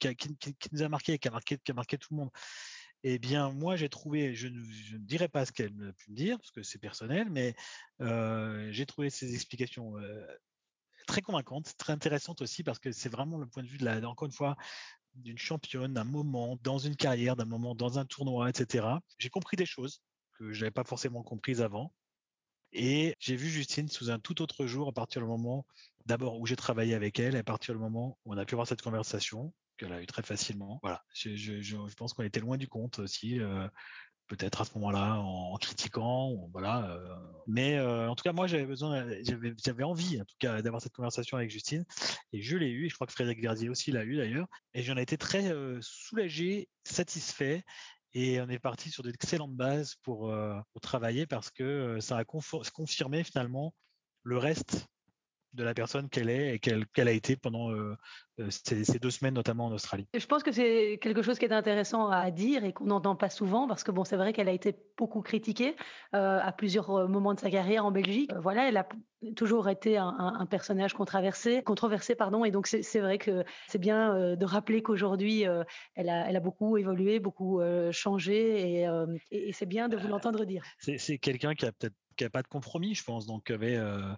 nous 0.71 0.83
a 0.83 0.89
marqué, 0.89 1.17
qui 1.17 1.27
a 1.27 1.31
marqué, 1.31 1.57
qui 1.57 1.71
a 1.71 1.73
marqué 1.73 1.97
tout 1.97 2.09
le 2.11 2.17
monde. 2.17 2.29
Eh 3.03 3.19
bien, 3.19 3.51
moi, 3.51 3.75
j'ai 3.75 3.89
trouvé, 3.89 4.33
je 4.33 4.47
ne, 4.47 4.63
je 4.63 4.95
ne, 4.95 5.01
dirais 5.01 5.27
pas 5.29 5.45
ce 5.45 5.51
qu'elle 5.51 5.67
a 5.67 5.93
pu 5.93 6.11
me 6.11 6.15
dire 6.15 6.37
parce 6.37 6.51
que 6.51 6.63
c'est 6.63 6.79
personnel, 6.79 7.29
mais 7.29 7.55
euh, 8.01 8.69
j'ai 8.71 8.85
trouvé 8.85 9.09
ses 9.09 9.33
explications 9.33 9.97
euh, 9.97 10.25
très 11.07 11.21
convaincantes, 11.21 11.73
très 11.77 11.93
intéressantes 11.93 12.41
aussi 12.41 12.63
parce 12.63 12.79
que 12.79 12.91
c'est 12.91 13.09
vraiment 13.09 13.37
le 13.37 13.47
point 13.47 13.63
de 13.63 13.67
vue 13.67 13.77
de 13.77 13.85
la, 13.85 14.07
encore 14.07 14.25
une 14.25 14.31
fois, 14.31 14.57
d'une 15.15 15.37
championne, 15.37 15.93
d'un 15.93 16.03
moment 16.03 16.57
dans 16.63 16.77
une 16.77 16.95
carrière, 16.95 17.35
d'un 17.35 17.45
moment 17.45 17.75
dans 17.75 17.99
un 17.99 18.05
tournoi, 18.05 18.49
etc. 18.49 18.85
J'ai 19.17 19.29
compris 19.29 19.57
des 19.57 19.65
choses 19.65 20.01
que 20.33 20.51
je 20.51 20.61
n'avais 20.61 20.71
pas 20.71 20.83
forcément 20.83 21.23
comprises 21.23 21.61
avant. 21.61 21.93
Et 22.73 23.15
j'ai 23.19 23.35
vu 23.35 23.49
Justine 23.49 23.87
sous 23.87 24.09
un 24.09 24.19
tout 24.19 24.41
autre 24.41 24.65
jour 24.65 24.89
à 24.89 24.91
partir 24.91 25.21
du 25.21 25.27
moment, 25.27 25.65
d'abord 26.05 26.39
où 26.39 26.45
j'ai 26.45 26.55
travaillé 26.55 26.93
avec 26.93 27.19
elle, 27.19 27.35
à 27.35 27.43
partir 27.43 27.73
du 27.73 27.79
moment 27.79 28.17
où 28.25 28.33
on 28.33 28.37
a 28.37 28.45
pu 28.45 28.55
avoir 28.55 28.67
cette 28.67 28.81
conversation, 28.81 29.53
qu'elle 29.77 29.93
a 29.93 30.01
eu 30.01 30.07
très 30.07 30.23
facilement. 30.23 30.79
Voilà, 30.81 31.03
je, 31.13 31.95
pense 31.95 32.13
qu'on 32.13 32.23
était 32.23 32.39
loin 32.39 32.57
du 32.57 32.67
compte 32.67 32.99
aussi. 32.99 33.39
Euh, 33.39 33.67
peut-être 34.27 34.59
à 34.59 34.65
ce 34.65 34.73
moment-là 34.75 35.21
en, 35.21 35.55
critiquant 35.55 36.49
voilà 36.51 36.91
euh, 36.91 37.15
mais 37.47 37.77
euh, 37.77 38.09
en 38.09 38.15
tout 38.17 38.23
cas 38.23 38.33
moi 38.33 38.45
j'avais 38.45 38.65
besoin 38.65 39.07
j'avais 39.63 39.83
envie 39.85 40.19
en 40.19 40.25
tout 40.25 40.35
cas 40.37 40.61
d'avoir 40.61 40.81
cette 40.81 40.91
conversation 40.91 41.37
avec 41.37 41.49
Justine 41.49 41.85
et 42.33 42.41
je 42.41 42.57
l'ai 42.57 42.67
eu 42.67 42.85
et 42.85 42.89
je 42.89 42.95
crois 42.95 43.07
que 43.07 43.13
Frédéric 43.13 43.41
Verdier 43.41 43.69
aussi 43.69 43.93
l'a 43.93 44.03
eu 44.03 44.17
d'ailleurs 44.17 44.47
et 44.73 44.83
j'en 44.83 44.97
ai 44.97 45.03
été 45.03 45.17
très 45.17 45.53
soulagé 45.79 46.67
satisfait 46.83 47.63
et 48.17 48.41
on 48.41 48.49
est 48.49 48.57
parti 48.57 48.89
sur 48.89 49.03
d'excellentes 49.03 49.55
bases 49.55 49.95
pour, 50.01 50.33
pour 50.71 50.81
travailler 50.81 51.27
parce 51.27 51.51
que 51.51 51.99
ça 51.99 52.17
a 52.17 52.23
confirmé 52.25 53.23
finalement 53.23 53.75
le 54.23 54.37
reste 54.37 54.87
de 55.53 55.63
la 55.63 55.73
personne 55.73 56.09
qu'elle 56.09 56.29
est 56.29 56.55
et 56.55 56.59
qu'elle 56.59 57.07
a 57.07 57.11
été 57.11 57.35
pendant 57.35 57.71
euh, 57.71 57.95
euh, 58.39 58.47
ces, 58.49 58.99
deux 58.99 59.09
semaines, 59.09 59.33
notamment 59.33 59.65
en 59.65 59.71
Australie. 59.71 60.07
Je 60.13 60.25
pense 60.25 60.43
que 60.43 60.51
c'est 60.51 60.99
quelque 61.01 61.21
chose 61.21 61.39
qui 61.39 61.45
est 61.45 61.53
intéressant 61.53 62.09
à 62.09 62.29
dire 62.31 62.63
et 62.63 62.73
qu'on 62.73 62.85
n'entend 62.85 63.15
pas 63.15 63.29
souvent 63.29 63.67
parce 63.67 63.83
que 63.83 63.91
bon, 63.91 64.03
c'est 64.03 64.17
vrai 64.17 64.33
qu'elle 64.33 64.49
a 64.49 64.53
été 64.53 64.75
beaucoup 64.97 65.21
critiquée 65.21 65.75
euh, 66.13 66.39
à 66.41 66.51
plusieurs 66.51 67.09
moments 67.09 67.33
de 67.33 67.39
sa 67.39 67.49
carrière 67.49 67.85
en 67.85 67.91
Belgique. 67.91 68.31
voilà, 68.37 68.67
elle 68.67 68.77
a 68.77 68.87
toujours 69.35 69.67
été 69.67 69.97
un, 69.97 70.15
un, 70.17 70.45
personnage 70.45 70.93
controversé, 70.93 71.63
controversé 71.63 72.13
pardon, 72.13 72.45
et 72.45 72.51
donc 72.51 72.67
c'est 72.67 72.99
vrai 72.99 73.17
que 73.17 73.43
c'est 73.67 73.79
bien 73.79 74.35
de 74.35 74.45
rappeler 74.45 74.83
qu'aujourd'hui 74.83 75.43
elle 75.95 76.09
a, 76.09 76.29
elle 76.29 76.35
a 76.35 76.39
beaucoup 76.39 76.77
évolué, 76.77 77.19
beaucoup 77.19 77.59
changé 77.91 78.81
et, 78.81 78.87
et, 79.31 79.49
et 79.49 79.53
c'est 79.53 79.65
bien 79.65 79.89
de 79.89 79.97
vous 79.97 80.07
l'entendre 80.07 80.45
dire. 80.45 80.63
C'est 80.77 81.17
quelqu'un 81.17 81.55
qui 81.55 81.65
a 81.65 81.71
peut-être 81.71 81.95
qui 82.17 82.25
a 82.25 82.29
pas 82.29 82.43
de 82.43 82.47
compromis, 82.47 82.95
je 82.95 83.03
pense. 83.03 83.25
Donc, 83.25 83.49
avait, 83.49 83.77
euh, 83.77 84.13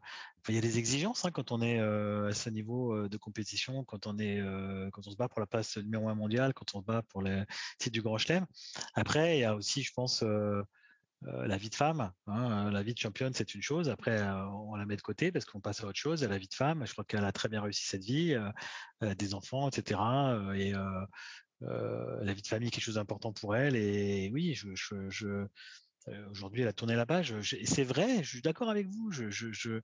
il 0.48 0.56
y 0.56 0.58
a 0.58 0.62
des 0.62 0.78
exigences 0.80 1.26
hein, 1.26 1.32
quand 1.32 1.52
on 1.52 1.62
est 1.62 1.80
euh, 1.80 2.30
à 2.30 2.34
ce 2.34 2.50
niveau 2.50 2.96
euh, 2.96 3.10
de 3.10 3.18
compétition, 3.18 3.84
quand 3.84 4.08
on 4.08 4.18
est, 4.18 4.40
euh, 4.40 4.90
quand 4.92 5.06
on 5.08 5.12
se 5.12 5.18
bat 5.18 5.28
pour 5.28 5.40
la 5.40 5.48
place 5.48 5.78
numéro 5.78 6.10
un 6.10 6.16
mondial, 6.16 6.54
quand 6.54 6.74
on 6.76 6.82
se 6.82 6.86
bat 6.86 7.04
pour 7.04 7.22
les 7.22 7.44
titres 7.78 7.94
du 7.94 8.02
Grand 8.02 8.18
Chelem. 8.18 8.46
Après, 8.96 9.38
il 9.38 9.42
y 9.42 9.46
a 9.46 9.56
aussi, 9.56 9.84
je 9.84 9.94
pense, 9.94 10.24
euh, 10.24 10.64
la 11.24 11.58
vie 11.58 11.70
de 11.70 11.76
femme. 11.76 12.12
Hein, 12.28 12.72
la 12.72 12.82
vie 12.82 12.94
de 12.94 13.00
championne, 13.00 13.34
c'est 13.34 13.54
une 13.54 13.62
chose. 13.62 13.90
Après, 13.90 14.22
on 14.24 14.76
la 14.76 14.86
met 14.86 14.96
de 14.96 15.02
côté 15.02 15.32
parce 15.32 15.46
qu'on 15.46 15.60
passe 15.60 15.84
à 15.84 15.88
autre 15.88 16.00
chose. 16.00 16.24
La 16.24 16.38
vie 16.38 16.48
de 16.48 16.54
femme, 16.54 16.86
je 16.86 16.94
crois 16.94 17.04
qu'elle 17.04 17.26
a 17.26 17.32
très 17.34 17.50
bien 17.50 17.62
réussi 17.62 17.86
cette 17.86 18.06
vie, 18.06 18.38
des 19.02 19.34
enfants, 19.34 19.68
etc. 19.68 20.00
et 20.56 20.74
la 21.62 22.34
vie 22.34 22.42
de 22.42 22.48
famille, 22.48 22.72
quelque 22.72 22.84
chose 22.84 22.96
d'important 22.96 23.34
pour 23.34 23.56
elle. 23.56 23.76
Et 23.76 24.30
oui, 24.34 24.54
je, 24.54 24.70
euh, 25.26 25.48
aujourd'hui, 26.32 26.62
elle 26.62 26.68
a 26.68 26.74
tourné 26.74 26.96
la 26.96 27.06
page. 27.06 27.34
C'est 27.42 27.84
vrai, 27.84 28.24
je 28.24 28.30
suis 28.30 28.42
d'accord 28.42 28.70
avec 28.70 28.88
vous. 28.88 29.12
Je, 29.12 29.30
je, 29.30 29.52
je 29.52 29.82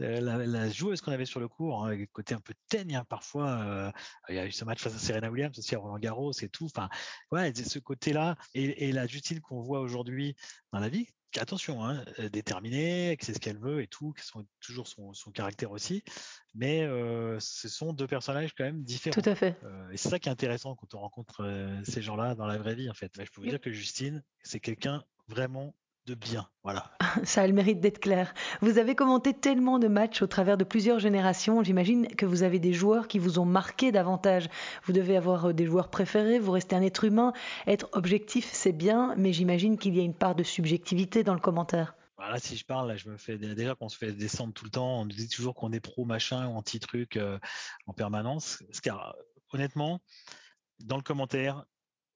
euh, 0.00 0.20
la, 0.20 0.38
la, 0.46 0.70
joueuse 0.70 1.00
qu'on 1.00 1.12
avait 1.12 1.26
sur 1.26 1.40
le 1.40 1.48
cours, 1.48 1.86
hein, 1.86 1.96
côté 2.12 2.34
un 2.34 2.40
peu 2.40 2.54
teigne 2.68 2.96
hein, 2.96 3.04
parfois. 3.08 3.58
Euh, 3.60 3.90
il 4.28 4.36
y 4.36 4.38
a 4.38 4.46
eu 4.46 4.52
ce 4.52 4.64
match 4.64 4.82
face 4.82 4.94
à 4.94 4.98
Serena 4.98 5.30
Williams 5.30 5.58
aussi 5.58 5.74
à 5.74 5.78
Roland 5.78 5.98
Garros 5.98 6.32
et 6.32 6.48
tout. 6.48 6.66
Enfin, 6.66 6.88
ouais, 7.30 7.52
ce 7.54 7.78
côté-là 7.78 8.36
et, 8.54 8.88
et 8.88 8.92
la 8.92 9.06
Justine 9.06 9.40
qu'on 9.40 9.60
voit 9.60 9.80
aujourd'hui 9.80 10.36
dans 10.72 10.80
la 10.80 10.88
vie. 10.88 11.08
Attention, 11.38 11.84
hein, 11.84 12.02
déterminée, 12.32 13.14
que 13.18 13.26
c'est 13.26 13.34
ce 13.34 13.40
qu'elle 13.40 13.58
veut 13.58 13.82
et 13.82 13.86
tout, 13.86 14.12
qui 14.12 14.24
sont 14.24 14.46
toujours 14.60 14.86
son, 14.86 15.12
son 15.12 15.30
caractère 15.30 15.70
aussi. 15.70 16.02
Mais 16.54 16.82
euh, 16.82 17.38
ce 17.40 17.68
sont 17.68 17.92
deux 17.92 18.06
personnages 18.06 18.54
quand 18.54 18.64
même 18.64 18.82
différents. 18.82 19.20
Tout 19.20 19.28
à 19.28 19.34
fait. 19.34 19.58
Euh, 19.64 19.90
et 19.90 19.98
c'est 19.98 20.08
ça 20.08 20.18
qui 20.18 20.30
est 20.30 20.32
intéressant 20.32 20.74
quand 20.74 20.94
on 20.94 21.00
rencontre 21.00 21.42
euh, 21.42 21.78
ces 21.84 22.00
gens-là 22.00 22.34
dans 22.34 22.46
la 22.46 22.56
vraie 22.56 22.74
vie, 22.74 22.88
en 22.88 22.94
fait. 22.94 23.12
Je 23.14 23.30
peux 23.30 23.42
vous 23.42 23.48
dire 23.48 23.60
que 23.60 23.70
Justine, 23.70 24.22
c'est 24.42 24.60
quelqu'un 24.60 25.04
vraiment 25.28 25.74
de 26.06 26.14
bien. 26.14 26.48
Voilà. 26.62 26.90
Ça 27.24 27.42
a 27.42 27.46
le 27.46 27.52
mérite 27.52 27.80
d'être 27.80 27.98
clair. 27.98 28.32
Vous 28.62 28.78
avez 28.78 28.94
commenté 28.94 29.34
tellement 29.34 29.78
de 29.78 29.88
matchs 29.88 30.22
au 30.22 30.26
travers 30.26 30.56
de 30.56 30.64
plusieurs 30.64 30.98
générations. 30.98 31.62
J'imagine 31.62 32.06
que 32.08 32.26
vous 32.26 32.42
avez 32.42 32.58
des 32.58 32.72
joueurs 32.72 33.08
qui 33.08 33.18
vous 33.18 33.38
ont 33.38 33.44
marqué 33.44 33.92
davantage. 33.92 34.48
Vous 34.84 34.92
devez 34.92 35.16
avoir 35.16 35.46
euh, 35.46 35.52
des 35.52 35.66
joueurs 35.66 35.88
préférés. 35.88 36.38
Vous 36.38 36.52
restez 36.52 36.76
un 36.76 36.82
être 36.82 37.04
humain. 37.04 37.32
Être 37.66 37.88
objectif, 37.92 38.48
c'est 38.52 38.72
bien, 38.72 39.14
mais 39.16 39.32
j'imagine 39.32 39.78
qu'il 39.78 39.96
y 39.96 40.00
a 40.00 40.04
une 40.04 40.14
part 40.14 40.34
de 40.34 40.42
subjectivité 40.42 41.24
dans 41.24 41.34
le 41.34 41.40
commentaire. 41.40 41.94
Voilà, 42.16 42.38
si 42.38 42.56
je 42.56 42.64
parle, 42.64 42.88
là, 42.88 42.96
je 42.96 43.10
me 43.10 43.18
fais 43.18 43.36
déjà 43.36 43.74
qu'on 43.74 43.90
se 43.90 43.98
fait 43.98 44.12
descendre 44.12 44.54
tout 44.54 44.64
le 44.64 44.70
temps. 44.70 45.00
On 45.00 45.04
nous 45.04 45.14
dit 45.14 45.28
toujours 45.28 45.54
qu'on 45.54 45.72
est 45.72 45.80
pro 45.80 46.04
machin 46.04 46.46
ou 46.48 46.56
anti 46.56 46.80
truc 46.80 47.16
euh, 47.16 47.38
en 47.86 47.92
permanence. 47.92 48.62
Car 48.82 49.16
honnêtement, 49.52 50.00
dans 50.80 50.96
le 50.96 51.02
commentaire, 51.02 51.64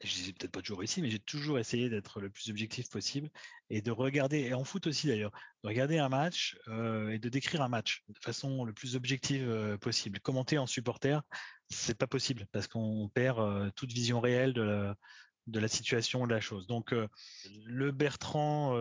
j'ai 0.02 0.32
peut-être 0.32 0.52
pas 0.52 0.60
toujours 0.60 0.78
réussi, 0.78 1.02
mais 1.02 1.10
j'ai 1.10 1.18
toujours 1.18 1.58
essayé 1.58 1.90
d'être 1.90 2.20
le 2.20 2.30
plus 2.30 2.48
objectif 2.48 2.88
possible 2.88 3.28
et 3.68 3.82
de 3.82 3.90
regarder, 3.90 4.38
et 4.40 4.54
en 4.54 4.64
foot 4.64 4.86
aussi 4.86 5.06
d'ailleurs, 5.06 5.32
de 5.62 5.68
regarder 5.68 5.98
un 5.98 6.08
match 6.08 6.58
euh, 6.68 7.10
et 7.10 7.18
de 7.18 7.28
décrire 7.28 7.62
un 7.62 7.68
match 7.68 8.02
de 8.08 8.18
façon 8.18 8.64
le 8.64 8.72
plus 8.72 8.96
objective 8.96 9.48
euh, 9.48 9.76
possible. 9.76 10.18
Commenter 10.20 10.56
en 10.58 10.66
supporter, 10.66 11.22
c'est 11.68 11.96
pas 11.96 12.06
possible 12.06 12.46
parce 12.52 12.66
qu'on 12.66 13.10
perd 13.12 13.38
euh, 13.40 13.70
toute 13.76 13.92
vision 13.92 14.20
réelle 14.20 14.54
de 14.54 14.62
la, 14.62 14.96
de 15.46 15.60
la 15.60 15.68
situation 15.68 16.26
de 16.26 16.32
la 16.32 16.40
chose. 16.40 16.66
Donc 16.66 16.94
le 17.64 17.90
Bertrand, 17.90 18.74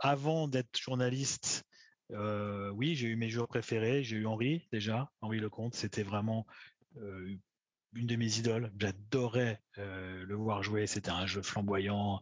avant 0.00 0.48
d'être 0.48 0.78
journaliste, 0.78 1.64
oui, 2.10 2.94
j'ai 2.94 3.08
eu 3.08 3.16
mes 3.16 3.28
joueurs 3.28 3.48
préférés. 3.48 4.02
J'ai 4.02 4.16
eu 4.16 4.26
Henri 4.26 4.66
déjà, 4.72 5.10
Henri 5.20 5.38
Lecomte. 5.38 5.74
C'était 5.74 6.02
vraiment 6.02 6.46
une 7.94 8.06
de 8.06 8.16
mes 8.16 8.38
idoles. 8.38 8.72
J'adorais 8.78 9.60
le 9.76 10.34
voir 10.34 10.62
jouer. 10.62 10.86
C'était 10.86 11.10
un 11.10 11.26
jeu 11.26 11.42
flamboyant. 11.42 12.20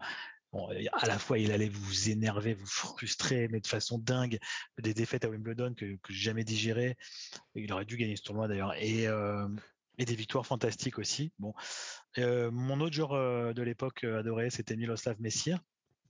à 0.54 1.06
la 1.06 1.18
fois, 1.18 1.38
il 1.38 1.52
allait 1.52 1.68
vous 1.68 2.10
énerver, 2.10 2.54
vous 2.54 2.66
frustrer, 2.66 3.48
mais 3.48 3.60
de 3.60 3.66
façon 3.66 3.98
dingue. 3.98 4.38
Des 4.78 4.94
défaites 4.94 5.24
à 5.24 5.28
Wimbledon 5.28 5.74
que, 5.74 5.96
que 5.96 6.12
j'ai 6.12 6.22
jamais 6.22 6.44
digéré. 6.44 6.96
Il 7.54 7.72
aurait 7.72 7.84
dû 7.84 7.96
gagner 7.96 8.16
ce 8.16 8.22
tournoi 8.22 8.48
d'ailleurs. 8.48 8.74
Et, 8.74 9.06
et 9.98 10.04
des 10.04 10.14
victoires 10.14 10.46
fantastiques 10.46 10.98
aussi. 10.98 11.32
Bon, 11.38 11.54
mon 12.16 12.80
autre 12.80 12.94
joueur 12.94 13.54
de 13.54 13.62
l'époque 13.62 14.04
adoré, 14.04 14.50
c'était 14.50 14.76
Miloslav 14.76 15.20
Messir 15.20 15.60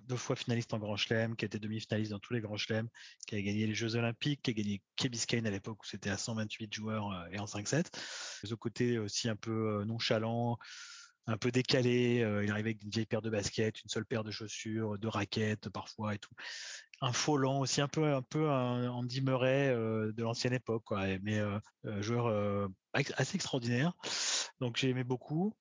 deux 0.07 0.17
fois 0.17 0.37
finaliste 0.37 0.73
en 0.75 0.79
Grand 0.79 0.97
Chelem, 0.97 1.37
qui 1.37 1.45
a 1.45 1.47
été 1.47 1.59
demi-finaliste 1.59 2.11
dans 2.11 2.19
tous 2.19 2.33
les 2.33 2.41
Grands 2.41 2.57
Chelems, 2.57 2.89
qui 3.27 3.37
a 3.37 3.43
gagné 3.43 3.67
les 3.67 3.75
Jeux 3.75 3.97
Olympiques, 3.97 4.43
qui 4.43 4.51
a 4.51 4.55
gagné 4.55 4.83
Kebiscane 4.97 5.47
à 5.47 5.51
l'époque 5.51 5.83
où 5.83 5.87
c'était 5.87 6.11
à 6.11 6.19
128 6.19 6.73
joueurs 6.73 7.11
euh, 7.13 7.27
et 7.33 7.39
en 7.39 7.45
5-7. 7.45 7.87
Ce 8.45 8.55
côté 8.55 8.99
aussi 8.99 9.29
un 9.29 9.37
peu 9.37 9.81
euh, 9.81 9.85
nonchalant, 9.85 10.59
un 11.27 11.37
peu 11.37 11.51
décalé. 11.51 12.23
Euh, 12.23 12.45
il 12.45 12.51
arrivait 12.51 12.71
avec 12.71 12.83
une 12.83 12.91
vieille 12.91 13.07
paire 13.07 13.23
de 13.23 13.31
baskets, 13.31 13.83
une 13.83 13.91
seule 13.91 14.05
paire 14.05 14.25
de 14.25 14.31
chaussures, 14.31 14.99
de 14.99 15.09
raquettes 15.09 15.69
parfois 15.69 16.15
et 16.15 16.19
tout. 16.19 16.35
Un 17.01 17.13
faux 17.13 17.37
lent 17.37 17.61
aussi, 17.61 17.81
un 17.81 17.89
peu 17.89 18.15
un 18.15 18.23
peu 18.23 18.49
Andy 18.49 19.23
Murray 19.23 19.75
de 19.75 20.23
l'ancienne 20.23 20.53
époque. 20.53 20.85
Mais 21.23 21.41
joueur 22.01 22.71
assez 22.93 23.35
extraordinaire. 23.35 23.93
Donc 24.61 24.77
j'ai 24.77 24.91
aimé 24.91 25.03
beaucoup. 25.03 25.53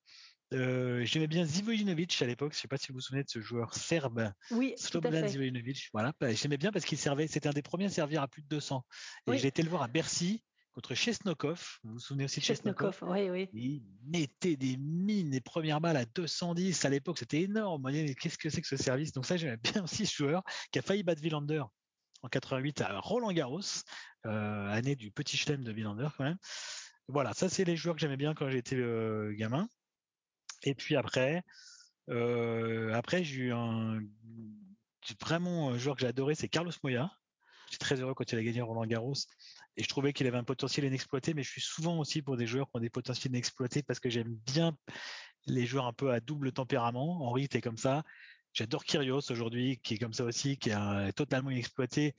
Euh, 0.54 1.06
j'aimais 1.06 1.28
bien 1.28 1.46
Zivojinovic 1.46 2.22
à 2.22 2.26
l'époque. 2.26 2.54
Je 2.54 2.58
ne 2.58 2.62
sais 2.62 2.68
pas 2.68 2.78
si 2.78 2.90
vous 2.90 2.96
vous 2.96 3.02
souvenez 3.02 3.24
de 3.24 3.30
ce 3.30 3.40
joueur 3.40 3.74
serbe. 3.74 4.32
Oui, 4.52 4.74
Slobodan 4.78 5.28
Zivojinovic. 5.28 5.90
Voilà, 5.94 6.14
bah, 6.20 6.34
j'aimais 6.34 6.58
bien 6.58 6.72
parce 6.72 6.86
qu'il 6.86 6.98
servait. 6.98 7.28
C'était 7.28 7.48
un 7.48 7.54
des 7.54 7.62
premiers 7.62 7.86
à 7.86 7.90
servir 7.90 8.22
à 8.22 8.28
plus 8.28 8.42
de 8.42 8.48
200. 8.48 8.86
Et 9.28 9.38
j'ai 9.38 9.48
été 9.48 9.64
le 9.64 9.70
voir 9.70 9.84
à 9.84 9.88
Bercy 9.88 10.44
contre 10.74 10.96
Chesnokov. 10.96 11.80
Vous 11.84 11.94
vous 11.94 12.00
souvenez 12.00 12.26
aussi 12.26 12.40
de 12.40 12.46
Chesnokov, 12.46 12.98
oui, 13.04 13.30
oui. 13.30 13.50
Il 13.54 13.84
mettait 14.08 14.56
des 14.56 14.78
mines, 14.78 15.30
des 15.30 15.42
premières 15.42 15.82
balles 15.82 15.98
à 15.98 16.06
210. 16.06 16.86
À 16.86 16.90
l'époque, 16.90 17.20
c'était 17.20 17.42
énorme. 17.42 17.90
Qu'est-ce 18.20 18.38
que 18.38 18.50
c'est 18.50 18.62
que 18.62 18.68
ce 18.68 18.78
service? 18.78 19.12
Donc 19.12 19.26
ça, 19.26 19.38
j'aimais 19.38 19.58
bien 19.64 19.84
aussi 19.84 20.06
ce 20.06 20.16
joueur 20.16 20.44
qui 20.72 20.80
a 20.80 20.82
failli 20.82 21.04
battre 21.04 21.22
Villander 21.22 21.64
en 22.24 22.28
88 22.28 22.82
à 22.82 23.00
Roland 23.00 23.32
Garros, 23.32 23.62
euh, 24.26 24.70
année 24.70 24.96
du 24.96 25.12
petit 25.12 25.38
chelem 25.38 25.64
de 25.64 25.72
Villander 25.72 26.08
quand 26.18 26.24
même. 26.24 26.38
Voilà, 27.08 27.34
ça 27.34 27.50
c'est 27.50 27.64
les 27.64 27.76
joueurs 27.76 27.96
que 27.96 28.02
j'aimais 28.02 28.18
bien 28.18 28.34
quand 28.34 28.50
j'étais 28.50 28.76
euh, 28.76 29.34
gamin. 29.36 29.68
Et 30.64 30.76
puis 30.76 30.96
après, 30.96 31.44
euh, 32.10 32.94
après 32.94 33.24
j'ai 33.24 33.44
eu 33.44 33.54
un 33.54 34.00
vraiment 35.20 35.78
joueur 35.78 35.96
que 35.96 36.02
j'ai 36.02 36.08
adoré, 36.08 36.36
c'est 36.36 36.50
Carlos 36.50 36.72
Moya. 36.84 37.12
J'étais 37.70 37.86
très 37.86 38.02
heureux 38.02 38.14
quand 38.14 38.30
il 38.32 38.38
a 38.38 38.44
gagné 38.44 38.62
Roland 38.62 38.86
Garros 38.86 39.14
et 39.78 39.84
je 39.84 39.88
trouvais 39.88 40.12
qu'il 40.12 40.28
avait 40.28 40.38
un 40.38 40.44
potentiel 40.44 40.86
inexploité, 40.86 41.34
mais 41.34 41.44
je 41.44 41.50
suis 41.50 41.62
souvent 41.62 41.98
aussi 42.00 42.22
pour 42.22 42.36
des 42.36 42.46
joueurs 42.46 42.70
qui 42.70 42.78
ont 42.78 42.82
des 42.82 42.90
potentiels 42.90 43.32
inexploités 43.32 43.82
parce 43.82 44.00
que 44.00 44.10
j'aime 44.10 44.36
bien 44.46 44.76
les 45.46 45.66
joueurs 45.66 45.88
un 45.88 45.94
peu 45.94 46.12
à 46.12 46.20
double 46.20 46.52
tempérament. 46.52 47.26
Henri 47.26 47.46
était 47.46 47.62
comme 47.62 47.78
ça. 47.78 48.04
J'adore 48.54 48.84
Kyrgios 48.84 49.32
aujourd'hui, 49.32 49.80
qui 49.82 49.94
est 49.94 49.98
comme 49.98 50.14
ça 50.14 50.26
aussi, 50.26 50.58
qui 50.58 50.70
est 50.70 51.14
totalement 51.14 51.50
inexploité, 51.50 52.16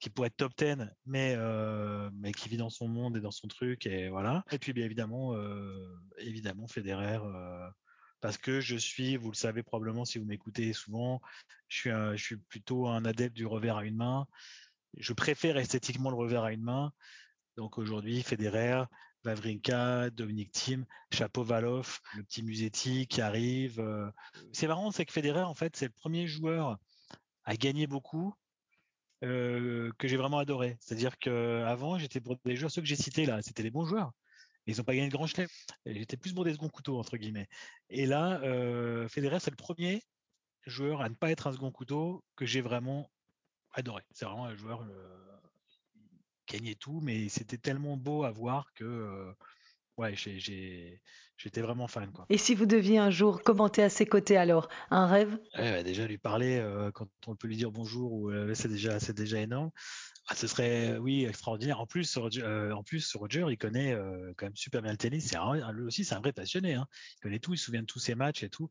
qui 0.00 0.08
pourrait 0.08 0.28
être 0.28 0.36
top 0.36 0.52
10, 0.56 0.76
mais 1.04 1.34
euh, 1.36 2.10
mais 2.14 2.32
qui 2.32 2.48
vit 2.48 2.56
dans 2.56 2.70
son 2.70 2.88
monde 2.88 3.16
et 3.16 3.20
dans 3.20 3.30
son 3.30 3.48
truc 3.48 3.86
et 3.86 4.08
voilà. 4.08 4.44
Et 4.50 4.58
puis 4.58 4.72
bien 4.72 4.86
évidemment, 4.86 5.34
euh, 5.34 5.94
évidemment 6.18 6.66
Federer, 6.66 7.20
euh, 7.22 7.68
parce 8.20 8.38
que 8.38 8.60
je 8.60 8.76
suis, 8.76 9.16
vous 9.16 9.30
le 9.30 9.36
savez 9.36 9.62
probablement 9.62 10.06
si 10.06 10.18
vous 10.18 10.24
m'écoutez 10.24 10.72
souvent, 10.72 11.20
je 11.68 12.16
suis 12.16 12.36
plutôt 12.36 12.88
un 12.88 13.04
adepte 13.04 13.36
du 13.36 13.46
revers 13.46 13.76
à 13.76 13.84
une 13.84 13.96
main. 13.96 14.26
Je 14.96 15.12
préfère 15.12 15.56
esthétiquement 15.58 16.10
le 16.10 16.16
revers 16.16 16.44
à 16.44 16.52
une 16.52 16.62
main. 16.62 16.92
Donc 17.56 17.78
aujourd'hui, 17.78 18.22
Federer, 18.22 18.84
Vavrinka, 19.22 20.08
Dominique 20.10 20.52
Thiem, 20.52 20.86
Chapeau-Valoff, 21.12 22.00
le 22.16 22.24
petit 22.24 22.42
Musetti 22.42 23.06
qui 23.06 23.20
arrive. 23.20 23.82
C'est 24.52 24.66
marrant, 24.66 24.90
c'est 24.90 25.04
que 25.04 25.12
Federer, 25.12 25.42
en 25.42 25.54
fait, 25.54 25.76
c'est 25.76 25.86
le 25.86 25.92
premier 25.92 26.26
joueur 26.26 26.78
à 27.44 27.56
gagner 27.56 27.86
beaucoup 27.86 28.34
euh, 29.22 29.92
que 29.98 30.08
j'ai 30.08 30.16
vraiment 30.16 30.38
adoré. 30.38 30.76
C'est-à-dire 30.80 31.18
que 31.18 31.62
avant, 31.66 31.98
j'étais 31.98 32.20
pour 32.20 32.36
des 32.44 32.56
joueurs, 32.56 32.70
ceux 32.70 32.80
que 32.80 32.88
j'ai 32.88 32.96
cités 32.96 33.26
là, 33.26 33.42
c'était 33.42 33.62
les 33.62 33.70
bons 33.70 33.84
joueurs. 33.84 34.12
Ils 34.66 34.76
n'ont 34.76 34.84
pas 34.84 34.94
gagné 34.94 35.06
le 35.06 35.12
grand 35.12 35.26
chelem. 35.26 35.48
J'étais 35.86 36.16
plus 36.16 36.32
pour 36.32 36.44
des 36.44 36.52
second 36.52 36.68
couteaux 36.68 36.98
entre 36.98 37.16
guillemets. 37.16 37.48
Et 37.88 38.06
là, 38.06 38.40
euh, 38.42 39.08
Federer, 39.08 39.40
c'est 39.40 39.50
le 39.50 39.56
premier 39.56 40.02
joueur 40.66 41.00
à 41.00 41.08
ne 41.08 41.14
pas 41.14 41.30
être 41.30 41.46
un 41.46 41.52
second 41.52 41.70
couteau 41.70 42.24
que 42.36 42.46
j'ai 42.46 42.60
vraiment 42.60 43.10
adoré. 43.72 44.02
C'est 44.12 44.24
vraiment 44.24 44.46
un 44.46 44.54
joueur 44.54 44.82
euh, 44.82 45.36
gagnait 46.46 46.74
tout, 46.74 47.00
mais 47.00 47.28
c'était 47.28 47.58
tellement 47.58 47.96
beau 47.96 48.24
à 48.24 48.30
voir 48.30 48.72
que 48.74 49.34
ouais, 49.96 50.14
j'étais 50.16 51.60
vraiment 51.60 51.88
fan. 51.88 52.10
Quoi. 52.12 52.26
Et 52.28 52.38
si 52.38 52.54
vous 52.54 52.66
deviez 52.66 52.98
un 52.98 53.10
jour 53.10 53.42
commenter 53.42 53.82
à 53.82 53.88
ses 53.88 54.06
côtés 54.06 54.36
alors, 54.36 54.68
un 54.90 55.06
rêve? 55.06 55.38
Bah, 55.56 55.82
Déjà 55.82 56.06
lui 56.06 56.18
parler 56.18 56.58
euh, 56.58 56.90
quand 56.90 57.08
on 57.26 57.36
peut 57.36 57.48
lui 57.48 57.56
dire 57.56 57.70
bonjour, 57.70 58.12
ou 58.12 58.30
euh, 58.30 58.54
c'est 58.54 58.68
déjà, 58.68 59.00
c'est 59.00 59.16
déjà 59.16 59.40
énorme. 59.40 59.70
Ah, 60.28 60.36
ce 60.36 60.46
serait, 60.46 60.96
oui, 60.98 61.24
extraordinaire. 61.24 61.80
En 61.80 61.86
plus, 61.86 62.18
euh, 62.18 62.72
en 62.72 62.82
plus, 62.84 63.16
Roger, 63.16 63.46
il 63.48 63.58
connaît 63.58 63.96
quand 64.36 64.46
même 64.46 64.56
super 64.56 64.80
bien 64.80 64.92
le 64.92 64.98
tennis. 64.98 65.28
C'est 65.28 65.38
lui 65.72 65.82
aussi, 65.82 66.04
c'est 66.04 66.14
un 66.14 66.20
vrai 66.20 66.32
passionné. 66.32 66.74
Hein. 66.74 66.86
Il 67.16 67.22
connaît 67.22 67.38
tout, 67.40 67.54
il 67.54 67.58
se 67.58 67.64
souvient 67.64 67.80
de 67.80 67.86
tous 67.86 67.98
ses 67.98 68.14
matchs 68.14 68.44
et 68.44 68.48
tout. 68.48 68.68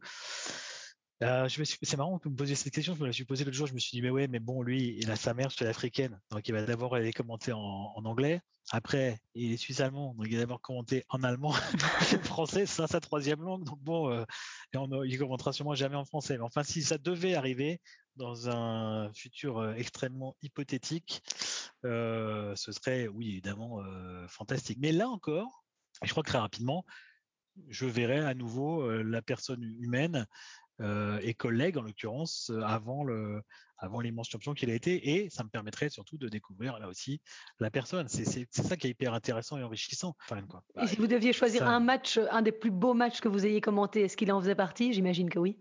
Euh, 1.21 1.47
c'est 1.49 1.97
marrant 1.97 2.17
que 2.17 2.25
vous 2.25 2.32
me 2.32 2.36
posiez 2.36 2.55
cette 2.55 2.73
question. 2.73 2.95
Je 2.95 3.01
me 3.01 3.08
la 3.08 3.12
suis 3.12 3.25
posée 3.25 3.43
l'autre 3.43 3.58
jour. 3.58 3.67
Je 3.67 3.73
me 3.73 3.79
suis 3.79 3.91
dit, 3.91 4.01
mais 4.01 4.10
ouais, 4.10 4.27
mais 4.27 4.39
bon, 4.39 4.62
lui, 4.62 4.95
il 4.99 5.12
a 5.12 5.15
sa 5.15 5.34
mère 5.34 5.51
sud-africaine. 5.51 6.19
Donc, 6.32 6.47
il 6.47 6.53
va 6.53 6.63
d'abord 6.63 6.95
aller 6.95 7.12
commenter 7.12 7.51
en, 7.51 7.93
anglais. 8.05 8.41
Après, 8.71 9.19
il 9.34 9.51
est 9.51 9.58
suisse-allemand. 9.58 10.13
Donc, 10.15 10.27
il 10.27 10.36
va 10.36 10.41
d'abord 10.41 10.62
commenter 10.62 11.03
en 11.10 11.23
allemand. 11.23 11.51
français, 12.23 12.65
c'est 12.65 12.88
sa 12.88 12.99
troisième 12.99 13.41
langue. 13.41 13.65
Donc, 13.65 13.79
bon, 13.79 14.10
euh, 14.10 14.23
et 14.73 14.77
il 15.05 15.19
commentera 15.19 15.51
sûrement 15.51 15.75
jamais 15.75 15.95
en 15.95 16.05
français. 16.05 16.38
Mais 16.38 16.43
enfin, 16.43 16.63
si 16.63 16.84
ça 16.84 16.97
devait 16.97 17.36
arriver 17.36 17.82
dans 18.19 18.49
un 18.49 19.12
futur 19.13 19.58
euh, 19.58 19.73
extrêmement 19.73 20.36
hypothétique, 20.41 21.23
euh, 21.86 22.53
ce 22.55 22.71
serait, 22.71 23.08
oui, 23.08 23.29
évidemment, 23.29 23.82
euh, 23.82 24.27
fantastique. 24.27 24.77
Mais 24.82 24.91
là 24.91 25.08
encore, 25.08 25.63
je 26.03 26.12
crois 26.12 26.21
que 26.21 26.29
très 26.29 26.38
rapidement, 26.38 26.86
je 27.69 27.86
verrai 27.86 28.19
à 28.19 28.34
nouveau 28.34 28.89
la 28.89 29.21
personne 29.21 29.63
humaine 29.79 30.25
et 30.82 31.34
collègue 31.34 31.78
en 31.78 31.82
l'occurrence 31.82 32.50
euh, 32.50 32.62
avant 32.62 33.04
le 33.04 33.42
avant 33.78 34.02
l'immense 34.02 34.30
champion 34.30 34.54
qu'il 34.54 34.70
a 34.70 34.74
été 34.74 35.15
et 35.15 35.30
ça 35.30 35.44
me 35.44 35.50
permettrait 35.50 35.89
surtout 35.89 36.18
de 36.18 36.28
découvrir 36.28 36.80
là 36.80 36.88
aussi 36.88 37.22
la 37.60 37.72
personne 37.72 38.08
c'est 38.08 38.48
ça 38.52 38.78
qui 38.78 38.88
est 38.88 38.89
hyper 38.89 39.13
intéressant 39.13 39.58
et 39.58 39.63
enrichissant 39.63 40.15
enfin, 40.24 40.42
quoi. 40.44 40.63
et 40.82 40.88
si 40.88 40.98
vous 40.98 41.08
deviez 41.08 41.34
choisir 41.34 41.68
un 41.68 41.80
match 41.80 42.20
un 42.32 42.42
des 42.42 42.52
plus 42.52 42.72
beaux 42.72 42.94
matchs 42.94 43.22
que 43.22 43.30
vous 43.30 43.46
ayez 43.46 43.62
commenté 43.62 44.02
est-ce 44.02 44.18
qu'il 44.18 44.32
en 44.32 44.42
faisait 44.42 44.56
partie? 44.56 44.94
J'imagine 44.94 45.30
que 45.30 45.39
oui 45.39 45.58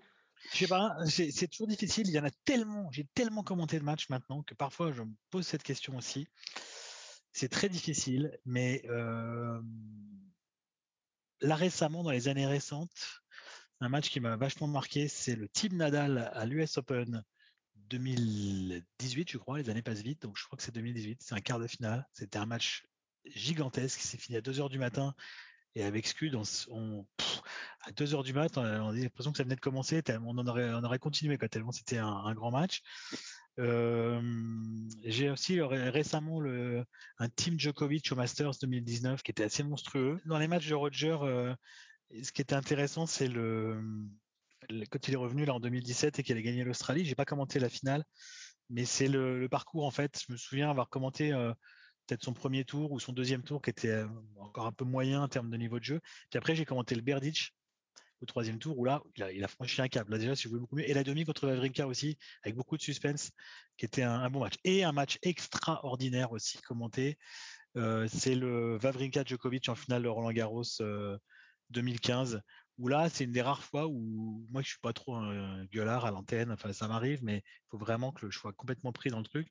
je 0.53 0.59
sais 0.59 0.67
pas, 0.69 0.97
c'est 1.07 1.49
toujours 1.49 1.67
difficile. 1.67 2.07
Il 2.09 2.15
y 2.15 2.19
en 2.19 2.25
a 2.25 2.31
tellement, 2.45 2.89
j'ai 2.93 3.05
tellement 3.15 3.43
commenté 3.43 3.79
de 3.79 3.85
matchs 3.85 4.09
maintenant 4.09 4.43
que 4.43 4.55
parfois 4.55 4.93
je 4.93 5.03
me 5.03 5.13
pose 5.31 5.47
cette 5.47 5.63
question 5.63 5.97
aussi. 5.97 6.29
C'est 7.33 7.49
très 7.49 7.69
difficile, 7.69 8.39
mais 8.45 8.83
euh, 8.89 9.61
là 11.41 11.55
récemment, 11.55 12.03
dans 12.03 12.11
les 12.11 12.29
années 12.29 12.47
récentes, 12.47 13.23
un 13.81 13.89
match 13.89 14.11
qui 14.11 14.21
m'a 14.21 14.37
vachement 14.37 14.67
marqué, 14.67 15.09
c'est 15.09 15.37
le 15.37 15.49
Team 15.49 15.77
Nadal 15.77 16.31
à 16.33 16.45
l'US 16.47 16.79
Open 16.79 17.23
2018, 17.89 19.31
je 19.31 19.39
crois. 19.39 19.59
Les 19.59 19.71
années 19.71 19.83
passent 19.83 20.03
vite, 20.03 20.23
donc 20.23 20.37
je 20.37 20.45
crois 20.45 20.57
que 20.57 20.63
c'est 20.63 20.75
2018. 20.75 21.23
C'est 21.23 21.35
un 21.35 21.41
quart 21.41 21.59
de 21.59 21.67
finale. 21.67 22.07
C'était 22.13 22.39
un 22.39 22.47
match 22.47 22.85
gigantesque 23.25 24.01
s'est 24.01 24.17
fini 24.17 24.37
à 24.37 24.41
2 24.41 24.61
heures 24.61 24.69
du 24.69 24.79
matin. 24.79 25.15
Et 25.75 25.85
avec 25.85 26.07
Scud, 26.07 26.35
à 26.35 27.93
2 27.93 28.15
heures 28.15 28.25
du 28.25 28.33
matin, 28.33 28.63
on 28.83 28.89
a 28.89 28.93
l'impression 28.93 29.31
que 29.31 29.37
ça 29.37 29.45
venait 29.45 29.55
de 29.55 29.61
commencer. 29.61 30.03
On, 30.25 30.47
aurait, 30.47 30.73
on 30.73 30.83
aurait 30.83 30.99
continué, 30.99 31.39
tellement 31.39 31.73
c'était 31.73 31.99
un, 31.99 32.35
grand 32.35 32.51
match. 32.51 32.83
Euh, 33.59 34.21
j'ai 35.05 35.31
aussi 35.31 35.61
récemment 35.61 36.41
un 37.19 37.29
Team 37.29 37.59
Djokovic 37.59 38.11
au 38.11 38.17
Masters 38.17 38.53
2019 38.61 39.23
qui 39.23 39.31
était 39.31 39.45
assez 39.45 39.63
monstrueux. 39.63 40.21
Dans 40.27 40.39
les 40.39 40.49
matchs 40.49 40.69
de 40.69 40.75
Roger, 40.75 41.17
euh, 41.23 41.55
ce 42.23 42.33
qui 42.33 42.43
était 42.43 42.55
intéressant, 42.55 43.07
c'est 43.07 43.29
le, 43.29 43.83
quand 44.91 45.09
il 45.09 45.15
est 45.15 45.19
revenu 45.19 45.45
là 45.45 45.55
en 45.55 45.61
2017 45.61 46.19
et 46.19 46.23
qu'il 46.23 46.37
a 46.37 46.43
gagné 46.43 46.65
l'Australie. 46.65 47.05
J'ai 47.05 47.15
pas 47.15 47.25
commenté 47.25 47.59
la 47.59 47.69
finale, 47.69 48.05
mais 48.71 48.85
c'est 48.85 49.09
le, 49.09 49.49
parcours 49.49 49.85
en 49.85 49.91
fait. 49.91 50.21
Je 50.27 50.33
me 50.33 50.37
souviens 50.37 50.71
avoir 50.71 50.89
commenté 50.89 51.33
euh, 51.33 51.53
peut-être 52.07 52.25
son 52.25 52.33
premier 52.33 52.65
tour 52.65 52.93
ou 52.93 53.01
son 53.01 53.13
deuxième 53.13 53.43
tour 53.43 53.63
qui 53.63 53.71
était 53.71 53.89
euh, 53.89 54.09
encore 54.39 54.67
un 54.67 54.73
peu 54.73 54.85
moyen 54.85 55.23
en 55.23 55.29
termes 55.29 55.51
de 55.51 55.57
niveau 55.57 55.79
de 55.79 55.85
jeu. 55.85 56.01
Puis 56.31 56.39
après 56.39 56.55
j'ai 56.55 56.65
commenté 56.65 56.95
le 56.95 57.03
Berditch 57.03 57.55
au 58.21 58.27
troisième 58.27 58.59
tour 58.59 58.77
où 58.77 58.85
là 58.85 59.01
il 59.17 59.45
a, 59.45 59.49
franchi 59.49 59.81
un 59.81 59.89
cap. 59.89 60.09
Là 60.09 60.19
déjà 60.19 60.35
si 60.35 60.45
je 60.45 60.49
beaucoup 60.49 60.77
mieux. 60.77 60.89
Et 60.89 60.95
la 60.95 61.05
demi 61.05 61.25
contre 61.25 61.47
Vavrinka 61.47 61.87
aussi 61.87 62.19
avec 62.43 62.57
beaucoup 62.57 62.77
de 62.77 62.83
suspense, 62.83 63.31
qui 63.77 63.85
était 63.85 64.03
un, 64.03 64.29
bon 64.29 64.41
match 64.41 64.55
et 64.65 64.83
un 64.83 64.93
match 64.93 65.19
extraordinaire 65.23 66.33
aussi 66.33 66.61
commenté. 66.63 67.17
Euh, 67.77 68.09
c'est 68.11 68.35
le 68.35 68.77
Vavrinka 68.79 69.23
Djokovic 69.25 69.69
en 69.69 69.77
finale 69.77 70.03
de 70.03 70.09
Roland 70.09 70.33
Garros 70.33 70.65
2015 71.71 72.41
où 72.79 72.89
là, 72.89 73.09
c'est 73.09 73.25
une 73.25 73.33
des 73.33 73.43
rares 73.43 73.65
fois 73.65 73.89
où 73.89 74.47
moi, 74.51 74.63
je 74.63 74.69
suis 74.69 74.79
pas 74.81 74.93
trop 74.93 75.17
un 75.17 75.65
gueulard 75.67 76.05
à 76.05 76.11
l'antenne. 76.13 76.53
Enfin, 76.53 76.73
ça 76.73 76.87
m'arrive, 76.87 77.23
mais 77.25 77.39
il 77.39 77.69
faut 77.71 77.79
vraiment 77.79 78.13
que 78.13 78.31
je 78.31 78.39
sois 78.39 78.53
complètement 78.53 78.93
pris 78.93 79.11
dans 79.11 79.19
le 79.19 79.25
truc. 79.25 79.49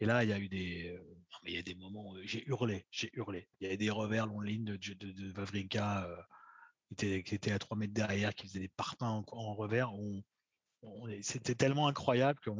Et 0.00 0.06
là, 0.06 0.22
il 0.22 0.30
y 0.30 0.32
a 0.32 0.38
eu 0.38 0.48
des, 0.48 0.96
euh, 0.96 1.16
il 1.44 1.54
y 1.54 1.58
a 1.58 1.62
des 1.62 1.74
moments 1.74 2.10
où 2.10 2.16
j'ai 2.22 2.46
hurlé, 2.46 2.86
j'ai 2.90 3.10
hurlé. 3.14 3.48
Il 3.60 3.68
y 3.68 3.72
a 3.72 3.76
des 3.76 3.90
revers 3.90 4.26
long 4.26 4.40
ligne 4.40 4.64
de, 4.64 4.76
de, 4.76 5.32
Vavrinka 5.32 6.04
euh, 6.04 6.16
qui, 6.96 7.06
était, 7.06 7.34
était 7.34 7.52
à 7.52 7.58
3 7.58 7.76
mètres 7.76 7.92
derrière, 7.92 8.32
qui 8.32 8.46
faisait 8.46 8.60
des 8.60 8.68
parpaings 8.68 9.24
en, 9.26 9.54
revers. 9.54 9.92
C'était 11.22 11.54
tellement 11.54 11.88
incroyable 11.88 12.38
qu'on 12.44 12.56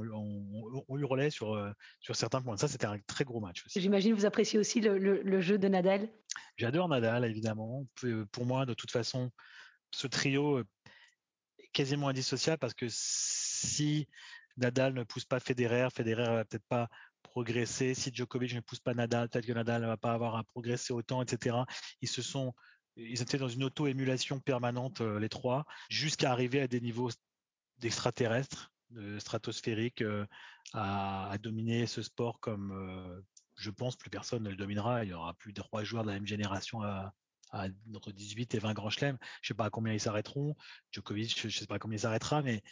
on, 0.88 0.98
hurlait 0.98 1.30
sur, 1.30 1.54
euh, 1.54 1.70
sur 2.00 2.16
certains 2.16 2.42
points. 2.42 2.56
Ça, 2.56 2.68
c'était 2.68 2.86
un 2.86 2.98
très 3.06 3.24
gros 3.24 3.40
match 3.40 3.64
aussi. 3.64 3.80
J'imagine 3.80 4.14
vous 4.14 4.26
appréciez 4.26 4.58
aussi 4.58 4.80
le, 4.80 4.98
le, 4.98 5.40
jeu 5.40 5.58
de 5.58 5.68
Nadal. 5.68 6.08
J'adore 6.56 6.88
Nadal, 6.88 7.24
évidemment. 7.24 7.86
Pour 8.32 8.46
moi, 8.46 8.66
de 8.66 8.74
toute 8.74 8.90
façon, 8.90 9.30
ce 9.92 10.06
trio 10.06 10.60
est 10.60 10.64
quasiment 11.72 12.08
indissociable 12.08 12.58
parce 12.58 12.74
que 12.74 12.86
si 12.88 14.08
Nadal 14.56 14.94
ne 14.94 15.04
pousse 15.04 15.24
pas 15.24 15.40
Federer, 15.40 15.88
Federer 15.94 16.24
va 16.24 16.44
peut-être 16.44 16.66
pas 16.68 16.88
progresser. 17.22 17.94
Si 17.94 18.10
Djokovic 18.12 18.54
ne 18.54 18.60
pousse 18.60 18.80
pas 18.80 18.94
Nadal, 18.94 19.28
peut-être 19.28 19.46
que 19.46 19.52
Nadal 19.52 19.82
ne 19.82 19.86
va 19.86 19.96
pas 19.96 20.12
avoir 20.12 20.36
à 20.36 20.44
progresser 20.44 20.92
autant, 20.92 21.22
etc. 21.22 21.56
Ils 22.00 22.08
se 22.08 22.22
sont, 22.22 22.52
ils 22.96 23.22
étaient 23.22 23.38
dans 23.38 23.48
une 23.48 23.64
auto-émulation 23.64 24.40
permanente, 24.40 25.00
euh, 25.00 25.20
les 25.20 25.28
trois, 25.28 25.64
jusqu'à 25.88 26.32
arriver 26.32 26.60
à 26.60 26.68
des 26.68 26.80
niveaux 26.80 27.10
d'extraterrestres, 27.78 28.72
de 28.90 29.18
stratosphériques, 29.18 30.02
euh, 30.02 30.26
à, 30.74 31.36
dominer 31.40 31.86
ce 31.86 32.02
sport 32.02 32.40
comme 32.40 32.72
euh, 32.72 33.20
je 33.56 33.70
pense 33.70 33.96
plus 33.96 34.10
personne 34.10 34.42
ne 34.42 34.50
le 34.50 34.56
dominera. 34.56 35.04
Il 35.04 35.10
y 35.10 35.14
aura 35.14 35.34
plus 35.34 35.52
de 35.52 35.60
trois 35.60 35.84
joueurs 35.84 36.02
de 36.02 36.08
la 36.08 36.14
même 36.14 36.26
génération 36.26 36.80
entre 37.52 38.12
18 38.12 38.54
et 38.54 38.58
20 38.58 38.74
grands 38.74 38.90
chelems. 38.90 39.18
Je 39.42 39.48
sais 39.48 39.54
pas 39.54 39.66
à 39.66 39.70
combien 39.70 39.92
ils 39.92 40.00
s'arrêteront. 40.00 40.54
Djokovic, 40.92 41.48
je 41.48 41.48
sais 41.48 41.66
pas 41.66 41.76
à 41.76 41.78
combien 41.78 41.96
il 41.96 42.00
s'arrêtera, 42.00 42.42
mais 42.42 42.62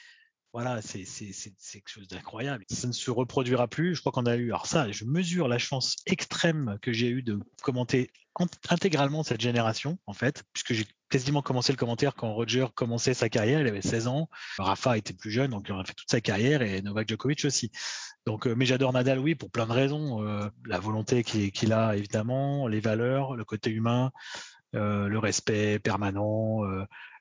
voilà, 0.52 0.80
c'est 0.82 1.04
quelque 1.04 1.88
chose 1.88 2.08
d'incroyable. 2.08 2.64
Ça 2.70 2.86
ne 2.86 2.92
se 2.92 3.10
reproduira 3.10 3.68
plus. 3.68 3.94
Je 3.94 4.00
crois 4.00 4.12
qu'on 4.12 4.26
a 4.26 4.36
eu, 4.36 4.46
alors 4.46 4.66
ça, 4.66 4.90
je 4.90 5.04
mesure 5.04 5.48
la 5.48 5.58
chance 5.58 5.96
extrême 6.06 6.78
que 6.80 6.92
j'ai 6.92 7.08
eu 7.08 7.22
de 7.22 7.38
commenter 7.62 8.10
intégralement 8.68 9.22
cette 9.22 9.40
génération, 9.40 9.98
en 10.06 10.12
fait, 10.12 10.44
puisque 10.52 10.74
j'ai 10.74 10.86
quasiment 11.08 11.42
commencé 11.42 11.72
le 11.72 11.76
commentaire 11.76 12.14
quand 12.14 12.32
Roger 12.32 12.66
commençait 12.74 13.14
sa 13.14 13.28
carrière. 13.28 13.60
Il 13.60 13.66
avait 13.66 13.82
16 13.82 14.08
ans. 14.08 14.28
Rafa 14.58 14.98
était 14.98 15.14
plus 15.14 15.30
jeune, 15.30 15.50
donc 15.50 15.66
il 15.68 15.72
aurait 15.72 15.84
fait 15.84 15.94
toute 15.94 16.10
sa 16.10 16.20
carrière 16.20 16.62
et 16.62 16.82
Novak 16.82 17.08
Djokovic 17.08 17.44
aussi. 17.44 17.70
Donc, 18.26 18.46
euh, 18.46 18.54
mais 18.56 18.66
j'adore 18.66 18.92
Nadal, 18.92 19.18
oui, 19.18 19.34
pour 19.34 19.50
plein 19.50 19.66
de 19.66 19.72
raisons. 19.72 20.22
Euh, 20.26 20.48
la 20.66 20.78
volonté 20.78 21.22
qu'il 21.22 21.72
a, 21.72 21.96
évidemment, 21.96 22.66
les 22.66 22.80
valeurs, 22.80 23.36
le 23.36 23.44
côté 23.44 23.70
humain, 23.70 24.10
euh, 24.74 25.08
le 25.08 25.18
respect 25.18 25.78
permanent, 25.78 26.62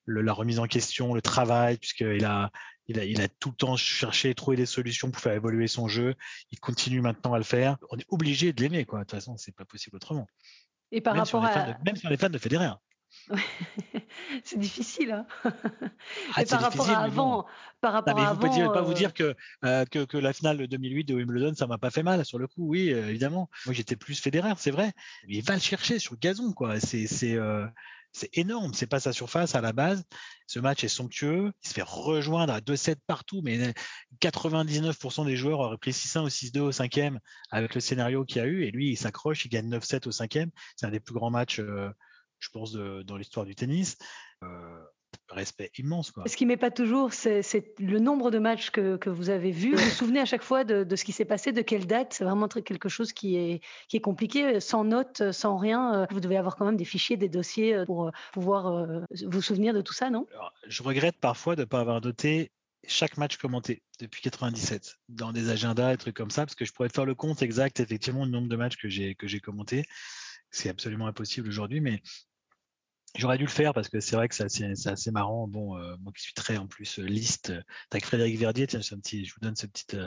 la 0.08 0.34
remise 0.34 0.60
en 0.60 0.68
question, 0.68 1.14
le 1.14 1.22
travail, 1.22 1.78
puisqu'il 1.78 2.26
a, 2.26 2.51
il 2.88 2.99
a, 2.99 3.06
il 3.06 3.22
a 3.22 3.28
tout 3.28 3.49
le 3.49 3.56
temps 3.56 3.76
cherché, 3.76 4.34
trouvé 4.36 4.58
des 4.58 4.66
solutions 4.66 5.12
pour 5.12 5.22
faire 5.22 5.34
évoluer 5.34 5.68
son 5.68 5.88
jeu. 5.88 6.16
Il 6.51 6.60
continue 6.60 7.01
maintenant 7.01 7.34
à 7.34 7.38
le 7.38 7.43
faire. 7.43 7.78
On 7.89 7.97
est 7.97 8.06
obligé 8.10 8.53
de 8.53 8.62
l'aimer, 8.62 8.86
quoi. 8.86 8.99
De 8.99 9.03
toute 9.03 9.12
façon, 9.12 9.38
c'est 9.38 9.56
pas 9.56 9.66
possible 9.66 9.95
autrement. 9.95 10.28
Et 10.91 11.01
par 11.01 11.16
rapport 11.16 11.43
à. 11.43 11.74
De, 11.74 11.84
même 11.84 11.95
sur 11.95 12.10
les 12.10 12.18
fans 12.18 12.30
de 12.30 12.38
Federer. 12.38 12.72
c'est 14.43 14.60
difficile. 14.60 15.12
Hein 15.12 15.26
ah, 16.36 16.41
et 16.41 16.45
par 16.45 16.62
rapport 16.62 16.89
à 16.89 16.97
avant, 16.97 17.45
par 17.82 17.93
rapport 17.93 18.20
à 18.20 18.34
vous 18.34 18.45
ne 18.45 18.51
pouvez 18.51 18.66
pas 18.66 18.82
vous 18.82 18.93
dire 18.93 19.14
que, 19.14 19.36
euh, 19.64 19.86
que, 19.86 20.06
que, 20.06 20.18
la 20.18 20.34
finale 20.34 20.58
de 20.58 20.66
2008 20.66 21.06
de 21.06 21.16
Wimbledon, 21.16 21.56
ça 21.56 21.66
m'a 21.66 21.78
pas 21.78 21.91
fait 21.91 22.03
mal. 22.03 22.26
Sur 22.26 22.39
le 22.39 22.47
coup, 22.47 22.68
oui, 22.68 22.91
euh, 22.91 23.10
évidemment. 23.10 23.49
Moi, 23.66 23.74
j'étais 23.74 23.95
plus 23.95 24.20
fédéraire, 24.20 24.60
c'est 24.60 24.72
vrai. 24.72 24.91
Mais 25.28 25.36
il 25.36 25.43
va 25.43 25.53
le 25.53 25.60
chercher 25.60 25.97
sur 25.97 26.14
le 26.14 26.20
gazon, 26.20 26.51
quoi. 26.53 26.80
C'est 26.80 27.08
c'est 27.08 27.36
euh, 27.36 27.66
c'est 28.16 28.38
énorme. 28.38 28.74
C'est 28.74 28.88
pas 28.88 28.99
sa 28.99 29.13
surface 29.13 29.55
à 29.55 29.61
la 29.61 29.74
base. 29.74 30.03
Ce 30.47 30.59
match 30.59 30.84
est 30.84 30.88
somptueux. 30.88 31.51
Il 31.63 31.68
se 31.68 31.74
fait 31.74 31.84
rejoindre 31.84 32.53
à 32.53 32.61
2-7 32.61 32.95
partout, 33.07 33.41
mais 33.43 33.74
99% 34.22 35.26
des 35.26 35.36
joueurs 35.36 35.59
auraient 35.59 35.78
pris 35.78 35.91
6-1 35.91 36.24
ou 36.24 36.30
6-2 36.30 36.59
au 36.59 36.72
cinquième 36.72 37.20
avec 37.51 37.76
le 37.76 37.82
scénario 37.82 38.24
qu'il 38.24 38.38
y 38.38 38.39
a 38.39 38.45
eu. 38.47 38.63
Et 38.63 38.72
lui, 38.72 38.91
il 38.91 38.95
s'accroche, 38.95 39.45
il 39.45 39.49
gagne 39.49 39.70
9-7 39.70 40.07
au 40.07 40.11
cinquième. 40.11 40.49
C'est 40.78 40.86
un 40.86 40.91
des 40.91 40.99
plus 40.99 41.13
grands 41.13 41.30
matchs 41.30 41.61
je 42.39 42.49
pense, 42.49 42.74
dans 42.74 43.18
l'histoire 43.18 43.45
du 43.45 43.55
tennis. 43.55 43.97
Euh, 44.43 44.84
respect 45.30 45.71
immense. 45.78 46.11
Quoi. 46.11 46.23
Ce 46.28 46.38
qui 46.38 46.45
met 46.45 46.57
pas 46.57 46.71
toujours, 46.71 47.13
c'est 47.13 47.73
le 47.80 47.99
nombre 47.99 48.32
de 48.32 48.39
matchs 48.39 48.69
que, 48.69 48.97
que 48.97 49.09
vous 49.09 49.30
avez 49.30 49.51
vus. 49.51 49.76
Vous 49.76 49.84
vous 49.84 49.89
souvenez 49.89 50.19
à 50.19 50.26
chaque 50.26 50.43
fois 50.43 50.63
de, 50.63 50.84
de 50.84 50.95
ce 50.95 51.03
qui 51.03 51.11
s'est 51.11 51.26
passé, 51.26 51.51
de 51.51 51.61
quelle 51.61 51.88
date? 51.88 52.13
C'est 52.13 52.23
vraiment 52.23 52.47
quelque 52.47 52.89
chose 52.89 53.13
qui 53.13 53.36
est, 53.38 53.61
qui 53.88 53.97
est 53.97 54.01
compliqué, 54.01 54.59
sans 54.59 54.84
notes, 54.84 55.32
sans 55.32 55.57
rien. 55.57 55.93
Euh, 55.93 56.05
vous 56.11 56.19
devez 56.19 56.38
avoir 56.38 56.55
quand 56.55 56.65
même 56.65 56.78
des 56.78 56.86
fichiers, 56.86 57.17
des 57.17 57.30
dossiers 57.30 57.76
euh, 57.76 57.86
pour 57.86 58.11
pouvoir 58.34 59.05
vous 59.26 59.41
souvenir 59.41 59.73
de 59.73 59.82
tout 59.82 59.93
ça, 59.93 60.09
non? 60.09 60.26
Je 60.67 60.84
regrette 60.84 61.17
parfois 61.19 61.55
de 61.55 61.61
ne 61.61 61.65
pas 61.65 61.80
avoir 61.80 62.01
noté 62.01 62.51
chaque 62.88 63.17
match 63.17 63.38
commenté 63.38 63.82
depuis 63.99 64.21
97 64.21 64.95
dans 65.09 65.32
des 65.32 65.49
agendas 65.49 65.93
et 65.93 65.97
trucs 65.97 66.15
comme 66.15 66.30
ça, 66.30 66.45
parce 66.45 66.55
que 66.55 66.65
je 66.65 66.73
pourrais 66.73 66.89
te 66.89 66.93
faire 66.93 67.05
le 67.05 67.15
compte 67.15 67.41
exact, 67.41 67.80
effectivement, 67.80 68.26
du 68.26 68.32
nombre 68.32 68.47
de 68.47 68.55
matchs 68.55 68.78
que 68.78 68.88
j'ai 68.88 69.15
que 69.15 69.28
j'ai 69.28 69.39
commenté. 69.39 69.86
C'est 70.51 70.69
absolument 70.69 71.07
impossible 71.07 71.47
aujourd'hui, 71.47 71.82
mais 71.82 72.01
J'aurais 73.18 73.38
dû 73.38 73.45
le 73.45 73.49
faire 73.49 73.74
parce 73.74 73.88
que 73.88 74.01
c'est 74.01 74.18
vrai 74.18 74.28
que 74.28 74.36
c'est 74.36 74.88
assez, 74.88 75.11
marrant. 75.11 75.47
Bon, 75.47 75.78
euh, 75.78 75.95
moi 76.01 76.11
qui 76.13 76.22
suis 76.22 76.34
très 76.34 76.57
en 76.57 76.68
plus 76.68 76.99
euh, 76.99 77.03
liste, 77.03 77.51
euh, 77.51 77.61
avec 77.91 78.05
Frédéric 78.05 78.38
Verdier, 78.38 78.68
tiens, 78.68 78.82
un 78.91 78.99
petit, 78.99 79.24
je 79.24 79.34
vous 79.34 79.39
donne 79.39 79.55
cette 79.55 79.72
petite 79.72 79.97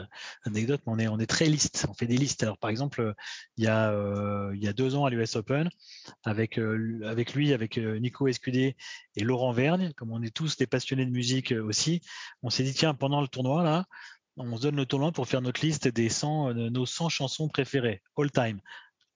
anecdote, 0.43 0.81
mais 0.85 0.93
on 0.93 0.99
est, 0.99 1.07
on 1.07 1.19
est 1.19 1.25
très 1.25 1.45
liste, 1.45 1.87
on 1.89 1.93
fait 1.95 2.05
des 2.05 2.17
listes. 2.17 2.43
Alors 2.43 2.59
par 2.59 2.69
exemple, 2.69 3.15
il 3.57 3.63
y 3.63 3.67
a, 3.67 3.91
il 4.53 4.63
y 4.63 4.67
a 4.67 4.73
deux 4.73 4.95
ans 4.95 5.05
à 5.05 5.09
l'US 5.09 5.35
Open, 5.35 5.69
avec, 6.23 6.59
avec 7.03 7.33
lui, 7.33 7.53
avec 7.53 7.77
Nico 7.77 8.27
Escudé 8.27 8.75
et 9.15 9.23
Laurent 9.23 9.53
Vergne, 9.53 9.91
comme 9.93 10.11
on 10.11 10.21
est 10.21 10.33
tous 10.33 10.57
des 10.57 10.67
passionnés 10.67 11.05
de 11.05 11.11
musique 11.11 11.51
aussi, 11.51 12.01
on 12.43 12.49
s'est 12.49 12.63
dit 12.63 12.73
tiens, 12.73 12.93
pendant 12.93 13.21
le 13.21 13.27
tournoi 13.27 13.63
là, 13.63 13.85
on 14.37 14.55
se 14.55 14.61
donne 14.61 14.75
le 14.75 14.85
tournoi 14.85 15.11
pour 15.11 15.27
faire 15.27 15.41
notre 15.41 15.65
liste 15.65 15.87
des 15.87 16.09
100, 16.09 16.53
nos 16.53 16.85
100 16.85 17.09
chansons 17.09 17.47
préférées, 17.49 18.01
all 18.17 18.29
time, 18.31 18.61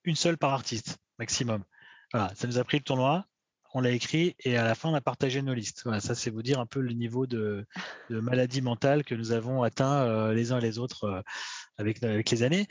une 0.03 0.15
seule 0.15 0.37
par 0.37 0.53
artiste 0.53 0.97
maximum. 1.19 1.63
Voilà, 2.11 2.33
ça 2.35 2.47
nous 2.47 2.57
a 2.57 2.63
pris 2.63 2.77
le 2.77 2.83
tournoi 2.83 3.27
on 3.73 3.81
l'a 3.81 3.91
écrit 3.91 4.35
et 4.39 4.57
à 4.57 4.63
la 4.63 4.75
fin 4.75 4.89
on 4.89 4.93
a 4.93 5.01
partagé 5.01 5.41
nos 5.41 5.53
listes. 5.53 5.83
Ça 5.99 6.15
c'est 6.15 6.29
vous 6.29 6.43
dire 6.43 6.59
un 6.59 6.65
peu 6.65 6.79
le 6.79 6.93
niveau 6.93 7.25
de, 7.25 7.65
maladie 8.09 8.61
mentale 8.61 9.03
que 9.03 9.15
nous 9.15 9.31
avons 9.31 9.63
atteint 9.63 10.03
euh, 10.03 10.33
les 10.33 10.51
uns 10.51 10.59
et 10.59 10.61
les 10.61 10.77
autres 10.77 11.05
euh, 11.05 11.21
avec, 11.77 12.03
avec 12.03 12.29
les 12.29 12.43
années. 12.43 12.67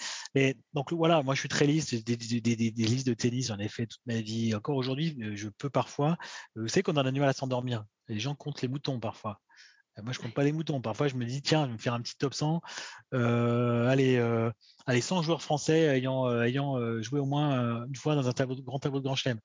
Donc 0.73 0.93
voilà, 0.93 1.23
moi 1.23 1.35
je 1.35 1.41
suis 1.41 1.49
très 1.49 1.67
liste, 1.67 1.95
des, 1.95 2.17
listes 2.17 3.07
de 3.07 3.15
tennis, 3.15 3.49
j'en 3.49 3.59
ai 3.59 3.69
fait 3.69 3.87
toute 3.87 4.01
ma 4.07 4.21
vie. 4.21 4.55
Encore 4.55 4.77
aujourd'hui, 4.77 5.19
euh, 5.23 5.33
je 5.35 5.49
peux 5.49 5.71
parfois. 5.71 6.17
Vous 6.55 6.69
savez 6.69 6.83
qu'on 6.83 6.97
a 6.97 7.11
du 7.11 7.21
mal 7.21 7.29
à 7.29 7.33
s'endormir. 7.33 7.85
Les 8.09 8.21
gens 8.21 8.35
comptent 8.35 8.63
les 8.63 8.69
moutons 8.69 9.01
parfois. 9.01 9.41
Moi, 10.03 10.15
je 10.15 10.19
compte 10.21 10.33
pas 10.33 10.43
les 10.43 10.53
moutons. 10.53 10.81
Parfois, 10.81 11.09
je 11.09 11.17
me 11.17 11.27
dis, 11.27 11.43
tiens, 11.43 11.65
je 11.65 11.67
vais 11.67 11.73
me 11.75 11.79
faire 11.79 11.93
un 11.93 12.01
petit 12.01 12.17
top 12.17 12.33
100. 12.33 12.63
allez, 13.13 14.17
allez, 14.87 15.01
100 15.03 15.23
joueurs 15.23 15.43
français 15.43 15.99
ayant, 15.99 16.33
ayant 16.41 17.03
joué 17.03 17.21
au 17.21 17.27
moins 17.27 17.85
une 17.85 17.97
fois 17.97 18.15
dans 18.15 18.27
un 18.27 18.33
tableau, 18.33 18.57
grand 18.63 18.79
tableau 18.79 19.01
de 19.01 19.05
Grand 19.05 19.17
Chelem 19.17 19.39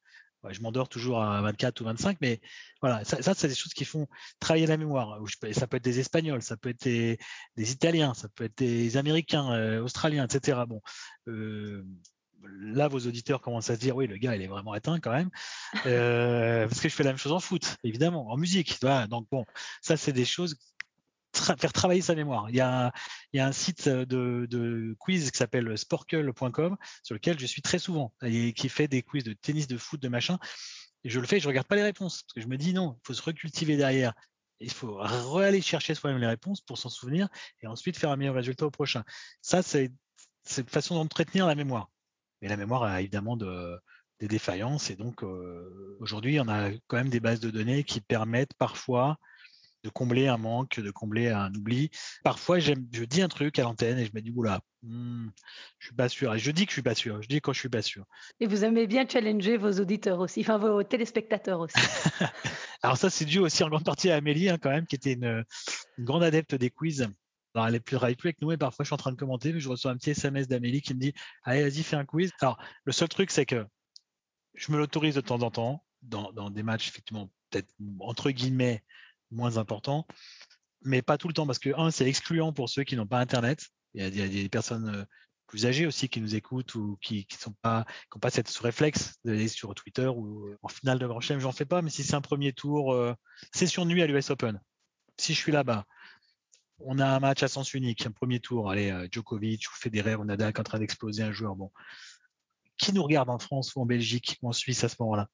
je 0.49 0.61
m'endors 0.61 0.89
toujours 0.89 1.21
à 1.21 1.41
24 1.41 1.81
ou 1.81 1.85
25, 1.85 2.17
mais 2.21 2.39
voilà, 2.81 3.03
ça, 3.03 3.33
c'est 3.33 3.47
des 3.47 3.55
choses 3.55 3.73
qui 3.73 3.85
font 3.85 4.07
travailler 4.39 4.67
la 4.67 4.77
mémoire. 4.77 5.19
Ça 5.53 5.67
peut 5.67 5.77
être 5.77 5.83
des 5.83 5.99
Espagnols, 5.99 6.41
ça 6.41 6.57
peut 6.57 6.69
être 6.69 6.83
des, 6.83 7.17
Italiens, 7.57 8.13
ça 8.13 8.29
peut 8.29 8.45
être 8.45 8.57
des 8.57 8.97
Américains, 8.97 9.51
euh, 9.51 9.83
Australiens, 9.83 10.25
etc. 10.25 10.61
Bon, 10.67 10.81
euh, 11.27 11.83
là, 12.43 12.87
vos 12.87 12.99
auditeurs 12.99 13.41
commencent 13.41 13.69
à 13.69 13.75
se 13.75 13.79
dire, 13.79 13.95
oui, 13.95 14.07
le 14.07 14.17
gars, 14.17 14.35
il 14.35 14.41
est 14.41 14.47
vraiment 14.47 14.75
éteint 14.75 14.99
quand 14.99 15.11
même, 15.11 15.29
euh, 15.85 16.67
parce 16.67 16.81
que 16.81 16.89
je 16.89 16.93
fais 16.93 17.03
la 17.03 17.11
même 17.11 17.17
chose 17.17 17.31
en 17.31 17.39
foot, 17.39 17.77
évidemment, 17.83 18.29
en 18.29 18.37
musique. 18.37 18.79
Donc 19.09 19.27
bon, 19.31 19.45
ça, 19.81 19.97
c'est 19.97 20.13
des 20.13 20.25
choses 20.25 20.57
faire 21.37 21.73
travailler 21.73 22.01
sa 22.01 22.15
mémoire. 22.15 22.49
Il 22.49 22.55
y 22.55 22.61
a, 22.61 22.91
un 23.35 23.51
site 23.51 23.87
de, 23.89 24.47
de 24.49 24.95
quiz 24.99 25.31
qui 25.31 25.37
s'appelle 25.37 25.77
sporkle.com 25.77 26.77
sur 27.03 27.15
lequel 27.15 27.39
je 27.39 27.45
suis 27.45 27.61
très 27.61 27.79
souvent 27.79 28.13
et 28.23 28.53
qui 28.53 28.69
fait 28.69 28.87
des 28.87 29.01
quiz 29.01 29.23
de 29.23 29.33
tennis, 29.33 29.67
de 29.67 29.77
foot, 29.77 30.01
de 30.01 30.07
machin. 30.07 30.37
Je 31.03 31.19
le 31.19 31.27
fais, 31.27 31.39
je 31.39 31.47
regarde 31.47 31.67
pas 31.67 31.75
les 31.75 31.83
réponses 31.83 32.23
parce 32.23 32.33
que 32.33 32.41
je 32.41 32.47
me 32.47 32.57
dis 32.57 32.73
non, 32.73 32.97
il 33.01 33.07
faut 33.07 33.13
se 33.13 33.21
recultiver 33.21 33.77
derrière. 33.77 34.13
Il 34.59 34.71
faut 34.71 34.99
aller 35.39 35.61
chercher 35.61 35.93
soi-même 35.93 36.19
les 36.19 36.27
réponses 36.27 36.61
pour 36.61 36.77
s'en 36.77 36.89
souvenir 36.89 37.29
et 37.61 37.67
ensuite 37.67 37.97
faire 37.97 38.09
un 38.09 38.15
meilleur 38.15 38.33
résultat 38.33 38.65
au 38.65 38.71
prochain. 38.71 39.03
Ça, 39.41 39.61
c'est 39.61 39.91
une 40.57 40.67
façon 40.67 40.95
d'entretenir 40.95 41.45
la 41.45 41.55
mémoire. 41.55 41.91
Mais 42.41 42.47
la 42.47 42.57
mémoire 42.57 42.83
a 42.83 42.99
évidemment 42.99 43.37
de, 43.37 43.79
des 44.19 44.27
défaillances 44.27 44.89
et 44.89 44.95
donc 44.95 45.23
euh, 45.23 45.97
aujourd'hui, 45.99 46.39
on 46.39 46.47
a 46.47 46.71
quand 46.87 46.97
même 46.97 47.09
des 47.09 47.19
bases 47.19 47.39
de 47.39 47.51
données 47.51 47.83
qui 47.83 48.01
permettent 48.01 48.53
parfois 48.55 49.17
de 49.83 49.89
combler 49.89 50.27
un 50.27 50.37
manque, 50.37 50.79
de 50.79 50.91
combler 50.91 51.29
un 51.29 51.53
oubli. 51.53 51.89
Parfois, 52.23 52.59
je 52.59 52.73
dis 52.73 53.21
un 53.21 53.27
truc 53.27 53.59
à 53.59 53.63
l'antenne 53.63 53.99
et 53.99 54.05
je 54.05 54.11
me 54.13 54.21
dis, 54.21 54.31
oula, 54.31 54.61
hmm, 54.83 55.27
je 55.79 55.87
suis 55.87 55.95
pas 55.95 56.09
sûr. 56.09 56.33
Et 56.33 56.39
je 56.39 56.51
dis 56.51 56.65
que 56.65 56.71
je 56.71 56.75
suis 56.75 56.81
pas 56.81 56.95
sûr. 56.95 57.21
Je 57.21 57.27
dis 57.27 57.41
quand 57.41 57.53
je 57.53 57.59
suis 57.59 57.69
pas 57.69 57.81
sûr. 57.81 58.05
Et 58.39 58.47
vous 58.47 58.63
aimez 58.63 58.87
bien 58.87 59.07
challenger 59.07 59.57
vos 59.57 59.71
auditeurs 59.79 60.19
aussi, 60.19 60.41
enfin 60.41 60.57
vos 60.57 60.83
téléspectateurs 60.83 61.59
aussi. 61.59 61.75
Alors 62.83 62.97
ça, 62.97 63.09
c'est 63.09 63.25
dû 63.25 63.39
aussi 63.39 63.63
en 63.63 63.69
grande 63.69 63.85
partie 63.85 64.09
à 64.09 64.15
Amélie, 64.15 64.49
hein, 64.49 64.57
quand 64.57 64.69
même, 64.69 64.85
qui 64.85 64.95
était 64.95 65.13
une, 65.13 65.43
grande 65.99 66.23
adepte 66.23 66.55
des 66.55 66.69
quiz. 66.69 67.07
Alors, 67.53 67.67
elle 67.67 67.75
est 67.75 67.79
plus, 67.79 67.97
plus 67.97 68.27
avec 68.27 68.41
nous 68.41 68.51
et 68.51 68.57
parfois 68.57 68.83
je 68.83 68.87
suis 68.87 68.93
en 68.93 68.97
train 68.97 69.11
de 69.11 69.17
commenter, 69.17 69.51
mais 69.51 69.59
je 69.59 69.69
reçois 69.69 69.91
un 69.91 69.97
petit 69.97 70.11
SMS 70.11 70.47
d'Amélie 70.47 70.81
qui 70.81 70.93
me 70.93 70.99
dit 70.99 71.13
Allez, 71.43 71.63
vas-y, 71.63 71.81
fais 71.81 71.95
un 71.95 72.05
quiz. 72.05 72.31
Alors, 72.41 72.59
le 72.83 72.91
seul 72.91 73.07
truc, 73.09 73.31
c'est 73.31 73.45
que 73.45 73.65
je 74.53 74.71
me 74.71 74.77
l'autorise 74.77 75.15
de 75.15 75.21
temps 75.21 75.41
en 75.41 75.49
temps, 75.49 75.83
dans, 76.03 76.31
dans, 76.33 76.49
des 76.49 76.63
matchs 76.63 76.89
effectivement 76.89 77.31
peut-être 77.49 77.73
entre 77.99 78.31
guillemets 78.31 78.83
moins 79.31 79.57
important, 79.57 80.07
mais 80.81 81.01
pas 81.01 81.17
tout 81.17 81.27
le 81.27 81.33
temps 81.33 81.45
parce 81.45 81.59
que 81.59 81.69
un, 81.77 81.91
c'est 81.91 82.07
excluant 82.07 82.53
pour 82.53 82.69
ceux 82.69 82.83
qui 82.83 82.95
n'ont 82.95 83.07
pas 83.07 83.19
Internet. 83.19 83.67
Il 83.93 84.15
y, 84.15 84.21
a, 84.21 84.27
des 84.27 84.49
personnes 84.49 84.89
euh, 84.89 85.05
plus 85.47 85.65
âgés 85.65 85.87
aussi 85.87 86.09
qui 86.09 86.21
nous 86.21 86.35
écoutent 86.35 86.75
ou 86.75 86.97
qui 87.01 87.25
qui 87.25 87.37
pas 87.61 87.85
qui 87.85 88.17
ont 88.17 88.19
pas 88.19 88.29
cette 88.29 88.47
ce 88.47 88.61
réflexe 88.61 89.15
d'aller 89.23 89.47
sur 89.47 89.73
Twitter 89.73 90.07
ou 90.07 90.55
en 90.61 90.67
finale 90.67 90.99
de 90.99 91.07
Grand 91.07 91.21
Chelem, 91.21 91.39
j'en 91.39 91.51
fais 91.51 91.65
pas. 91.65 91.81
Mais 91.81 91.89
si 91.89 92.03
c'est 92.03 92.15
un 92.15 92.21
premier 92.21 92.53
tour, 92.53 92.93
euh, 92.93 93.13
session 93.53 93.85
de 93.85 93.91
nuit 93.91 94.01
à 94.01 94.07
l'US 94.07 94.29
Open, 94.29 94.59
si 95.17 95.33
je 95.33 95.39
suis 95.39 95.51
là-bas, 95.51 95.85
on 96.79 96.99
a 96.99 97.07
un 97.07 97.19
match 97.19 97.41
à 97.43 97.47
sens 97.47 97.73
unique, 97.73 98.05
un 98.05 98.11
premier 98.11 98.39
tour, 98.39 98.69
allez, 98.69 98.91
euh, 98.91 99.07
Djokovic 99.11 99.65
ou 99.67 99.75
Federer 99.75 100.15
ou 100.15 100.25
Nadal 100.25 100.53
qui 100.53 100.57
est 100.57 100.61
en 100.61 100.63
train 100.63 100.79
d'exploser 100.79 101.23
un 101.23 101.31
joueur. 101.31 101.55
Bon, 101.55 101.71
qui 102.77 102.93
nous 102.93 103.03
regarde 103.03 103.29
en 103.29 103.39
France 103.39 103.75
ou 103.75 103.81
en 103.81 103.85
Belgique 103.85 104.37
ou 104.41 104.49
en 104.49 104.53
Suisse 104.53 104.83
à 104.83 104.89
ce 104.89 104.95
moment-là? 104.99 105.27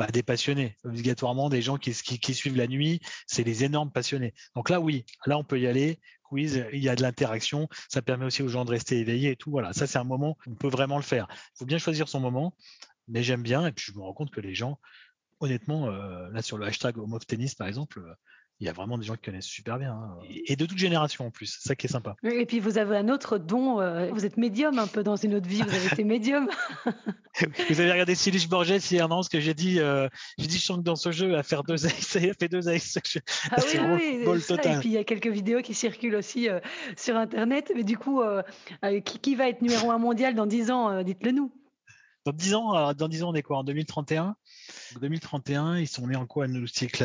Bah, 0.00 0.06
des 0.06 0.22
passionnés, 0.22 0.78
obligatoirement 0.82 1.50
des 1.50 1.60
gens 1.60 1.76
qui, 1.76 1.92
suivent 1.92 2.56
la 2.56 2.66
nuit, 2.66 3.00
c'est 3.26 3.44
les 3.44 3.64
énormes 3.64 3.92
passionnés. 3.92 4.32
Donc 4.56 4.70
là, 4.70 4.80
oui, 4.80 5.04
là 5.26 5.36
on 5.36 5.44
peut 5.44 5.60
y 5.60 5.66
aller. 5.66 6.00
Quiz, 6.22 6.64
il 6.72 6.82
y 6.82 6.88
a 6.88 6.96
de 6.96 7.02
l'interaction, 7.02 7.68
ça 7.90 8.00
permet 8.00 8.24
aussi 8.24 8.42
aux 8.42 8.48
gens 8.48 8.64
de 8.64 8.70
rester 8.70 8.98
éveillés 8.98 9.32
et 9.32 9.36
tout. 9.36 9.50
Voilà, 9.50 9.74
ça 9.74 9.86
c'est 9.86 9.98
un 9.98 10.04
moment 10.04 10.38
où 10.46 10.52
on 10.52 10.54
peut 10.54 10.70
vraiment 10.70 10.96
le 10.96 11.02
faire. 11.02 11.26
Il 11.30 11.58
faut 11.58 11.66
bien 11.66 11.76
choisir 11.76 12.08
son 12.08 12.18
moment, 12.18 12.56
mais 13.08 13.22
j'aime 13.22 13.42
bien 13.42 13.66
et 13.66 13.72
puis 13.72 13.92
je 13.92 13.92
me 13.92 14.00
rends 14.00 14.14
compte 14.14 14.30
que 14.30 14.40
les 14.40 14.54
gens, 14.54 14.80
honnêtement, 15.38 15.88
euh, 15.88 16.30
là 16.30 16.40
sur 16.40 16.56
le 16.56 16.64
hashtag 16.64 16.96
Home 16.96 17.12
of 17.12 17.26
Tennis 17.26 17.54
par 17.54 17.68
exemple, 17.68 18.00
il 18.60 18.66
y 18.66 18.68
a 18.68 18.72
vraiment 18.72 18.98
des 18.98 19.04
gens 19.04 19.14
qui 19.14 19.22
connaissent 19.22 19.46
super 19.46 19.78
bien. 19.78 19.92
Hein. 19.92 20.18
Et 20.46 20.54
de 20.54 20.66
toute 20.66 20.76
génération 20.76 21.26
en 21.26 21.30
plus, 21.30 21.46
c'est 21.46 21.68
ça 21.68 21.74
qui 21.74 21.86
est 21.86 21.90
sympa. 21.90 22.16
Et 22.22 22.44
puis 22.44 22.60
vous 22.60 22.76
avez 22.76 22.96
un 22.96 23.08
autre 23.08 23.38
don, 23.38 23.80
euh, 23.80 24.10
vous 24.12 24.26
êtes 24.26 24.36
médium 24.36 24.78
un 24.78 24.86
peu 24.86 25.02
dans 25.02 25.16
une 25.16 25.34
autre 25.34 25.48
vie, 25.48 25.62
vous 25.62 25.74
avez 25.74 25.86
été 25.86 26.04
médium. 26.04 26.50
vous 27.70 27.80
avez 27.80 27.92
regardé 27.92 28.14
Silich 28.14 28.48
Borges 28.50 28.90
hier, 28.90 29.08
non 29.08 29.22
Ce 29.22 29.30
que 29.30 29.40
j'ai 29.40 29.54
dit, 29.54 29.80
euh, 29.80 30.08
j'ai 30.36 30.46
dit 30.46 30.58
je 30.58 30.64
sens 30.64 30.76
que 30.76 30.82
dans 30.82 30.96
ce 30.96 31.10
jeu, 31.10 31.36
à 31.36 31.42
faire 31.42 31.64
deux 31.64 31.86
aces, 31.86 32.18
il 32.20 32.28
a 32.28 32.34
fait 32.34 32.48
deux 32.48 32.68
aces. 32.68 32.98
Ah 33.50 33.56
oui, 33.72 34.24
oui, 34.26 34.42
total. 34.42 34.76
Et 34.76 34.80
puis 34.80 34.90
il 34.90 34.92
y 34.92 34.98
a 34.98 35.04
quelques 35.04 35.28
vidéos 35.28 35.62
qui 35.62 35.72
circulent 35.72 36.16
aussi 36.16 36.50
euh, 36.50 36.60
sur 36.96 37.16
Internet. 37.16 37.72
Mais 37.74 37.84
du 37.84 37.96
coup, 37.96 38.22
qui, 39.04 39.18
qui, 39.20 39.34
va 39.36 39.48
être 39.48 39.62
numéro 39.62 39.90
un 39.90 39.98
mondial 39.98 40.34
dans 40.34 40.46
10 40.46 40.70
ans 40.70 41.02
Dites-le 41.02 41.32
nous. 41.32 41.50
Dans 42.24 42.32
10 42.32 42.54
ans, 42.54 42.92
dans 42.94 43.08
10 43.08 43.22
ans, 43.22 43.30
on 43.30 43.34
est 43.34 43.42
quoi 43.42 43.58
En 43.58 43.64
2031 43.64 44.36
2031, 45.00 45.78
ils 45.78 45.88
sont 45.88 46.06
nés 46.06 46.16
en 46.16 46.26
quoi, 46.26 46.46
nous, 46.48 46.66
cycle 46.66 47.04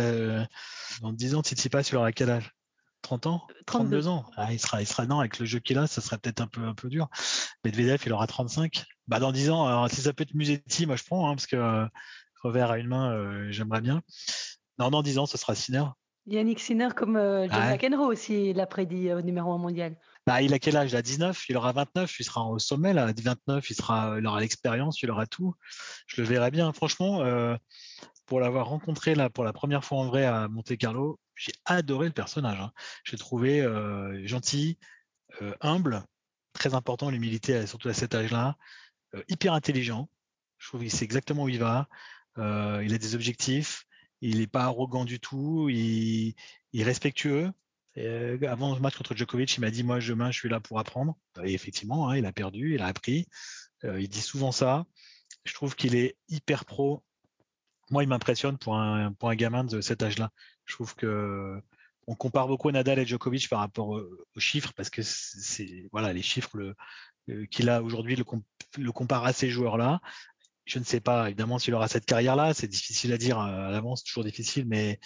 Dans 1.02 1.14
10 1.14 1.36
ans, 1.36 1.42
Tsitsipas, 1.42 1.84
il 1.92 1.96
aura 1.96 2.12
quel 2.12 2.30
âge? 2.30 2.56
30 3.06 3.28
ans? 3.28 3.48
32 3.68 4.08
ans. 4.08 4.26
Ah, 4.36 4.52
il 4.52 4.60
sera, 4.60 4.82
il 4.82 4.88
sera, 4.88 5.06
non, 5.06 5.20
avec 5.20 5.38
le 5.38 5.46
jeu 5.46 5.60
qu'il 5.60 5.78
a, 5.78 5.86
ça 5.86 6.02
serait 6.02 6.18
peut-être 6.18 6.42
un 6.42 6.48
peu, 6.48 6.62
un 6.64 6.74
peu 6.74 6.90
dur. 6.90 7.08
Medvedev, 7.64 8.02
il 8.06 8.14
aura 8.14 8.26
35. 8.26 8.84
Bah, 9.08 9.20
dans 9.20 9.32
10 9.32 9.52
ans, 9.52 9.68
alors, 9.68 9.90
si 9.90 10.02
ça 10.02 10.12
peut 10.12 10.24
être 10.24 10.34
Musetti, 10.34 10.88
moi, 10.88 10.96
je 10.96 11.04
prends, 11.04 11.30
hein, 11.30 11.36
parce 11.36 11.46
que 11.46 11.56
euh, 11.56 11.86
revers 12.42 12.72
à 12.72 12.80
une 12.80 12.88
main, 12.88 13.14
euh, 13.14 13.52
j'aimerais 13.52 13.82
bien. 13.82 14.02
Non, 14.80 14.90
dans 14.90 15.04
10 15.04 15.20
ans, 15.20 15.26
ce 15.28 15.38
sera 15.38 15.54
Sinner. 15.54 15.86
Yannick 16.26 16.60
Sinner, 16.60 16.90
comme 16.96 17.16
euh, 17.16 17.48
John 17.48 17.70
McEnroe 17.70 18.08
aussi, 18.08 18.54
l'a 18.54 18.66
prédit 18.66 19.14
au 19.14 19.22
numéro 19.22 19.54
1 19.54 19.60
mondial. 19.60 19.96
Bah, 20.26 20.42
il 20.42 20.54
a 20.54 20.60
quel 20.60 20.76
âge? 20.76 20.92
Il 20.92 20.96
a 20.96 21.02
19, 21.04 21.50
il 21.50 21.58
aura 21.58 21.72
29, 21.72 22.20
il 22.20 22.24
sera 22.24 22.44
au 22.46 22.58
sommet 22.58 22.94
là. 22.94 23.06
À 23.06 23.14
29, 23.14 23.70
il 23.70 24.26
aura 24.26 24.40
l'expérience, 24.40 25.02
il 25.04 25.12
aura 25.12 25.28
tout. 25.28 25.54
Je 26.08 26.22
le 26.22 26.28
verrai 26.28 26.50
bien. 26.50 26.74
Franchement, 26.74 27.22
euh, 27.22 27.56
pour 28.26 28.40
l'avoir 28.40 28.68
rencontré 28.68 29.14
là 29.14 29.30
pour 29.30 29.44
la 29.44 29.54
première 29.54 29.86
fois 29.86 30.00
en 30.00 30.08
vrai 30.08 30.26
à 30.26 30.48
Monte 30.48 30.76
Carlo, 30.78 31.20
j'ai 31.36 31.54
adoré 31.66 32.08
le 32.08 32.14
personnage. 32.14 32.60
Hein. 32.60 32.72
J'ai 33.04 33.18
trouvé 33.18 33.62
euh, 33.62 34.26
gentil, 34.26 34.80
euh, 35.44 35.54
humble, 35.62 36.04
très 36.54 36.74
important 36.74 37.12
l'humilité, 37.12 37.68
surtout 37.68 37.90
à 37.90 37.94
cet 37.94 38.16
âge-là, 38.16 38.58
hyper 39.30 39.54
intelligent. 39.54 40.10
Je 40.58 40.70
trouve 40.70 40.82
qu'il 40.82 40.92
sait 40.92 41.06
exactement 41.06 41.44
où 41.44 41.50
il 41.50 41.60
va. 41.60 41.88
Il 42.38 42.94
a 42.94 42.98
des 42.98 43.16
objectifs. 43.16 43.86
Il 44.22 44.40
n'est 44.40 44.48
pas 44.48 44.64
arrogant 44.64 45.06
du 45.06 45.20
tout. 45.20 45.70
Il 45.70 46.34
est 46.74 46.84
respectueux. 46.84 47.52
Euh, 47.98 48.38
avant 48.48 48.76
le 48.76 48.82
match 48.82 48.96
contre 48.98 49.16
Djokovic, 49.16 49.56
il 49.56 49.62
m'a 49.62 49.72
dit 49.72 49.84
moi 49.84 50.00
demain 50.00 50.32
je 50.32 50.38
suis 50.38 50.50
là 50.50 50.60
pour 50.60 50.80
apprendre. 50.80 51.18
Et 51.44 51.54
effectivement, 51.54 52.10
hein, 52.10 52.18
il 52.18 52.26
a 52.26 52.34
perdu, 52.34 52.76
il 52.76 52.82
a 52.82 52.88
appris. 52.88 53.28
Euh, 53.84 54.00
il 54.02 54.10
dit 54.10 54.22
souvent 54.22 54.52
ça. 54.52 54.86
Je 55.46 55.54
trouve 55.54 55.76
qu'il 55.76 55.96
est 55.96 56.18
hyper 56.30 56.66
pro. 56.66 57.04
Moi, 57.92 58.04
il 58.04 58.10
m'impressionne 58.10 58.58
pour 58.58 58.76
un 58.78 59.14
pour 59.14 59.34
gamin 59.36 59.64
de 59.64 59.82
cet 59.82 60.04
âge-là. 60.04 60.32
Je 60.66 60.74
trouve 60.74 60.96
que 60.96 61.62
on 62.08 62.16
compare 62.16 62.48
beaucoup 62.48 62.70
Nadal 62.72 63.00
et 63.00 63.06
Djokovic 63.06 63.50
par 63.50 63.60
rapport 63.60 63.90
aux, 63.90 64.40
chiffres 64.40 64.74
parce 64.76 64.90
que 64.90 65.02
c'est 65.04 65.88
voilà 65.92 66.14
les 66.14 66.22
chiffres 66.22 66.76
euh, 67.30 67.46
qu'il 67.48 67.70
a 67.70 67.82
aujourd'hui 67.82 68.16
le, 68.16 68.26
le 68.78 68.92
compare 68.92 69.26
à 69.26 69.34
ces 69.34 69.50
joueurs-là. 69.50 70.02
Je 70.66 70.80
ne 70.80 70.84
sais 70.84 71.00
pas 71.00 71.28
évidemment 71.28 71.60
s'il 71.60 71.74
aura 71.76 71.88
cette 71.88 72.06
carrière-là. 72.06 72.54
C'est 72.54 72.68
difficile 72.68 73.14
à 73.14 73.18
dire 73.18 73.40
à 73.40 73.70
l'avance, 73.70 74.04
toujours 74.04 74.24
difficile, 74.24 74.66
mais 74.68 75.00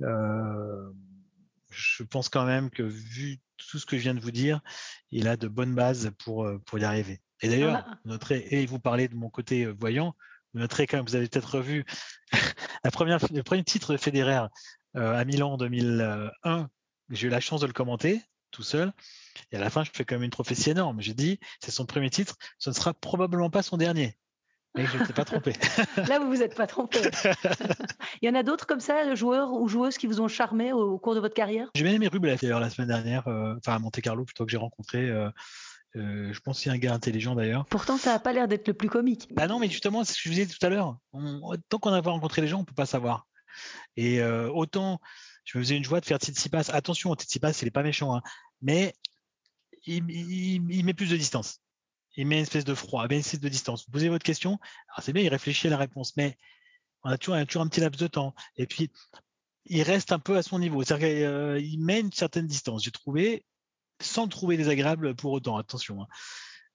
euh, 0.00 0.90
je 1.72 2.02
pense 2.02 2.28
quand 2.28 2.44
même 2.44 2.70
que 2.70 2.82
vu 2.82 3.40
tout 3.56 3.78
ce 3.78 3.86
que 3.86 3.96
je 3.96 4.02
viens 4.02 4.14
de 4.14 4.20
vous 4.20 4.30
dire, 4.30 4.60
il 5.10 5.28
a 5.28 5.36
de 5.36 5.48
bonnes 5.48 5.74
bases 5.74 6.10
pour, 6.18 6.44
euh, 6.44 6.58
pour 6.66 6.78
y 6.78 6.84
arriver. 6.84 7.20
Et 7.40 7.48
d'ailleurs, 7.48 7.84
notre 8.04 8.32
et 8.32 8.66
vous 8.66 8.78
parlez 8.78 9.08
de 9.08 9.16
mon 9.16 9.30
côté 9.30 9.64
euh, 9.64 9.74
voyant, 9.78 10.14
notre 10.54 10.82
quand 10.82 10.98
même, 10.98 11.06
vous 11.06 11.16
avez 11.16 11.28
peut-être 11.28 11.56
revu 11.56 11.84
la 12.84 12.90
première, 12.90 13.18
le 13.32 13.42
premier 13.42 13.64
titre 13.64 13.92
de 13.92 13.96
Federer 13.96 14.46
euh, 14.96 15.16
à 15.16 15.24
Milan 15.24 15.52
en 15.52 15.56
2001. 15.56 16.68
J'ai 17.10 17.26
eu 17.26 17.30
la 17.30 17.40
chance 17.40 17.60
de 17.60 17.66
le 17.66 17.72
commenter 17.72 18.22
tout 18.50 18.62
seul. 18.62 18.92
Et 19.50 19.56
à 19.56 19.60
la 19.60 19.70
fin, 19.70 19.82
je 19.82 19.90
fais 19.92 20.04
quand 20.04 20.14
même 20.14 20.24
une 20.24 20.30
prophétie 20.30 20.70
énorme. 20.70 21.00
J'ai 21.00 21.14
dit, 21.14 21.40
c'est 21.60 21.70
son 21.70 21.86
premier 21.86 22.10
titre, 22.10 22.36
ce 22.58 22.70
ne 22.70 22.74
sera 22.74 22.94
probablement 22.94 23.50
pas 23.50 23.62
son 23.62 23.78
dernier. 23.78 24.16
Mais 24.74 24.86
je 24.86 24.96
ne 24.96 25.04
t'ai 25.04 25.12
pas 25.12 25.24
trompé. 25.24 25.52
Là, 26.08 26.18
vous 26.18 26.28
vous 26.28 26.42
êtes 26.42 26.54
pas 26.54 26.66
trompé. 26.66 26.98
Il 28.22 28.26
y 28.26 28.28
en 28.30 28.34
a 28.34 28.42
d'autres 28.42 28.66
comme 28.66 28.80
ça, 28.80 29.14
joueurs 29.14 29.52
ou 29.52 29.68
joueuses 29.68 29.98
qui 29.98 30.06
vous 30.06 30.20
ont 30.20 30.28
charmé 30.28 30.72
au, 30.72 30.98
cours 30.98 31.14
de 31.14 31.20
votre 31.20 31.34
carrière? 31.34 31.68
J'ai 31.74 31.84
bien 31.84 31.92
aimé 31.92 32.08
Rublev 32.08 32.38
d'ailleurs 32.40 32.60
la 32.60 32.70
semaine 32.70 32.88
dernière, 32.88 33.28
euh, 33.28 33.54
enfin 33.58 33.74
à 33.74 33.78
Monte 33.78 34.00
Carlo 34.00 34.24
plutôt 34.24 34.46
que 34.46 34.50
j'ai 34.50 34.56
rencontré. 34.56 35.08
Euh, 35.10 35.30
euh, 35.96 36.32
je 36.32 36.40
pense 36.40 36.60
qu'il 36.60 36.68
y 36.68 36.70
a 36.70 36.74
un 36.74 36.78
gars 36.78 36.94
intelligent 36.94 37.34
d'ailleurs. 37.34 37.66
Pourtant, 37.66 37.98
ça 37.98 38.14
n'a 38.14 38.18
pas 38.18 38.32
l'air 38.32 38.48
d'être 38.48 38.66
le 38.66 38.72
plus 38.72 38.88
comique. 38.88 39.28
Bah 39.34 39.46
non, 39.46 39.58
mais 39.58 39.68
justement, 39.68 40.04
c'est 40.04 40.14
ce 40.14 40.18
que 40.18 40.22
je 40.24 40.28
vous 40.30 40.34
disais 40.36 40.46
tout 40.46 40.64
à 40.64 40.70
l'heure. 40.70 40.96
Tant 41.68 41.78
qu'on 41.78 41.90
n'a 41.90 42.00
pas 42.00 42.10
rencontré 42.10 42.40
les 42.40 42.48
gens, 42.48 42.60
on 42.60 42.64
peut 42.64 42.74
pas 42.74 42.86
savoir. 42.86 43.26
Et 43.98 44.22
autant, 44.22 45.00
je 45.44 45.58
me 45.58 45.62
faisais 45.62 45.76
une 45.76 45.84
joie 45.84 46.00
de 46.00 46.06
faire 46.06 46.16
Tsitsipas. 46.16 46.70
Attention, 46.72 47.14
Tsitsipas, 47.14 47.52
il 47.60 47.68
est 47.68 47.72
pas 47.72 47.82
méchant, 47.82 48.16
hein, 48.16 48.22
mais 48.62 48.94
il, 49.84 50.10
il, 50.10 50.84
met 50.84 50.94
plus 50.94 51.10
de 51.10 51.16
distance 51.16 51.60
il 52.16 52.26
met 52.26 52.36
une 52.36 52.42
espèce 52.42 52.64
de 52.64 52.74
froid, 52.74 53.04
il 53.04 53.08
met 53.08 53.14
une 53.16 53.20
espèce 53.20 53.40
de 53.40 53.48
distance. 53.48 53.84
Vous 53.86 53.92
posez 53.92 54.08
votre 54.08 54.24
question, 54.24 54.58
alors 54.90 55.04
c'est 55.04 55.12
bien, 55.12 55.22
il 55.22 55.28
réfléchit 55.28 55.68
à 55.68 55.70
la 55.70 55.76
réponse, 55.76 56.16
mais 56.16 56.36
on 57.04 57.10
a 57.10 57.18
toujours, 57.18 57.44
toujours 57.46 57.62
un 57.62 57.68
petit 57.68 57.80
laps 57.80 58.00
de 58.00 58.06
temps. 58.06 58.34
Et 58.56 58.66
puis, 58.66 58.90
il 59.66 59.82
reste 59.82 60.12
un 60.12 60.18
peu 60.18 60.36
à 60.36 60.42
son 60.42 60.58
niveau. 60.58 60.82
C'est-à-dire 60.82 61.08
qu'il 61.08 61.24
euh, 61.24 61.60
met 61.78 62.00
une 62.00 62.12
certaine 62.12 62.46
distance, 62.46 62.84
j'ai 62.84 62.90
trouvé, 62.90 63.44
sans 64.00 64.24
le 64.24 64.28
trouver 64.28 64.56
désagréable 64.56 65.14
pour 65.14 65.32
autant, 65.32 65.56
attention. 65.56 66.02
Hein. 66.02 66.06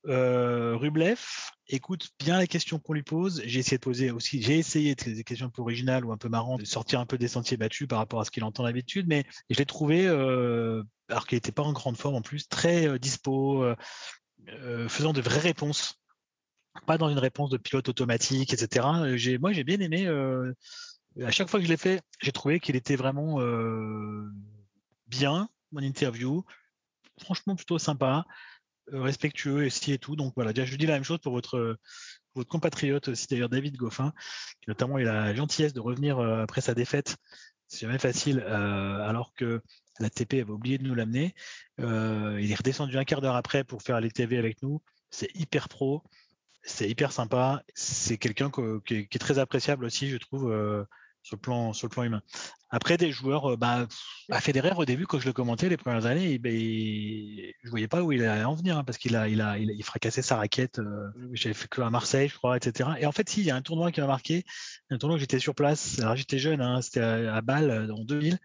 Euh, 0.06 0.78
Rublev 0.78 1.20
écoute 1.68 2.12
bien 2.18 2.40
les 2.40 2.48
questions 2.48 2.80
qu'on 2.80 2.94
lui 2.94 3.04
pose. 3.04 3.42
J'ai 3.46 3.60
essayé 3.60 3.78
de 3.78 3.84
poser 3.84 4.12
aussi, 4.12 4.42
j'ai 4.42 4.58
essayé 4.58 4.96
des 4.96 5.24
questions 5.24 5.48
un 5.48 5.50
peu 5.50 5.62
originales 5.62 6.06
ou 6.06 6.14
un 6.14 6.18
peu 6.18 6.30
marrantes, 6.30 6.62
de 6.62 6.66
sortir 6.66 7.02
un 7.02 7.06
peu 7.06 7.18
des 7.18 7.28
sentiers 7.28 7.58
battus 7.58 7.88
par 7.88 8.00
rapport 8.00 8.22
à 8.22 8.26
ce 8.26 8.32
qu'il 8.32 8.46
entend 8.46 8.64
d'habitude, 8.64 9.08
mais 9.08 9.26
je 9.50 9.58
l'ai 9.58 9.66
trouvé, 9.66 10.08
euh, 10.08 10.82
alors 11.10 11.28
qu'il 11.28 11.36
n'était 11.36 11.52
pas 11.52 11.64
en 11.64 11.74
grande 11.74 11.98
forme 11.98 12.16
en 12.16 12.22
plus, 12.22 12.48
très 12.48 12.98
dispo, 13.00 13.66
euh, 14.50 14.88
faisant 14.88 15.14
de 15.14 15.22
vraies 15.22 15.40
réponses, 15.40 16.00
pas 16.86 16.98
dans 16.98 17.10
une 17.10 17.20
réponse 17.20 17.50
de 17.50 17.58
pilote 17.58 17.90
automatique, 17.90 18.54
etc. 18.54 18.86
Euh, 18.86 19.38
moi, 19.40 19.52
j'ai 19.52 19.64
bien 19.64 19.80
aimé. 19.80 20.06
Euh, 20.08 20.54
à 21.24 21.32
chaque 21.32 21.50
fois 21.50 21.60
que 21.60 21.66
je 21.66 21.70
l'ai 21.70 21.78
fait, 21.78 22.02
j'ai 22.22 22.32
trouvé 22.32 22.60
qu'il 22.60 22.76
était 22.76 22.96
vraiment 22.96 23.40
bien, 25.08 25.50
mon 25.72 25.82
interview, 25.82 26.44
franchement 27.20 27.56
plutôt 27.56 27.80
sympa, 27.80 28.26
respectueux 28.92 29.66
et 29.66 29.92
et 29.92 29.98
tout. 29.98 30.16
Donc 30.16 30.34
voilà, 30.36 30.52
je 30.54 30.76
dis 30.76 30.86
la 30.86 30.94
même 30.94 31.04
chose 31.04 31.18
pour 31.18 31.34
votre 31.34 31.78
compatriote 32.48 33.08
aussi 33.08 33.26
d'ailleurs 33.28 33.50
David 33.50 33.78
Goffin, 33.78 34.14
qui 34.62 34.70
notamment 34.70 34.98
a 34.98 35.02
la 35.02 35.34
gentillesse 35.34 35.74
de 35.74 35.80
revenir 35.80 36.20
après 36.20 36.62
sa 36.62 36.76
défaite. 36.76 37.18
C'est 37.68 37.88
jamais 37.88 37.98
facile, 37.98 38.42
alors 38.42 39.34
que 39.34 39.64
la 40.00 40.10
TP 40.10 40.42
avait 40.42 40.52
oublié 40.52 40.78
de 40.78 40.84
nous 40.84 40.96
l'amener. 40.96 41.34
Euh, 41.80 42.38
il 42.42 42.52
est 42.52 42.56
redescendu 42.56 42.98
un 42.98 43.04
quart 43.04 43.22
d'heure 43.22 43.36
après 43.36 43.64
pour 43.64 43.82
faire 43.82 44.00
les 44.02 44.12
TV 44.12 44.38
avec 44.38 44.62
nous. 44.62 44.82
C'est 45.10 45.30
hyper 45.36 45.70
pro, 45.70 46.04
c'est 46.64 46.90
hyper 46.90 47.12
sympa. 47.12 47.64
C'est 47.74 48.18
quelqu'un 48.18 48.52
qui, 48.86 48.96
est 48.96 49.20
très 49.20 49.40
appréciable 49.40 49.86
aussi, 49.86 50.10
je 50.10 50.18
trouve, 50.18 50.52
euh, 50.52 50.84
sur 51.24 51.36
le 51.36 51.42
plan 51.42 51.74
sur 51.74 51.88
le 51.88 51.92
plan 51.92 52.04
humain. 52.04 52.22
Après 52.70 52.98
des 52.98 53.12
joueurs, 53.12 53.54
euh, 53.54 53.58
bah, 53.58 53.88
à 54.30 54.42
Federer 54.42 54.74
au 54.76 54.86
début 54.86 55.06
quand 55.06 55.20
je 55.20 55.26
le 55.26 55.34
commentais 55.34 55.70
les 55.70 55.78
premières 55.78 56.06
années, 56.06 56.34
je 56.34 56.38
ben, 56.38 56.54
je 57.64 57.70
voyais 57.70 57.88
pas 57.88 58.04
où 58.04 58.12
il 58.12 58.24
allait 58.24 58.44
en 58.44 58.56
venir 58.56 58.78
hein, 58.78 58.84
parce 58.84 58.98
qu'il 58.98 59.16
a 59.16 59.28
il 59.30 59.42
a 59.42 59.58
il, 59.58 59.84
fracassait 59.84 60.22
sa 60.22 60.36
raquette. 60.38 60.82
J'avais 61.34 61.54
fait 61.54 61.68
que 61.68 61.82
à 61.82 61.90
Marseille, 61.90 62.30
je 62.30 62.36
crois, 62.36 62.58
etc. 62.58 62.90
Et 63.00 63.06
en 63.06 63.12
fait, 63.12 63.38
il 63.38 63.44
y 63.44 63.52
a 63.52 63.56
un 63.56 63.62
tournoi 63.62 63.92
qui 63.92 64.02
m'a 64.02 64.08
marqué, 64.08 64.44
un 64.90 64.98
tournoi 64.98 65.18
où 65.18 65.20
j'étais 65.20 65.40
sur 65.40 65.56
place. 65.56 66.00
Alors 66.00 66.16
j'étais 66.16 66.40
jeune, 66.40 66.62
hein, 66.62 66.82
c'était 66.82 67.02
à, 67.02 67.36
à 67.36 67.42
Bâle 67.42 67.92
en 67.92 68.04
2000. 68.04 68.40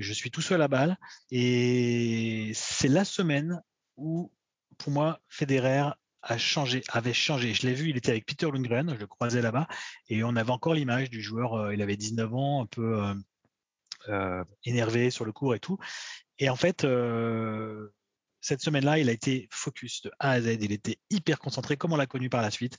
Je 0.00 0.12
suis 0.12 0.30
tout 0.30 0.40
seul 0.40 0.62
à 0.62 0.68
balle 0.68 0.96
et 1.30 2.52
c'est 2.54 2.88
la 2.88 3.04
semaine 3.04 3.62
où, 3.96 4.32
pour 4.78 4.92
moi, 4.92 5.20
Federer 5.28 5.90
a 6.22 6.38
changé, 6.38 6.82
avait 6.88 7.12
changé. 7.12 7.54
Je 7.54 7.66
l'ai 7.66 7.74
vu, 7.74 7.90
il 7.90 7.96
était 7.96 8.10
avec 8.10 8.26
Peter 8.26 8.46
Lundgren, 8.50 8.94
je 8.94 9.00
le 9.00 9.06
croisais 9.06 9.42
là-bas, 9.42 9.68
et 10.08 10.22
on 10.24 10.36
avait 10.36 10.50
encore 10.50 10.74
l'image 10.74 11.10
du 11.10 11.22
joueur, 11.22 11.54
euh, 11.54 11.74
il 11.74 11.82
avait 11.82 11.96
19 11.96 12.34
ans, 12.34 12.62
un 12.62 12.66
peu 12.66 13.02
euh, 13.02 13.14
euh, 14.08 14.44
énervé 14.64 15.10
sur 15.10 15.24
le 15.24 15.32
cours 15.32 15.54
et 15.54 15.60
tout. 15.60 15.78
Et 16.38 16.48
en 16.48 16.56
fait, 16.56 16.86
cette 18.40 18.62
semaine-là, 18.62 18.98
il 18.98 19.10
a 19.10 19.12
été 19.12 19.48
focus 19.50 20.02
de 20.02 20.10
A 20.18 20.30
à 20.30 20.40
Z, 20.40 20.58
il 20.62 20.72
était 20.72 20.98
hyper 21.10 21.38
concentré, 21.38 21.76
comme 21.76 21.92
on 21.92 21.96
l'a 21.96 22.06
connu 22.06 22.30
par 22.30 22.40
la 22.40 22.50
suite. 22.50 22.78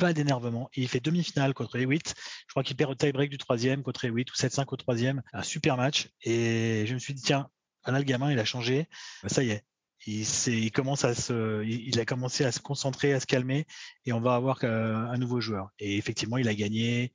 Pas 0.00 0.14
d'énervement. 0.14 0.70
il 0.74 0.88
fait 0.88 1.00
demi-finale 1.00 1.52
contre 1.52 1.76
Hewitt. 1.76 2.14
Je 2.46 2.52
crois 2.52 2.62
qu'il 2.62 2.74
perd 2.74 2.90
au 2.90 2.94
tie-break 2.94 3.28
du 3.28 3.36
troisième 3.36 3.82
contre 3.82 4.06
Hewitt 4.06 4.32
ou 4.32 4.34
7-5 4.34 4.64
au 4.68 4.76
troisième. 4.76 5.22
Un 5.34 5.42
super 5.42 5.76
match. 5.76 6.08
Et 6.22 6.84
je 6.86 6.94
me 6.94 6.98
suis 6.98 7.12
dit, 7.12 7.20
tiens, 7.20 7.50
là, 7.86 8.02
gamin, 8.02 8.32
il 8.32 8.38
a 8.38 8.46
changé. 8.46 8.88
Ça 9.26 9.42
y 9.42 9.50
est, 9.50 9.64
il, 10.06 10.72
commence 10.72 11.04
à 11.04 11.14
se, 11.14 11.62
il, 11.64 12.00
a 12.00 12.06
commencé 12.06 12.46
à 12.46 12.52
se 12.52 12.60
concentrer, 12.60 13.12
à 13.12 13.20
se 13.20 13.26
calmer, 13.26 13.66
et 14.06 14.14
on 14.14 14.20
va 14.20 14.36
avoir 14.36 14.64
un 14.64 15.18
nouveau 15.18 15.42
joueur. 15.42 15.68
Et 15.78 15.98
effectivement, 15.98 16.38
il 16.38 16.48
a 16.48 16.54
gagné. 16.54 17.12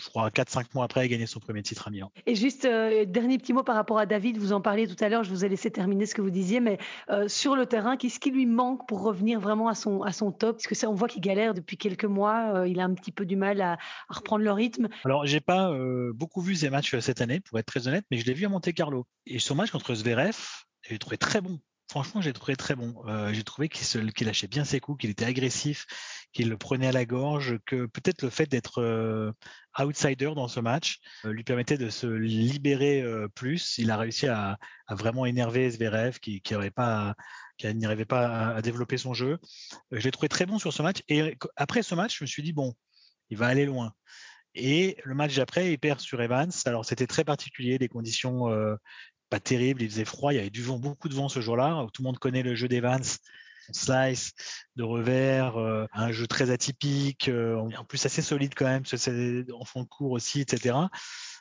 Je 0.00 0.08
crois 0.08 0.28
4-5 0.30 0.66
mois 0.74 0.84
après, 0.84 1.00
il 1.00 1.04
a 1.04 1.08
gagné 1.08 1.26
son 1.26 1.40
premier 1.40 1.62
titre 1.62 1.88
à 1.88 1.90
Milan. 1.90 2.12
Et 2.26 2.34
juste, 2.34 2.64
euh, 2.64 3.04
dernier 3.04 3.38
petit 3.38 3.52
mot 3.52 3.62
par 3.62 3.74
rapport 3.74 3.98
à 3.98 4.06
David, 4.06 4.38
vous 4.38 4.52
en 4.52 4.60
parliez 4.60 4.86
tout 4.86 5.02
à 5.02 5.08
l'heure, 5.08 5.24
je 5.24 5.30
vous 5.30 5.44
ai 5.44 5.48
laissé 5.48 5.70
terminer 5.70 6.06
ce 6.06 6.14
que 6.14 6.22
vous 6.22 6.30
disiez, 6.30 6.60
mais 6.60 6.78
euh, 7.10 7.26
sur 7.28 7.56
le 7.56 7.66
terrain, 7.66 7.96
qu'est-ce 7.96 8.20
qui 8.20 8.30
lui 8.30 8.46
manque 8.46 8.86
pour 8.86 9.02
revenir 9.02 9.40
vraiment 9.40 9.68
à 9.68 9.74
son, 9.74 10.02
à 10.02 10.12
son 10.12 10.30
top? 10.30 10.56
Parce 10.56 10.66
que 10.66 10.74
ça, 10.74 10.88
on 10.88 10.94
voit 10.94 11.08
qu'il 11.08 11.20
galère 11.20 11.54
depuis 11.54 11.76
quelques 11.76 12.04
mois, 12.04 12.52
euh, 12.54 12.68
il 12.68 12.78
a 12.80 12.84
un 12.84 12.94
petit 12.94 13.12
peu 13.12 13.26
du 13.26 13.36
mal 13.36 13.60
à, 13.60 13.76
reprendre 14.08 14.44
le 14.44 14.52
rythme. 14.52 14.88
Alors, 15.04 15.26
j'ai 15.26 15.40
pas 15.40 15.72
beaucoup 16.12 16.40
vu 16.40 16.54
ses 16.54 16.70
matchs 16.70 16.98
cette 16.98 17.20
année, 17.20 17.40
pour 17.40 17.58
être 17.58 17.66
très 17.66 17.88
honnête, 17.88 18.04
mais 18.10 18.18
je 18.18 18.26
l'ai 18.26 18.34
vu 18.34 18.46
à 18.46 18.48
Monte 18.48 18.72
Carlo. 18.72 19.06
Et 19.26 19.38
son 19.38 19.54
match 19.54 19.70
contre 19.70 19.94
Zverev, 19.94 20.36
j'ai 20.82 20.98
trouvé 20.98 21.18
très 21.18 21.40
bon. 21.40 21.58
Franchement, 21.90 22.20
j'ai 22.20 22.34
trouvé 22.34 22.54
très 22.54 22.74
bon. 22.74 23.02
Euh, 23.06 23.32
j'ai 23.32 23.44
trouvé 23.44 23.70
qu'il 23.70 24.26
lâchait 24.26 24.46
bien 24.46 24.64
ses 24.64 24.78
coups, 24.78 25.00
qu'il 25.00 25.08
était 25.08 25.24
agressif, 25.24 25.86
qu'il 26.34 26.50
le 26.50 26.58
prenait 26.58 26.88
à 26.88 26.92
la 26.92 27.06
gorge, 27.06 27.58
que 27.64 27.86
peut-être 27.86 28.20
le 28.20 28.28
fait 28.28 28.44
d'être 28.44 28.82
euh, 28.82 29.32
outsider 29.78 30.32
dans 30.36 30.48
ce 30.48 30.60
match 30.60 30.98
euh, 31.24 31.32
lui 31.32 31.44
permettait 31.44 31.78
de 31.78 31.88
se 31.88 32.06
libérer 32.06 33.02
plus. 33.34 33.78
Il 33.78 33.90
a 33.90 33.96
réussi 33.96 34.26
à, 34.26 34.58
vraiment 34.90 35.24
énerver 35.24 35.70
Zverev, 35.70 36.18
qui, 36.20 36.42
qui 36.42 36.54
n'arrivait 36.54 36.70
pas 36.70 37.14
à, 37.58 38.60
développer 38.60 38.98
son 38.98 39.14
jeu. 39.14 39.38
je 39.90 40.04
l'ai 40.04 40.10
trouvé 40.10 40.28
très 40.28 40.44
bon 40.44 40.58
sur 40.58 40.74
ce 40.74 40.82
match. 40.82 41.02
Et 41.08 41.38
après 41.56 41.82
ce 41.82 41.94
match, 41.94 42.18
je 42.18 42.24
me 42.24 42.26
suis 42.26 42.42
dit 42.42 42.52
bon, 42.52 42.74
il 43.30 43.38
va 43.38 43.46
aller 43.46 43.64
loin. 43.64 43.94
Et 44.54 44.98
le 45.04 45.14
match 45.14 45.36
d'après, 45.36 45.72
il 45.72 45.78
perd 45.78 46.00
sur 46.00 46.20
Evans. 46.20 46.50
Alors 46.66 46.84
c'était 46.84 47.06
très 47.06 47.24
particulier, 47.24 47.78
des 47.78 47.88
conditions 47.88 48.46
pas 49.28 49.40
terrible, 49.40 49.82
il 49.82 49.90
faisait 49.90 50.04
froid, 50.04 50.32
il 50.32 50.36
y 50.36 50.38
avait 50.38 50.50
du 50.50 50.62
vent, 50.62 50.78
beaucoup 50.78 51.08
de 51.08 51.14
vent 51.14 51.28
ce 51.28 51.40
jour-là. 51.40 51.86
Tout 51.92 52.02
le 52.02 52.06
monde 52.06 52.18
connaît 52.18 52.42
le 52.42 52.54
jeu 52.54 52.68
d'Evans, 52.68 53.18
slice 53.72 54.32
de 54.76 54.82
revers, 54.82 55.56
euh, 55.58 55.86
un 55.92 56.12
jeu 56.12 56.26
très 56.26 56.50
atypique, 56.50 57.28
euh, 57.28 57.56
en 57.56 57.84
plus 57.84 58.04
assez 58.06 58.22
solide 58.22 58.54
quand 58.54 58.66
même, 58.66 58.82
en 59.52 59.64
fond 59.64 59.82
de 59.82 59.88
cours 59.88 60.12
aussi, 60.12 60.40
etc. 60.40 60.76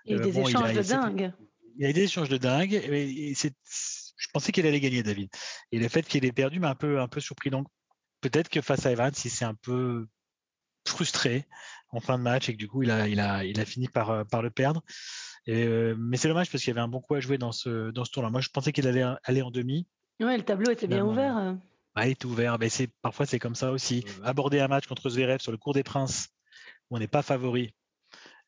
Il 0.06 0.12
y 0.12 0.14
a 0.14 0.18
eu 0.18 0.20
euh, 0.20 0.24
des 0.24 0.40
échanges 0.40 0.74
de 0.74 0.82
dingue. 0.82 1.34
Il 1.78 1.84
y 1.84 1.86
a 1.86 1.90
eu 1.90 1.94
des 1.94 2.04
échanges 2.04 2.30
de 2.30 2.38
dingue. 2.38 2.74
Et, 2.74 3.34
je 4.20 4.28
pensais 4.34 4.52
qu'il 4.52 4.66
allait 4.66 4.80
gagner, 4.80 5.04
David. 5.04 5.30
Et 5.72 5.78
le 5.78 5.88
fait 5.90 6.02
qu'il 6.02 6.26
ait 6.26 6.32
perdu 6.32 6.60
m'a 6.60 6.72
un 6.72 6.76
peu, 6.76 7.00
un 7.00 7.08
peu 7.08 7.20
surpris. 7.20 7.52
Donc 7.52 7.68
peut-être 8.22 8.50
que 8.50 8.62
face 8.62 8.86
à 8.86 8.92
Evans, 8.92 9.14
il 9.24 9.30
s'est 9.30 9.46
un 9.46 9.54
peu 9.54 10.08
frustré 10.88 11.46
en 11.90 12.00
fin 12.00 12.18
de 12.18 12.24
match 12.24 12.50
et 12.50 12.54
que 12.54 12.58
du 12.58 12.68
coup 12.68 12.82
il 12.82 12.90
a, 12.90 13.08
il 13.08 13.20
a, 13.20 13.44
il 13.44 13.60
a 13.60 13.66
fini 13.66 13.88
par, 13.88 14.26
par 14.26 14.42
le 14.42 14.50
perdre. 14.50 14.82
Euh, 15.50 15.96
mais 15.98 16.18
c'est 16.18 16.28
dommage 16.28 16.52
parce 16.52 16.64
qu'il 16.64 16.72
y 16.72 16.78
avait 16.78 16.84
un 16.84 16.88
bon 16.88 17.02
coup 17.02 17.16
à 17.16 17.20
jouer 17.20 17.38
dans 17.38 17.52
ce, 17.52 17.92
dans 17.92 18.06
ce 18.06 18.12
tour-là. 18.12 18.30
Moi, 18.30 18.42
je 18.42 18.50
pensais 18.50 18.72
qu'il 18.72 18.88
allait 18.88 19.06
aller 19.24 19.42
en 19.42 19.52
demi. 19.52 19.88
Ouais, 20.20 20.38
le 20.38 20.44
tableau 20.44 20.72
était 20.72 20.88
bien 20.88 21.06
ouvert. 21.06 21.56
Ouais, 21.96 22.08
il 22.08 22.12
est 22.12 22.26
ouvert. 22.26 22.58
Mais 22.60 22.70
c'est, 22.70 22.88
parfois, 23.02 23.26
c'est 23.26 23.40
comme 23.40 23.56
ça 23.56 23.72
aussi. 23.72 24.04
Aborder 24.24 24.60
un 24.60 24.68
match 24.68 24.88
contre 24.88 25.10
Zverev 25.10 25.40
sur 25.40 25.52
le 25.52 25.58
cours 25.58 25.74
des 25.74 25.84
Princes, 25.84 26.30
où 26.90 26.98
on 26.98 27.00
n'est 27.00 27.08
pas 27.08 27.22
favori, 27.22 27.74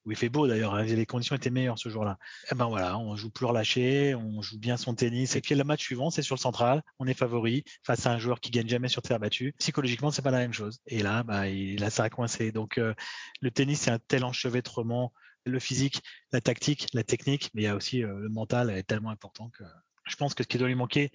où 0.05 0.11
il 0.11 0.17
fait 0.17 0.29
beau 0.29 0.47
d'ailleurs, 0.47 0.75
hein, 0.75 0.83
les 0.83 1.05
conditions 1.05 1.35
étaient 1.35 1.49
meilleures 1.49 1.77
ce 1.77 1.89
jour-là. 1.89 2.17
Et 2.45 2.47
eh 2.51 2.55
ben 2.55 2.67
voilà, 2.67 2.97
on 2.97 3.15
joue 3.15 3.29
plus 3.29 3.45
relâché, 3.45 4.15
on 4.15 4.41
joue 4.41 4.57
bien 4.57 4.77
son 4.77 4.95
tennis. 4.95 5.35
Et 5.35 5.41
puis 5.41 5.55
le 5.55 5.63
match 5.63 5.81
suivant, 5.81 6.09
c'est 6.09 6.21
sur 6.21 6.35
le 6.35 6.39
central, 6.39 6.83
on 6.99 7.05
est 7.05 7.13
favori 7.13 7.63
face 7.83 8.05
à 8.05 8.11
un 8.11 8.19
joueur 8.19 8.39
qui 8.39 8.49
gagne 8.49 8.67
jamais 8.67 8.87
sur 8.87 9.01
terre 9.01 9.19
battue. 9.19 9.53
Psychologiquement, 9.59 10.11
c'est 10.11 10.21
pas 10.21 10.31
la 10.31 10.39
même 10.39 10.53
chose. 10.53 10.79
Et 10.87 11.03
là, 11.03 11.23
bah, 11.23 11.47
il, 11.49 11.79
là, 11.79 11.89
ça 11.89 12.03
a 12.03 12.09
coincé. 12.09 12.51
Donc 12.51 12.77
euh, 12.77 12.93
le 13.41 13.51
tennis, 13.51 13.81
c'est 13.81 13.91
un 13.91 13.99
tel 13.99 14.23
enchevêtrement 14.23 15.13
le 15.45 15.59
physique, 15.59 16.01
la 16.31 16.41
tactique, 16.41 16.87
la 16.93 17.03
technique, 17.03 17.49
mais 17.53 17.63
il 17.63 17.65
y 17.65 17.67
a 17.67 17.75
aussi 17.75 18.03
euh, 18.03 18.19
le 18.19 18.29
mental 18.29 18.69
est 18.69 18.83
tellement 18.83 19.09
important 19.09 19.49
que 19.49 19.63
je 20.05 20.15
pense 20.15 20.33
que 20.33 20.43
ce 20.43 20.47
qui 20.47 20.57
doit 20.57 20.67
lui 20.67 20.75
manquer, 20.75 21.11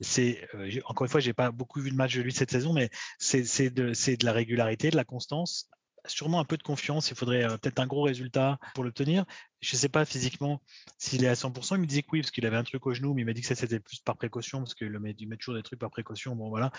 c'est 0.00 0.48
euh, 0.54 0.70
encore 0.86 1.04
une 1.04 1.10
fois, 1.10 1.20
j'ai 1.20 1.32
pas 1.32 1.50
beaucoup 1.50 1.80
vu 1.80 1.90
de 1.90 1.96
match 1.96 2.14
de 2.16 2.22
lui 2.22 2.32
cette 2.32 2.50
saison, 2.50 2.72
mais 2.72 2.90
c'est 3.18 3.70
de, 3.70 4.24
la 4.24 4.32
régularité, 4.32 4.90
de 4.90 4.96
la 4.96 5.04
constance, 5.04 5.68
sûrement 6.06 6.40
un 6.40 6.44
peu 6.44 6.56
de 6.56 6.62
confiance. 6.62 7.10
Il 7.10 7.16
faudrait 7.16 7.44
euh, 7.44 7.56
peut-être 7.56 7.78
un 7.78 7.86
gros 7.86 8.02
résultat 8.02 8.58
pour 8.74 8.84
l'obtenir. 8.84 9.24
Je 9.60 9.74
ne 9.74 9.78
sais 9.78 9.88
pas 9.88 10.04
physiquement 10.04 10.60
s'il 10.98 11.24
est 11.24 11.28
à 11.28 11.34
100%. 11.34 11.76
Il 11.76 11.80
me 11.80 11.86
disait 11.86 12.02
que 12.02 12.08
oui, 12.12 12.20
parce 12.20 12.30
qu'il 12.30 12.44
avait 12.46 12.56
un 12.56 12.64
truc 12.64 12.86
au 12.86 12.94
genou, 12.94 13.14
mais 13.14 13.22
il 13.22 13.24
m'a 13.24 13.32
dit 13.32 13.40
que 13.40 13.46
ça 13.46 13.54
c'était 13.54 13.80
plus 13.80 14.00
par 14.00 14.16
précaution, 14.16 14.58
parce 14.58 14.74
qu'il 14.74 14.90
met, 14.98 15.14
met 15.26 15.36
toujours 15.36 15.54
des 15.54 15.62
trucs 15.62 15.78
par 15.78 15.90
précaution. 15.90 16.34
Bon, 16.34 16.48
voilà. 16.48 16.72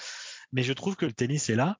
Mais 0.52 0.64
je 0.64 0.74
trouve 0.74 0.96
que 0.96 1.06
le 1.06 1.14
tennis 1.14 1.50
est 1.50 1.56
là. 1.56 1.78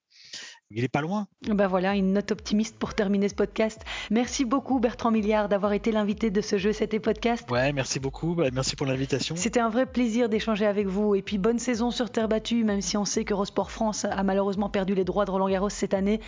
Il 0.72 0.84
est 0.84 0.90
pas 0.90 1.02
loin. 1.02 1.28
Ben 1.48 1.68
voilà, 1.68 1.94
une 1.96 2.14
note 2.14 2.32
optimiste 2.32 2.78
pour 2.78 2.96
terminer 2.96 3.30
ce 3.30 3.36
podcast. 3.36 3.82
Merci 4.10 4.46
beaucoup 4.46 4.80
Bertrand 4.80 5.12
Milliard 5.12 5.48
d'avoir 5.48 5.74
été 5.74 5.92
l'invité 5.92 6.32
de 6.32 6.42
ce 6.42 6.58
jeu 6.58 6.74
C'était 6.74 7.00
Podcast. 7.00 7.50
Ouais, 7.52 7.72
merci 7.72 8.00
beaucoup. 8.00 8.34
Bah, 8.34 8.50
merci 8.52 8.76
pour 8.76 8.88
l'invitation. 8.88 9.36
C'était 9.36 9.60
un 9.60 9.70
vrai 9.70 9.86
plaisir 9.86 10.28
d'échanger 10.28 10.66
avec 10.66 10.88
vous. 10.88 11.14
Et 11.14 11.22
puis 11.22 11.38
bonne 11.38 11.60
saison 11.60 11.92
sur 11.92 12.10
terre 12.10 12.28
battue, 12.28 12.64
même 12.64 12.82
si 12.82 12.98
on 12.98 13.06
sait 13.06 13.26
que 13.26 13.34
Eurosport 13.34 13.70
France 13.70 14.06
a 14.06 14.24
malheureusement 14.24 14.70
perdu 14.70 14.96
les 14.96 15.04
droits 15.04 15.26
de 15.26 15.32
Roland 15.32 15.50
Garros 15.50 15.70
cette 15.70 15.94
année. 15.94 16.20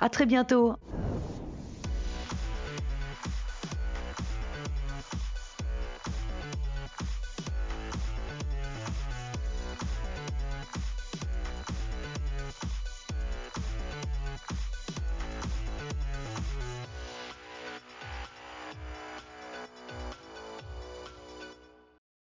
À 0.00 0.08
très 0.08 0.26
bientôt. 0.26 0.76